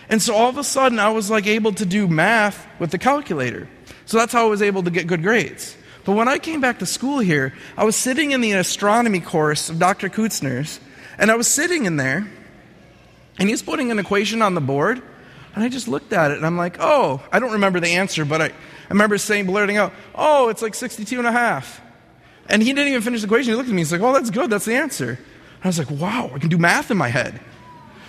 And 0.09 0.23
so 0.23 0.35
all 0.35 0.49
of 0.49 0.59
a 0.59 0.65
sudden, 0.65 0.99
I 0.99 1.11
was 1.11 1.31
like 1.31 1.47
able 1.47 1.73
to 1.73 1.85
do 1.85 2.07
math 2.07 2.67
with 2.79 2.91
the 2.91 2.99
calculator. 2.99 3.69
So 4.07 4.19
that's 4.19 4.33
how 4.33 4.47
I 4.47 4.51
was 4.51 4.63
able 4.63 4.83
to 4.85 4.91
get 4.91 5.07
good 5.07 5.23
grades. 5.23 5.77
But 6.05 6.13
when 6.13 6.29
I 6.29 6.39
came 6.39 6.61
back 6.61 6.79
to 6.79 6.87
school 6.87 7.19
here, 7.19 7.53
I 7.77 7.85
was 7.85 7.97
sitting 7.97 8.31
in 8.31 8.41
the 8.41 8.53
astronomy 8.53 9.19
course 9.19 9.69
of 9.69 9.81
Dr. 9.81 10.09
Kutzner's, 10.09 10.79
and 11.19 11.33
I 11.33 11.35
was 11.35 11.49
sitting 11.49 11.85
in 11.85 11.97
there, 11.97 12.31
and 13.41 13.49
he's 13.49 13.63
putting 13.63 13.91
an 13.91 13.99
equation 13.99 14.41
on 14.41 14.55
the 14.55 14.61
board, 14.61 15.03
and 15.55 15.65
I 15.65 15.69
just 15.69 15.89
looked 15.89 16.13
at 16.13 16.31
it, 16.31 16.37
and 16.37 16.47
I'm 16.47 16.57
like, 16.57 16.77
oh, 16.79 17.21
I 17.33 17.41
don't 17.41 17.55
remember 17.55 17.81
the 17.81 17.89
answer, 17.89 18.25
but 18.25 18.41
I, 18.41 18.47
I 18.47 18.53
remember 18.91 19.19
saying, 19.19 19.47
blurting 19.47 19.79
out, 19.79 19.93
oh, 20.15 20.49
it's 20.49 20.63
like 20.63 20.77
62 20.77 21.19
and 21.19 21.27
a 21.27 21.33
half. 21.33 21.81
And 22.49 22.63
he 22.63 22.73
didn't 22.73 22.89
even 22.89 23.03
finish 23.03 23.21
the 23.21 23.27
equation. 23.27 23.53
He 23.53 23.57
looked 23.57 23.69
at 23.69 23.75
me. 23.75 23.83
And 23.83 23.89
he's 23.89 23.93
like, 23.93 24.01
oh, 24.01 24.13
that's 24.13 24.31
good. 24.31 24.51
That's 24.51 24.65
the 24.65 24.75
answer. 24.75 25.11
And 25.11 25.65
I 25.65 25.69
was 25.69 25.79
like, 25.79 25.91
wow, 25.91 26.31
I 26.35 26.39
can 26.39 26.49
do 26.49 26.59
math 26.59 26.91
in 26.91 26.97
my 26.97 27.09
head. 27.09 27.41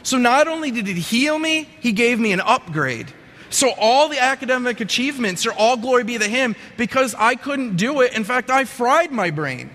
So 0.04 0.18
not 0.18 0.48
only 0.48 0.72
did 0.72 0.88
he 0.88 0.94
heal 0.94 1.38
me, 1.38 1.68
he 1.80 1.92
gave 1.92 2.20
me 2.20 2.32
an 2.32 2.40
upgrade. 2.40 3.12
So 3.50 3.72
all 3.78 4.10
the 4.10 4.20
academic 4.20 4.80
achievements 4.82 5.46
are 5.46 5.54
all 5.54 5.78
glory 5.78 6.04
be 6.04 6.18
to 6.18 6.28
him 6.28 6.56
because 6.76 7.16
I 7.16 7.36
couldn't 7.36 7.78
do 7.78 8.02
it. 8.02 8.14
In 8.14 8.24
fact, 8.24 8.50
I 8.50 8.66
fried 8.66 9.12
my 9.12 9.32
brain. 9.32 9.70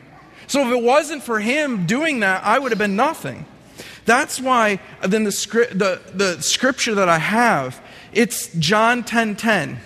So 0.46 0.66
if 0.66 0.72
it 0.72 0.82
wasn't 0.82 1.22
for 1.22 1.40
him 1.40 1.86
doing 1.86 2.20
that, 2.20 2.44
I 2.44 2.58
would 2.58 2.72
have 2.72 2.78
been 2.78 2.96
nothing. 2.96 3.46
That's 4.04 4.40
why 4.40 4.80
then 5.02 5.24
the, 5.24 5.30
the, 5.72 6.00
the 6.12 6.42
scripture 6.42 6.94
that 6.96 7.08
I 7.08 7.18
have, 7.18 7.80
it's 8.12 8.52
John 8.54 9.04
10 9.04 9.36
10. 9.36 9.78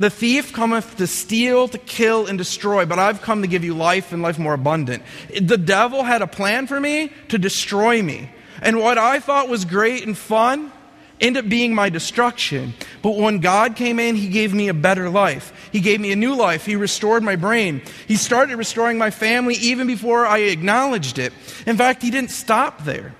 The 0.00 0.08
thief 0.08 0.54
cometh 0.54 0.96
to 0.96 1.06
steal, 1.06 1.68
to 1.68 1.76
kill, 1.76 2.26
and 2.26 2.38
destroy, 2.38 2.86
but 2.86 2.98
I've 2.98 3.20
come 3.20 3.42
to 3.42 3.48
give 3.48 3.62
you 3.62 3.74
life 3.74 4.12
and 4.12 4.22
life 4.22 4.38
more 4.38 4.54
abundant. 4.54 5.02
The 5.38 5.58
devil 5.58 6.04
had 6.04 6.22
a 6.22 6.26
plan 6.26 6.66
for 6.66 6.80
me 6.80 7.12
to 7.28 7.36
destroy 7.36 8.02
me. 8.02 8.30
And 8.62 8.78
what 8.78 8.96
I 8.96 9.20
thought 9.20 9.50
was 9.50 9.66
great 9.66 10.06
and 10.06 10.16
fun 10.16 10.72
ended 11.20 11.44
up 11.44 11.50
being 11.50 11.74
my 11.74 11.90
destruction. 11.90 12.72
But 13.02 13.18
when 13.18 13.40
God 13.40 13.76
came 13.76 13.98
in, 13.98 14.16
He 14.16 14.28
gave 14.28 14.54
me 14.54 14.68
a 14.68 14.74
better 14.74 15.10
life. 15.10 15.52
He 15.70 15.80
gave 15.80 16.00
me 16.00 16.12
a 16.12 16.16
new 16.16 16.34
life. 16.34 16.64
He 16.64 16.76
restored 16.76 17.22
my 17.22 17.36
brain. 17.36 17.82
He 18.08 18.16
started 18.16 18.56
restoring 18.56 18.96
my 18.96 19.10
family 19.10 19.56
even 19.56 19.86
before 19.86 20.26
I 20.26 20.38
acknowledged 20.38 21.18
it. 21.18 21.34
In 21.66 21.76
fact, 21.76 22.00
He 22.00 22.10
didn't 22.10 22.30
stop 22.30 22.84
there 22.84 23.14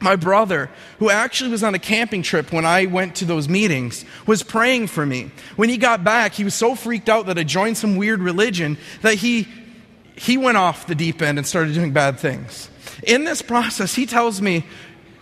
my 0.00 0.16
brother, 0.16 0.70
who 0.98 1.10
actually 1.10 1.50
was 1.50 1.62
on 1.62 1.74
a 1.74 1.78
camping 1.78 2.22
trip 2.22 2.52
when 2.52 2.64
I 2.64 2.86
went 2.86 3.16
to 3.16 3.24
those 3.24 3.48
meetings, 3.48 4.04
was 4.26 4.42
praying 4.42 4.86
for 4.86 5.04
me. 5.04 5.30
When 5.56 5.68
he 5.68 5.76
got 5.76 6.02
back, 6.02 6.32
he 6.32 6.44
was 6.44 6.54
so 6.54 6.74
freaked 6.74 7.08
out 7.08 7.26
that 7.26 7.38
I 7.38 7.44
joined 7.44 7.76
some 7.76 7.96
weird 7.96 8.20
religion 8.20 8.78
that 9.02 9.14
he, 9.14 9.46
he 10.16 10.38
went 10.38 10.56
off 10.56 10.86
the 10.86 10.94
deep 10.94 11.20
end 11.20 11.38
and 11.38 11.46
started 11.46 11.74
doing 11.74 11.92
bad 11.92 12.18
things. 12.18 12.70
In 13.02 13.24
this 13.24 13.42
process, 13.42 13.94
he 13.94 14.06
tells 14.06 14.40
me, 14.40 14.64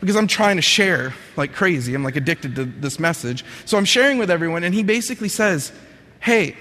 because 0.01 0.14
I'm 0.14 0.29
trying 0.29 0.57
to 0.57 0.62
share 0.62 1.12
like 1.37 1.53
crazy, 1.53 1.95
I'm 1.95 2.05
like 2.05 2.17
addicted 2.17 2.55
to 2.57 2.64
this 2.64 3.01
message. 3.01 3.45
So 3.64 3.79
I'm 3.79 3.85
sharing 3.85 4.19
with 4.19 4.31
everyone, 4.31 4.62
and 4.62 4.75
he 4.75 4.85
basically 4.85 5.29
says, 5.29 5.73
Hey, 6.21 6.57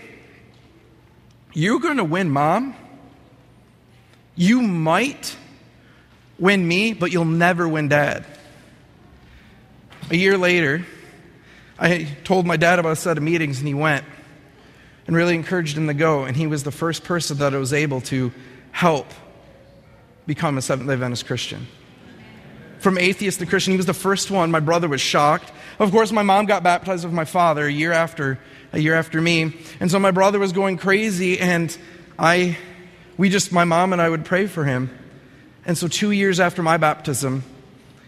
you're 1.54 1.80
going 1.80 1.98
to 1.98 2.04
win 2.04 2.30
mom. 2.30 2.76
You 4.36 4.62
might 4.62 5.36
win 6.40 6.68
me, 6.68 6.94
but 6.94 7.12
you'll 7.12 7.26
never 7.26 7.68
win 7.68 7.88
dad. 7.88 8.26
A 10.10 10.16
year 10.16 10.38
later, 10.38 10.86
I 11.80 12.08
told 12.24 12.46
my 12.46 12.58
dad 12.58 12.80
about 12.80 12.94
a 12.94 12.96
set 12.96 13.18
of 13.18 13.24
meetings, 13.24 13.60
and 13.60 13.68
he 13.68 13.74
went 13.74 14.06
and 15.06 15.16
really 15.16 15.36
encouraged 15.36 15.78
him 15.78 15.88
to 15.88 15.94
go. 15.94 16.24
And 16.24 16.36
he 16.36 16.48
was 16.48 16.64
the 16.64 16.72
first 16.72 17.04
person 17.04 17.38
that 17.38 17.54
I 17.54 17.58
was 17.58 17.74
able 17.74 18.02
to 18.02 18.32
help 18.72 19.08
become 20.26 20.58
a 20.58 20.62
Seventh 20.62 20.88
day 20.88 20.94
Adventist 20.94 21.26
Christian. 21.26 21.68
From 22.80 22.98
atheist 22.98 23.40
to 23.40 23.46
Christian, 23.46 23.72
he 23.72 23.78
was 23.78 23.86
the 23.86 23.94
first 23.94 24.30
one. 24.30 24.52
My 24.52 24.60
brother 24.60 24.88
was 24.88 25.02
shocked. 25.02 25.52
Of 25.80 25.92
course, 25.92 26.12
my 26.12 26.24
mom 26.24 26.46
got 26.46 26.64
baptized 26.64 27.06
with 27.06 27.14
my 27.14 27.26
father 27.26 27.66
a 27.66 27.72
year 27.72 27.92
after, 27.92 28.40
a 28.72 28.80
year 28.80 28.94
after 28.94 29.22
me. 29.22 29.56
And 29.80 29.90
so 29.90 30.00
my 30.00 30.12
brother 30.12 30.40
was 30.40 30.52
going 30.52 30.78
crazy, 30.78 31.40
and 31.40 31.76
I, 32.20 32.58
we 33.18 33.30
just, 33.30 33.52
my 33.52 33.64
mom 33.64 33.94
and 33.94 34.02
I 34.02 34.10
would 34.10 34.26
pray 34.26 34.48
for 34.48 34.64
him. 34.64 34.97
And 35.68 35.78
so 35.78 35.90
two 35.90 36.12
years 36.12 36.40
after 36.40 36.64
my 36.64 36.78
baptism, 36.78 37.44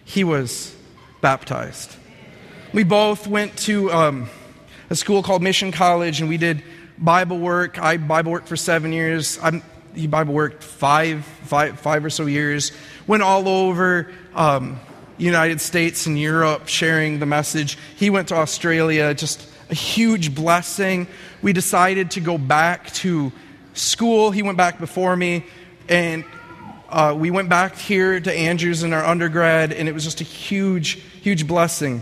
he 0.06 0.24
was 0.24 0.74
baptized. 1.20 1.94
We 2.74 2.86
both 2.86 3.28
went 3.28 3.58
to 3.60 3.92
um, 3.92 4.30
a 4.90 4.96
school 4.96 5.22
called 5.22 5.44
Mission 5.44 5.74
College, 5.74 6.22
and 6.22 6.30
we 6.30 6.38
did 6.38 6.64
Bible 6.98 7.38
work. 7.38 7.78
I 7.78 7.98
Bible 7.98 8.32
worked 8.32 8.48
for 8.48 8.56
seven 8.56 8.94
years. 8.94 9.38
I'm, 9.44 9.62
he 9.94 10.08
Bible 10.08 10.34
worked 10.34 10.64
five, 10.64 11.26
five, 11.44 11.78
five 11.78 12.06
or 12.06 12.10
so 12.10 12.28
years. 12.28 12.72
Went 13.08 13.24
all 13.24 13.50
over 13.50 14.10
um, 14.36 14.80
United 15.18 15.60
States 15.60 16.06
and 16.06 16.18
Europe 16.18 16.70
sharing 16.70 17.20
the 17.20 17.26
message. 17.26 17.78
He 17.98 18.10
went 18.10 18.30
to 18.30 18.36
Australia, 18.36 19.14
just 19.14 19.46
a 19.70 19.76
huge 19.76 20.34
blessing. 20.34 21.08
We 21.42 21.52
decided 21.52 22.12
to 22.12 22.22
go 22.22 22.38
back 22.38 22.90
to 22.94 23.34
school. 23.74 24.32
He 24.32 24.44
went 24.44 24.58
back 24.58 24.80
before 24.80 25.14
me, 25.14 25.46
and 25.90 26.24
uh, 26.92 27.14
we 27.16 27.30
went 27.30 27.50
back 27.50 27.76
here 27.76 28.20
to 28.20 28.34
Andrews 28.34 28.84
in 28.84 28.94
our 28.94 29.06
undergrad, 29.06 29.72
and 29.72 29.88
it 29.88 29.94
was 29.94 30.04
just 30.04 30.22
a 30.22 30.24
huge, 30.24 30.94
huge 31.22 31.48
blessing. 31.48 32.02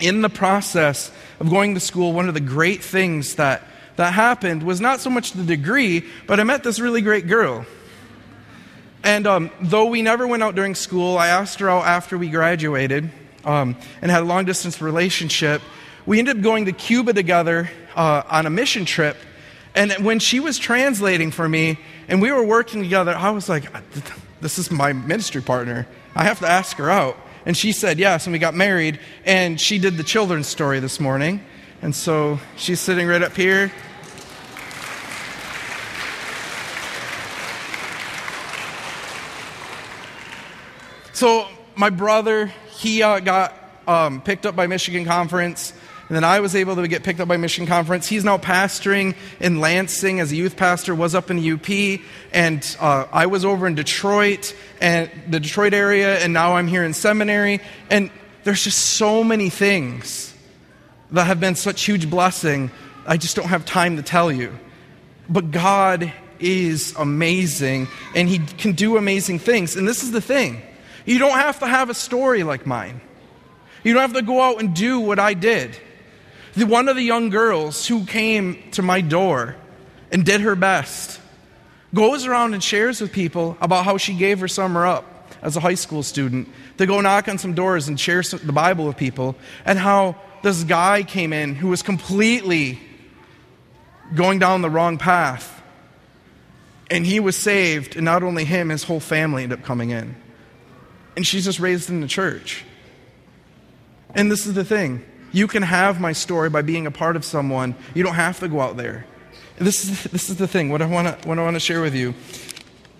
In 0.00 0.22
the 0.22 0.28
process 0.28 1.10
of 1.38 1.48
going 1.48 1.74
to 1.74 1.80
school, 1.80 2.12
one 2.12 2.28
of 2.28 2.34
the 2.34 2.40
great 2.40 2.82
things 2.82 3.36
that, 3.36 3.62
that 3.94 4.12
happened 4.12 4.62
was 4.62 4.80
not 4.80 5.00
so 5.00 5.08
much 5.08 5.32
the 5.32 5.44
degree, 5.44 6.04
but 6.26 6.40
I 6.40 6.44
met 6.44 6.64
this 6.64 6.80
really 6.80 7.00
great 7.00 7.28
girl. 7.28 7.64
And 9.04 9.26
um, 9.26 9.50
though 9.60 9.86
we 9.86 10.02
never 10.02 10.26
went 10.26 10.42
out 10.42 10.56
during 10.56 10.74
school, 10.74 11.16
I 11.16 11.28
asked 11.28 11.60
her 11.60 11.70
out 11.70 11.86
after 11.86 12.18
we 12.18 12.28
graduated 12.28 13.08
um, 13.44 13.76
and 14.02 14.10
had 14.10 14.22
a 14.22 14.26
long 14.26 14.44
distance 14.44 14.82
relationship. 14.82 15.62
We 16.06 16.18
ended 16.18 16.38
up 16.38 16.42
going 16.42 16.64
to 16.64 16.72
Cuba 16.72 17.12
together 17.12 17.70
uh, 17.94 18.22
on 18.28 18.46
a 18.46 18.50
mission 18.50 18.84
trip. 18.84 19.16
And 19.76 19.92
when 20.04 20.18
she 20.18 20.40
was 20.40 20.58
translating 20.58 21.30
for 21.30 21.48
me 21.48 21.78
and 22.08 22.22
we 22.22 22.30
were 22.30 22.44
working 22.44 22.82
together, 22.82 23.14
I 23.14 23.30
was 23.30 23.48
like, 23.48 23.64
this 24.40 24.58
is 24.58 24.70
my 24.70 24.92
ministry 24.92 25.42
partner. 25.42 25.86
I 26.14 26.24
have 26.24 26.38
to 26.40 26.48
ask 26.48 26.76
her 26.76 26.90
out. 26.90 27.16
And 27.44 27.56
she 27.56 27.72
said 27.72 27.98
yes, 27.98 28.26
and 28.26 28.32
we 28.32 28.38
got 28.38 28.54
married. 28.54 28.98
And 29.24 29.60
she 29.60 29.78
did 29.78 29.96
the 29.96 30.02
children's 30.02 30.46
story 30.46 30.80
this 30.80 30.98
morning. 30.98 31.44
And 31.82 31.94
so 31.94 32.40
she's 32.56 32.80
sitting 32.80 33.06
right 33.06 33.22
up 33.22 33.36
here. 33.36 33.72
So 41.12 41.48
my 41.76 41.90
brother, 41.90 42.52
he 42.68 43.02
uh, 43.02 43.20
got 43.20 43.54
um, 43.86 44.20
picked 44.20 44.44
up 44.44 44.54
by 44.54 44.66
Michigan 44.66 45.04
Conference. 45.04 45.72
And 46.08 46.14
then 46.14 46.22
I 46.22 46.38
was 46.38 46.54
able 46.54 46.76
to 46.76 46.86
get 46.86 47.02
picked 47.02 47.18
up 47.18 47.26
by 47.26 47.36
Michigan 47.36 47.66
Conference. 47.66 48.06
He's 48.06 48.24
now 48.24 48.38
pastoring 48.38 49.16
in 49.40 49.60
Lansing 49.60 50.20
as 50.20 50.30
a 50.30 50.36
youth 50.36 50.56
pastor, 50.56 50.94
was 50.94 51.16
up 51.16 51.32
in 51.32 51.38
UP. 51.38 51.68
And 52.32 52.76
uh, 52.78 53.06
I 53.12 53.26
was 53.26 53.44
over 53.44 53.66
in 53.66 53.74
Detroit 53.74 54.54
and 54.80 55.10
the 55.28 55.40
Detroit 55.40 55.74
area, 55.74 56.18
and 56.20 56.32
now 56.32 56.56
I'm 56.56 56.68
here 56.68 56.84
in 56.84 56.94
seminary. 56.94 57.60
And 57.90 58.10
there's 58.44 58.62
just 58.62 58.78
so 58.78 59.24
many 59.24 59.50
things 59.50 60.32
that 61.10 61.24
have 61.24 61.40
been 61.40 61.56
such 61.56 61.82
huge 61.82 62.08
blessing. 62.08 62.70
I 63.04 63.16
just 63.16 63.34
don't 63.34 63.48
have 63.48 63.64
time 63.64 63.96
to 63.96 64.02
tell 64.02 64.30
you. 64.30 64.56
But 65.28 65.50
God 65.50 66.12
is 66.38 66.94
amazing, 66.96 67.88
and 68.14 68.28
He 68.28 68.38
can 68.38 68.72
do 68.72 68.96
amazing 68.96 69.40
things. 69.40 69.74
And 69.74 69.88
this 69.88 70.04
is 70.04 70.12
the 70.12 70.20
thing 70.20 70.62
you 71.04 71.18
don't 71.18 71.38
have 71.38 71.60
to 71.60 71.66
have 71.66 71.90
a 71.90 71.94
story 71.94 72.42
like 72.42 72.66
mine. 72.66 73.00
You 73.82 73.94
don't 73.94 74.02
have 74.02 74.14
to 74.14 74.22
go 74.22 74.40
out 74.40 74.60
and 74.60 74.74
do 74.74 75.00
what 75.00 75.18
I 75.18 75.34
did. 75.34 75.78
The, 76.56 76.66
one 76.66 76.88
of 76.88 76.96
the 76.96 77.02
young 77.02 77.30
girls 77.30 77.86
who 77.86 78.04
came 78.04 78.70
to 78.72 78.82
my 78.82 79.00
door 79.00 79.56
and 80.10 80.24
did 80.24 80.40
her 80.40 80.56
best 80.56 81.20
goes 81.94 82.26
around 82.26 82.54
and 82.54 82.62
shares 82.62 83.00
with 83.00 83.12
people 83.12 83.56
about 83.60 83.84
how 83.84 83.96
she 83.96 84.14
gave 84.14 84.40
her 84.40 84.48
summer 84.48 84.86
up 84.86 85.04
as 85.42 85.56
a 85.56 85.60
high 85.60 85.74
school 85.74 86.02
student 86.02 86.48
to 86.78 86.86
go 86.86 87.00
knock 87.00 87.28
on 87.28 87.38
some 87.38 87.54
doors 87.54 87.88
and 87.88 87.98
share 87.98 88.22
some, 88.22 88.40
the 88.44 88.52
Bible 88.52 88.86
with 88.86 88.96
people, 88.96 89.36
and 89.64 89.78
how 89.78 90.16
this 90.42 90.64
guy 90.64 91.02
came 91.02 91.32
in 91.32 91.54
who 91.54 91.68
was 91.68 91.82
completely 91.82 92.80
going 94.14 94.38
down 94.38 94.62
the 94.62 94.70
wrong 94.70 94.98
path. 94.98 95.52
And 96.90 97.04
he 97.04 97.20
was 97.20 97.36
saved, 97.36 97.96
and 97.96 98.04
not 98.04 98.22
only 98.22 98.44
him, 98.44 98.68
his 98.68 98.84
whole 98.84 99.00
family 99.00 99.42
ended 99.42 99.58
up 99.58 99.64
coming 99.64 99.90
in 99.90 100.16
and 101.16 101.26
she's 101.26 101.44
just 101.44 101.58
raised 101.58 101.88
in 101.88 102.00
the 102.00 102.06
church. 102.06 102.64
And 104.14 104.30
this 104.30 104.46
is 104.46 104.54
the 104.54 104.64
thing 104.64 105.04
you 105.36 105.46
can 105.46 105.62
have 105.62 106.00
my 106.00 106.12
story 106.12 106.48
by 106.48 106.62
being 106.62 106.86
a 106.86 106.90
part 106.90 107.14
of 107.14 107.22
someone, 107.22 107.74
you 107.94 108.02
don't 108.02 108.14
have 108.14 108.40
to 108.40 108.48
go 108.48 108.58
out 108.62 108.78
there. 108.78 109.04
This 109.58 109.84
is, 109.84 110.04
this 110.04 110.30
is 110.30 110.36
the 110.36 110.48
thing. 110.48 110.70
What 110.70 110.80
I 110.80 110.86
want 110.86 111.22
to 111.26 111.60
share 111.60 111.82
with 111.82 111.94
you 111.94 112.14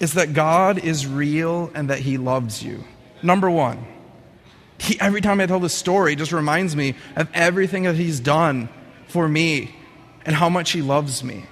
is 0.01 0.13
that 0.13 0.35
God 0.35 0.79
is 0.79 1.07
real 1.07 1.71
and 1.75 1.89
that 1.89 2.01
He 2.01 2.19
loves 2.19 2.63
you. 2.63 2.85
Number 3.23 3.51
one, 3.51 3.87
he, 4.79 5.01
every 5.01 5.23
time 5.23 5.41
I 5.41 5.47
tell 5.47 5.61
this 5.61 5.73
story, 5.73 6.15
just 6.15 6.31
reminds 6.31 6.77
me 6.77 6.95
of 7.17 7.27
everything 7.33 7.85
that 7.85 7.95
He's 7.95 8.21
done 8.21 8.69
for 9.09 9.27
me 9.27 9.75
and 10.27 10.37
how 10.37 10.51
much 10.51 10.73
He 10.73 10.83
loves 10.83 11.25
me. 11.25 11.47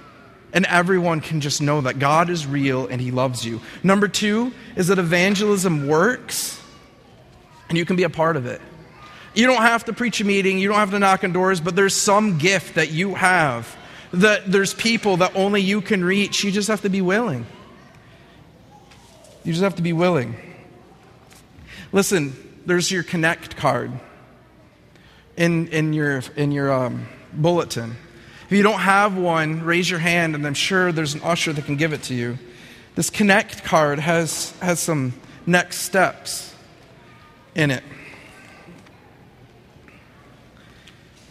And 0.53 0.67
everyone 0.67 1.19
can 1.19 1.41
just 1.41 1.63
know 1.63 1.81
that 1.81 1.97
God 1.97 2.29
is 2.29 2.45
real 2.45 2.85
and 2.85 3.01
He 3.01 3.09
loves 3.09 3.43
you. 3.43 3.59
Number 3.81 4.07
two 4.07 4.53
is 4.75 4.89
that 4.89 4.99
evangelism 4.99 5.87
works 5.87 6.61
and 7.69 7.75
you 7.75 7.85
can 7.85 7.95
be 7.95 8.03
a 8.03 8.09
part 8.11 8.37
of 8.37 8.45
it. 8.45 8.61
You 9.35 9.47
don't 9.47 9.61
have 9.61 9.85
to 9.85 9.93
preach 9.93 10.21
a 10.21 10.23
meeting, 10.23 10.57
you 10.57 10.69
don't 10.69 10.77
have 10.77 10.91
to 10.91 10.99
knock 10.99 11.23
on 11.23 11.33
doors, 11.33 11.59
but 11.59 11.75
there's 11.75 11.95
some 11.95 12.37
gift 12.37 12.75
that 12.75 12.91
you 12.91 13.15
have. 13.15 13.75
That 14.13 14.49
there's 14.49 14.73
people 14.73 15.17
that 15.17 15.35
only 15.35 15.61
you 15.61 15.81
can 15.81 16.03
reach. 16.03 16.43
You 16.43 16.51
just 16.51 16.69
have 16.69 16.81
to 16.81 16.89
be 16.89 17.01
willing. 17.01 17.45
You 19.43 19.51
just 19.51 19.63
have 19.63 19.75
to 19.75 19.81
be 19.81 19.93
willing. 19.93 20.35
Listen, 21.91 22.33
there's 22.65 22.89
your 22.89 23.03
connect 23.03 23.57
card 23.57 23.91
in, 25.37 25.67
in 25.67 25.93
your, 25.93 26.23
in 26.35 26.51
your 26.51 26.71
um, 26.71 27.07
bulletin. 27.33 27.95
If 28.45 28.51
you 28.51 28.63
don't 28.63 28.79
have 28.79 29.17
one, 29.17 29.63
raise 29.63 29.89
your 29.89 29.99
hand, 29.99 30.35
and 30.35 30.45
I'm 30.45 30.53
sure 30.53 30.91
there's 30.91 31.13
an 31.13 31.21
usher 31.23 31.51
that 31.51 31.65
can 31.65 31.75
give 31.75 31.93
it 31.93 32.03
to 32.03 32.13
you. 32.13 32.37
This 32.95 33.09
Connect 33.09 33.63
card 33.63 33.99
has, 33.99 34.51
has 34.61 34.79
some 34.79 35.13
next 35.45 35.79
steps 35.79 36.55
in 37.53 37.71
it. 37.71 37.83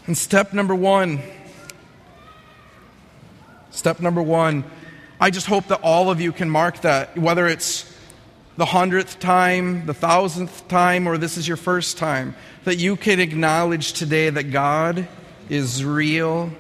And 0.07 0.17
step 0.17 0.53
number 0.53 0.75
one, 0.75 1.21
step 3.71 4.01
number 4.01 4.23
one, 4.23 4.65
I 5.19 5.31
just 5.31 5.47
hope 5.47 5.69
that 5.69 5.81
all 5.83 6.11
of 6.11 6.21
you 6.21 6.31
can 6.31 6.51
mark 6.51 6.83
that, 6.83 7.17
whether 7.17 7.47
it's 7.47 7.91
the 8.59 8.67
hundredth 8.67 9.19
time, 9.19 9.87
the 9.87 9.95
thousandth 9.95 10.69
time, 10.69 11.09
or 11.09 11.17
this 11.17 11.39
is 11.39 11.49
your 11.49 11.57
first 11.57 11.97
time, 11.97 12.37
that 12.65 12.77
you 12.77 12.97
can 12.97 13.19
acknowledge 13.19 13.95
today 13.95 14.29
that 14.29 14.45
God 14.45 15.09
is 15.49 15.83
real 15.83 16.53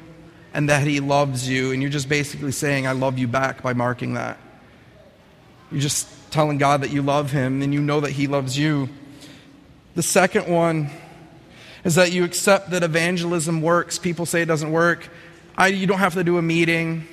and 0.55 0.71
that 0.71 0.87
He 0.87 1.01
loves 1.01 1.47
you. 1.47 1.73
And 1.73 1.83
you're 1.83 1.91
just 1.91 2.09
basically 2.09 2.53
saying, 2.53 2.87
I 2.87 2.93
love 2.93 3.19
you 3.19 3.29
back 3.29 3.63
by 3.63 3.75
marking 3.75 4.15
that. 4.15 4.39
You're 5.71 5.83
just 5.83 6.09
telling 6.31 6.57
God 6.57 6.81
that 6.81 6.91
you 6.91 7.03
love 7.03 7.31
Him 7.31 7.61
and 7.61 7.75
you 7.75 7.83
know 7.83 8.01
that 8.01 8.13
He 8.13 8.27
loves 8.27 8.57
you. 8.59 8.89
The 9.95 10.03
second 10.03 10.49
one 10.49 10.91
is 11.85 11.95
that 11.97 12.13
you 12.13 12.25
accept 12.25 12.71
that 12.71 12.83
evangelism 12.83 13.63
works. 13.63 13.99
People 13.99 14.27
say 14.27 14.43
it 14.43 14.47
doesn't 14.47 14.73
work. 14.73 15.09
I, 15.57 15.69
you 15.69 15.87
don't 15.87 15.99
have 15.99 16.15
to 16.15 16.25
do 16.25 16.39
a 16.39 16.43
meeting. 16.43 17.07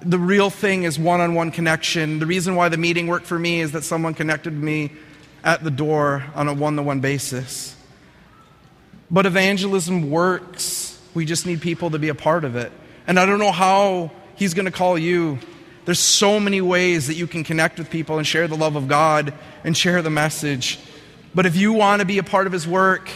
The 0.00 0.18
real 0.18 0.50
thing 0.50 0.84
is 0.84 0.98
one 0.98 1.20
on 1.20 1.34
one 1.34 1.50
connection. 1.50 2.18
The 2.18 2.26
reason 2.26 2.54
why 2.54 2.68
the 2.68 2.76
meeting 2.76 3.06
worked 3.06 3.26
for 3.26 3.38
me 3.38 3.60
is 3.60 3.72
that 3.72 3.82
someone 3.84 4.14
connected 4.14 4.52
me 4.52 4.92
at 5.42 5.64
the 5.64 5.70
door 5.70 6.24
on 6.34 6.48
a 6.48 6.54
one 6.54 6.76
to 6.76 6.82
one 6.82 7.00
basis. 7.00 7.74
But 9.10 9.26
evangelism 9.26 10.10
works 10.10 10.84
we 11.14 11.24
just 11.24 11.46
need 11.46 11.62
people 11.62 11.90
to 11.90 11.98
be 11.98 12.08
a 12.08 12.14
part 12.14 12.44
of 12.44 12.56
it. 12.56 12.72
And 13.06 13.18
I 13.18 13.26
don't 13.26 13.38
know 13.38 13.52
how 13.52 14.10
He's 14.36 14.52
going 14.52 14.66
to 14.66 14.72
call 14.72 14.98
you 14.98 15.38
There's 15.84 16.00
so 16.00 16.40
many 16.40 16.60
ways 16.60 17.06
that 17.06 17.14
you 17.14 17.26
can 17.26 17.44
connect 17.44 17.78
with 17.78 17.88
people 17.88 18.18
and 18.18 18.26
share 18.26 18.48
the 18.48 18.56
love 18.56 18.74
of 18.74 18.88
God 18.88 19.32
and 19.62 19.76
share 19.76 20.02
the 20.02 20.10
message. 20.10 20.78
But 21.34 21.46
if 21.46 21.56
you 21.56 21.72
want 21.72 22.00
to 22.00 22.06
be 22.06 22.18
a 22.18 22.22
part 22.22 22.46
of 22.46 22.52
His 22.52 22.66
work, 22.66 23.08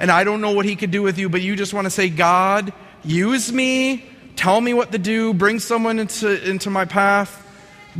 and 0.00 0.10
I 0.10 0.24
don't 0.24 0.40
know 0.40 0.52
what 0.52 0.64
He 0.64 0.74
could 0.74 0.90
do 0.90 1.02
with 1.02 1.18
you, 1.18 1.28
but 1.28 1.42
you 1.42 1.54
just 1.54 1.74
want 1.74 1.84
to 1.84 1.90
say, 1.90 2.08
God, 2.08 2.72
use 3.04 3.52
me, 3.52 4.04
tell 4.34 4.60
me 4.60 4.72
what 4.72 4.90
to 4.92 4.98
do, 4.98 5.34
bring 5.34 5.60
someone 5.60 5.98
into, 5.98 6.48
into 6.48 6.70
my 6.70 6.86
path, 6.86 7.46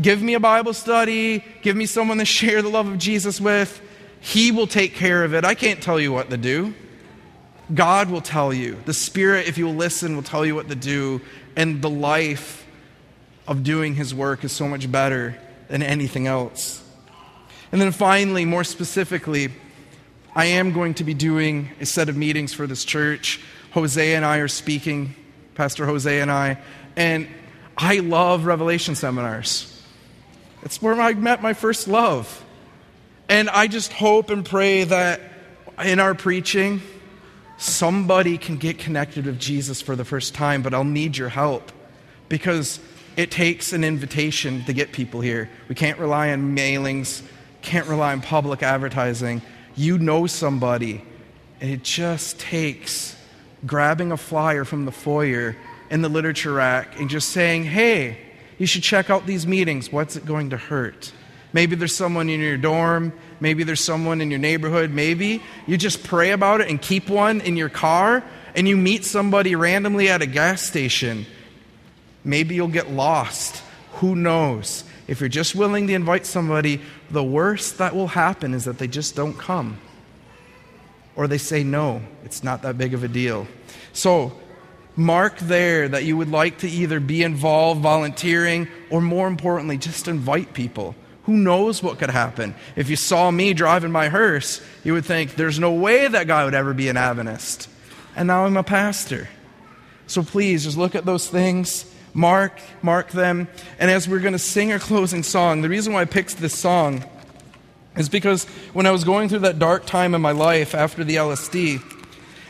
give 0.01 0.22
me 0.22 0.32
a 0.32 0.40
Bible 0.40 0.72
study, 0.72 1.44
give 1.61 1.76
me 1.76 1.84
someone 1.84 2.18
to 2.18 2.24
share 2.40 2.62
the 2.62 2.70
love 2.70 2.88
of 2.88 2.98
Jesus 2.98 3.40
with, 3.40 3.80
He 4.20 4.51
will 4.51 4.66
take 4.66 4.94
care 4.94 5.22
of 5.22 5.34
it. 5.34 5.44
I 5.44 5.55
can't 5.55 5.82
tell 5.82 6.01
you 6.01 6.11
what 6.11 6.30
to 6.30 6.38
do. 6.38 6.74
God 7.72 8.11
will 8.11 8.22
tell 8.22 8.53
you. 8.53 8.78
The 8.86 8.94
Spirit, 8.94 9.46
if 9.46 9.59
you 9.59 9.66
will 9.66 9.74
listen, 9.74 10.16
will 10.16 10.24
tell 10.24 10.44
you 10.44 10.55
what 10.55 10.68
to 10.70 10.74
do. 10.74 11.20
And 11.55 11.82
the 11.82 11.90
life 11.90 12.66
of 13.46 13.62
doing 13.62 13.94
His 13.94 14.14
work 14.14 14.42
is 14.42 14.53
so 14.53 14.66
much 14.66 14.90
better 14.90 15.38
than 15.68 15.82
anything 15.82 16.26
else. 16.26 16.82
And 17.70 17.80
then 17.80 17.92
finally, 17.92 18.44
more 18.44 18.64
specifically, 18.64 19.51
I 20.41 20.47
am 20.47 20.72
going 20.72 20.95
to 20.95 21.05
be 21.05 21.12
doing 21.12 21.68
a 21.82 21.84
set 21.84 22.09
of 22.09 22.16
meetings 22.16 22.55
for 22.55 22.66
this 22.66 22.86
church. 22.86 23.43
Jose 23.72 24.14
and 24.14 24.24
I 24.24 24.38
are 24.38 24.49
speaking, 24.49 25.14
Pastor 25.55 25.84
Jose 25.84 26.18
and 26.18 26.32
I, 26.32 26.57
and 26.97 27.28
I 27.76 27.99
love 27.99 28.47
Revelation 28.47 28.95
seminars. 28.95 29.84
It's 30.62 30.80
where 30.80 30.99
I 30.99 31.12
met 31.12 31.43
my 31.43 31.53
first 31.53 31.88
love. 31.88 32.43
And 33.28 33.51
I 33.51 33.66
just 33.66 33.93
hope 33.93 34.30
and 34.30 34.43
pray 34.43 34.84
that 34.84 35.20
in 35.84 36.01
our 36.01 36.14
preaching, 36.14 36.80
somebody 37.59 38.38
can 38.38 38.57
get 38.57 38.78
connected 38.78 39.26
with 39.26 39.38
Jesus 39.38 39.82
for 39.82 39.95
the 39.95 40.07
first 40.07 40.32
time, 40.32 40.62
but 40.62 40.72
I'll 40.72 40.84
need 40.84 41.18
your 41.18 41.28
help 41.28 41.70
because 42.30 42.80
it 43.14 43.30
takes 43.30 43.74
an 43.74 43.84
invitation 43.84 44.64
to 44.64 44.72
get 44.72 44.93
people 44.93 45.20
here. 45.20 45.51
We 45.68 45.74
can't 45.74 45.99
rely 45.99 46.32
on 46.32 46.57
mailings, 46.57 47.20
can't 47.61 47.86
rely 47.86 48.12
on 48.12 48.22
public 48.22 48.62
advertising. 48.62 49.43
You 49.81 49.97
know 49.97 50.26
somebody, 50.26 51.03
and 51.59 51.70
it 51.70 51.83
just 51.83 52.39
takes 52.39 53.16
grabbing 53.64 54.12
a 54.12 54.16
flyer 54.18 54.66
from 54.66 54.85
the 54.85 54.93
foyer 54.93 55.57
in 55.89 56.03
the 56.03 56.11
literature 56.11 56.53
rack 56.53 57.01
and 57.01 57.09
just 57.09 57.31
saying, 57.31 57.64
hey, 57.64 58.18
you 58.59 58.66
should 58.66 58.83
check 58.83 59.09
out 59.09 59.24
these 59.24 59.47
meetings. 59.47 59.91
What's 59.91 60.16
it 60.16 60.26
going 60.26 60.51
to 60.51 60.59
hurt? 60.59 61.12
Maybe 61.55 61.76
there's 61.76 61.97
someone 61.97 62.28
in 62.28 62.41
your 62.41 62.59
dorm. 62.59 63.14
Maybe 63.41 63.64
there's 63.64 63.81
someone 63.81 64.20
in 64.20 64.31
your 64.31 64.39
neighborhood. 64.39 64.91
Maybe 64.91 65.43
you 65.66 65.78
just 65.78 66.05
pray 66.05 66.33
about 66.33 66.61
it 66.61 66.68
and 66.68 66.78
keep 66.78 67.09
one 67.09 67.41
in 67.41 67.57
your 67.57 67.70
car 67.70 68.22
and 68.55 68.68
you 68.68 68.76
meet 68.76 69.07
somebody 69.07 69.57
randomly 69.57 70.11
at 70.11 70.20
a 70.20 70.26
gas 70.26 70.61
station. 70.61 71.24
Maybe 72.22 72.55
you'll 72.55 72.68
get 72.68 72.91
lost. 72.91 73.62
Who 73.93 74.14
knows? 74.14 74.85
If 75.11 75.18
you're 75.18 75.28
just 75.28 75.56
willing 75.56 75.88
to 75.88 75.92
invite 75.92 76.24
somebody, 76.24 76.80
the 77.11 77.24
worst 77.24 77.78
that 77.78 77.96
will 77.96 78.06
happen 78.06 78.54
is 78.54 78.66
that 78.66 78.78
they 78.78 78.86
just 78.86 79.16
don't 79.16 79.36
come. 79.36 79.80
Or 81.16 81.26
they 81.26 81.36
say, 81.36 81.64
no, 81.64 82.00
it's 82.24 82.44
not 82.44 82.62
that 82.62 82.78
big 82.78 82.94
of 82.94 83.02
a 83.02 83.08
deal. 83.08 83.48
So, 83.92 84.30
mark 84.94 85.36
there 85.40 85.88
that 85.88 86.04
you 86.04 86.16
would 86.16 86.30
like 86.30 86.58
to 86.58 86.70
either 86.70 87.00
be 87.00 87.24
involved 87.24 87.80
volunteering 87.80 88.68
or 88.88 89.00
more 89.00 89.26
importantly, 89.26 89.78
just 89.78 90.06
invite 90.06 90.54
people. 90.54 90.94
Who 91.24 91.36
knows 91.36 91.82
what 91.82 91.98
could 91.98 92.11
happen? 92.11 92.54
If 92.76 92.88
you 92.88 92.94
saw 92.94 93.32
me 93.32 93.52
driving 93.52 93.90
my 93.90 94.11
hearse, 94.11 94.62
you 94.84 94.92
would 94.92 95.04
think, 95.04 95.34
there's 95.34 95.58
no 95.58 95.72
way 95.72 96.06
that 96.06 96.28
guy 96.28 96.44
would 96.44 96.54
ever 96.54 96.72
be 96.72 96.88
an 96.88 96.96
Adventist. 96.96 97.68
And 98.14 98.28
now 98.28 98.44
I'm 98.44 98.56
a 98.56 98.62
pastor. 98.62 99.28
So 100.06 100.22
please 100.22 100.62
just 100.62 100.76
look 100.76 100.94
at 100.94 101.04
those 101.04 101.28
things, 101.28 101.89
mark, 102.14 102.61
mark 102.82 103.11
them. 103.11 103.48
And 103.78 103.90
as 103.90 104.08
we're 104.08 104.20
going 104.20 104.32
to 104.32 104.38
sing 104.38 104.72
our 104.72 104.78
closing 104.78 105.22
song, 105.22 105.62
the 105.62 105.68
reason 105.68 105.92
why 105.92 106.02
I 106.02 106.04
picked 106.04 106.36
this 106.38 106.54
song 106.54 107.04
is 107.96 108.08
because 108.08 108.44
when 108.72 108.86
I 108.86 108.90
was 108.90 109.04
going 109.04 109.28
through 109.28 109.40
that 109.40 109.58
dark 109.58 109.86
time 109.86 110.14
in 110.14 110.22
my 110.22 110.32
life 110.32 110.74
after 110.74 111.04
the 111.04 111.16
LSD, 111.16 111.82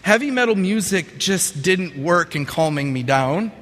heavy 0.03 0.31
metal 0.31 0.55
music 0.55 1.19
just 1.19 1.63
didn't 1.63 2.03
work 2.03 2.37
in 2.37 2.47
calming 2.47 2.93
me 2.93 3.03
down. 3.03 3.53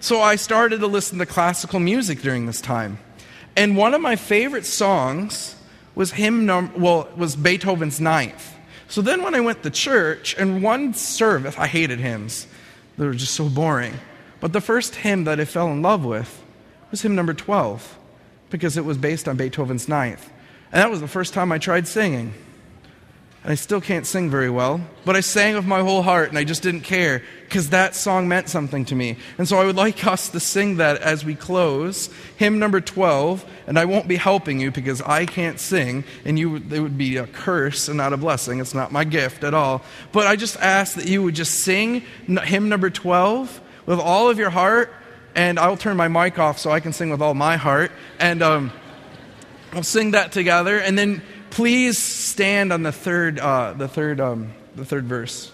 So 0.00 0.20
I 0.20 0.36
started 0.36 0.80
to 0.80 0.86
listen 0.86 1.18
to 1.18 1.26
classical 1.26 1.80
music 1.80 2.20
during 2.20 2.46
this 2.46 2.60
time. 2.60 2.98
And 3.56 3.76
one 3.76 3.94
of 3.94 4.00
my 4.00 4.16
favorite 4.16 4.66
songs 4.66 5.56
was 5.94 6.12
hymn 6.12 6.44
num- 6.46 6.72
well, 6.80 7.08
was 7.16 7.36
Beethoven's 7.36 8.00
Ninth. 8.00 8.52
So 8.88 9.00
then 9.00 9.22
when 9.22 9.34
I 9.34 9.40
went 9.40 9.62
to 9.62 9.70
church 9.70 10.34
and 10.36 10.62
one 10.62 10.94
service, 10.94 11.56
I 11.56 11.66
hated 11.66 12.00
hymns. 12.00 12.46
They 12.98 13.06
were 13.06 13.14
just 13.14 13.34
so 13.34 13.48
boring. 13.48 13.94
But 14.44 14.52
the 14.52 14.60
first 14.60 14.96
hymn 14.96 15.24
that 15.24 15.40
I 15.40 15.46
fell 15.46 15.68
in 15.68 15.80
love 15.80 16.04
with 16.04 16.44
was 16.90 17.00
hymn 17.00 17.14
number 17.14 17.32
12 17.32 17.98
because 18.50 18.76
it 18.76 18.84
was 18.84 18.98
based 18.98 19.26
on 19.26 19.38
Beethoven's 19.38 19.88
Ninth. 19.88 20.30
And 20.70 20.82
that 20.82 20.90
was 20.90 21.00
the 21.00 21.08
first 21.08 21.32
time 21.32 21.50
I 21.50 21.56
tried 21.56 21.88
singing. 21.88 22.34
And 23.42 23.52
I 23.52 23.54
still 23.54 23.80
can't 23.80 24.06
sing 24.06 24.28
very 24.28 24.50
well, 24.50 24.82
but 25.06 25.16
I 25.16 25.20
sang 25.20 25.54
with 25.54 25.64
my 25.64 25.80
whole 25.80 26.02
heart 26.02 26.28
and 26.28 26.36
I 26.36 26.44
just 26.44 26.62
didn't 26.62 26.82
care 26.82 27.22
because 27.44 27.70
that 27.70 27.94
song 27.94 28.28
meant 28.28 28.50
something 28.50 28.84
to 28.84 28.94
me. 28.94 29.16
And 29.38 29.48
so 29.48 29.58
I 29.58 29.64
would 29.64 29.76
like 29.76 30.06
us 30.06 30.28
to 30.28 30.40
sing 30.40 30.76
that 30.76 31.00
as 31.00 31.24
we 31.24 31.34
close. 31.34 32.10
Hymn 32.36 32.58
number 32.58 32.82
12, 32.82 33.50
and 33.66 33.78
I 33.78 33.86
won't 33.86 34.08
be 34.08 34.16
helping 34.16 34.60
you 34.60 34.70
because 34.70 35.00
I 35.00 35.24
can't 35.24 35.58
sing 35.58 36.04
and 36.26 36.38
you 36.38 36.56
it 36.56 36.80
would 36.80 36.98
be 36.98 37.16
a 37.16 37.26
curse 37.26 37.88
and 37.88 37.96
not 37.96 38.12
a 38.12 38.18
blessing. 38.18 38.60
It's 38.60 38.74
not 38.74 38.92
my 38.92 39.04
gift 39.04 39.42
at 39.42 39.54
all. 39.54 39.80
But 40.12 40.26
I 40.26 40.36
just 40.36 40.58
ask 40.58 40.96
that 40.96 41.08
you 41.08 41.22
would 41.22 41.34
just 41.34 41.64
sing 41.64 42.02
hymn 42.26 42.68
number 42.68 42.90
12 42.90 43.62
with 43.86 44.00
all 44.00 44.30
of 44.30 44.38
your 44.38 44.50
heart 44.50 44.92
and 45.34 45.58
I'll 45.58 45.76
turn 45.76 45.96
my 45.96 46.08
mic 46.08 46.38
off 46.38 46.58
so 46.58 46.70
I 46.70 46.80
can 46.80 46.92
sing 46.92 47.10
with 47.10 47.20
all 47.20 47.34
my 47.34 47.56
heart 47.56 47.90
and 48.18 48.42
um, 48.42 48.72
I'll 49.72 49.82
sing 49.82 50.12
that 50.12 50.32
together 50.32 50.78
and 50.78 50.98
then 50.98 51.22
please 51.50 51.98
stand 51.98 52.72
on 52.72 52.82
the 52.82 52.92
third, 52.92 53.38
uh, 53.38 53.74
the 53.74 53.88
third, 53.88 54.20
um, 54.20 54.52
the 54.74 54.84
third 54.84 55.04
verse. 55.04 55.53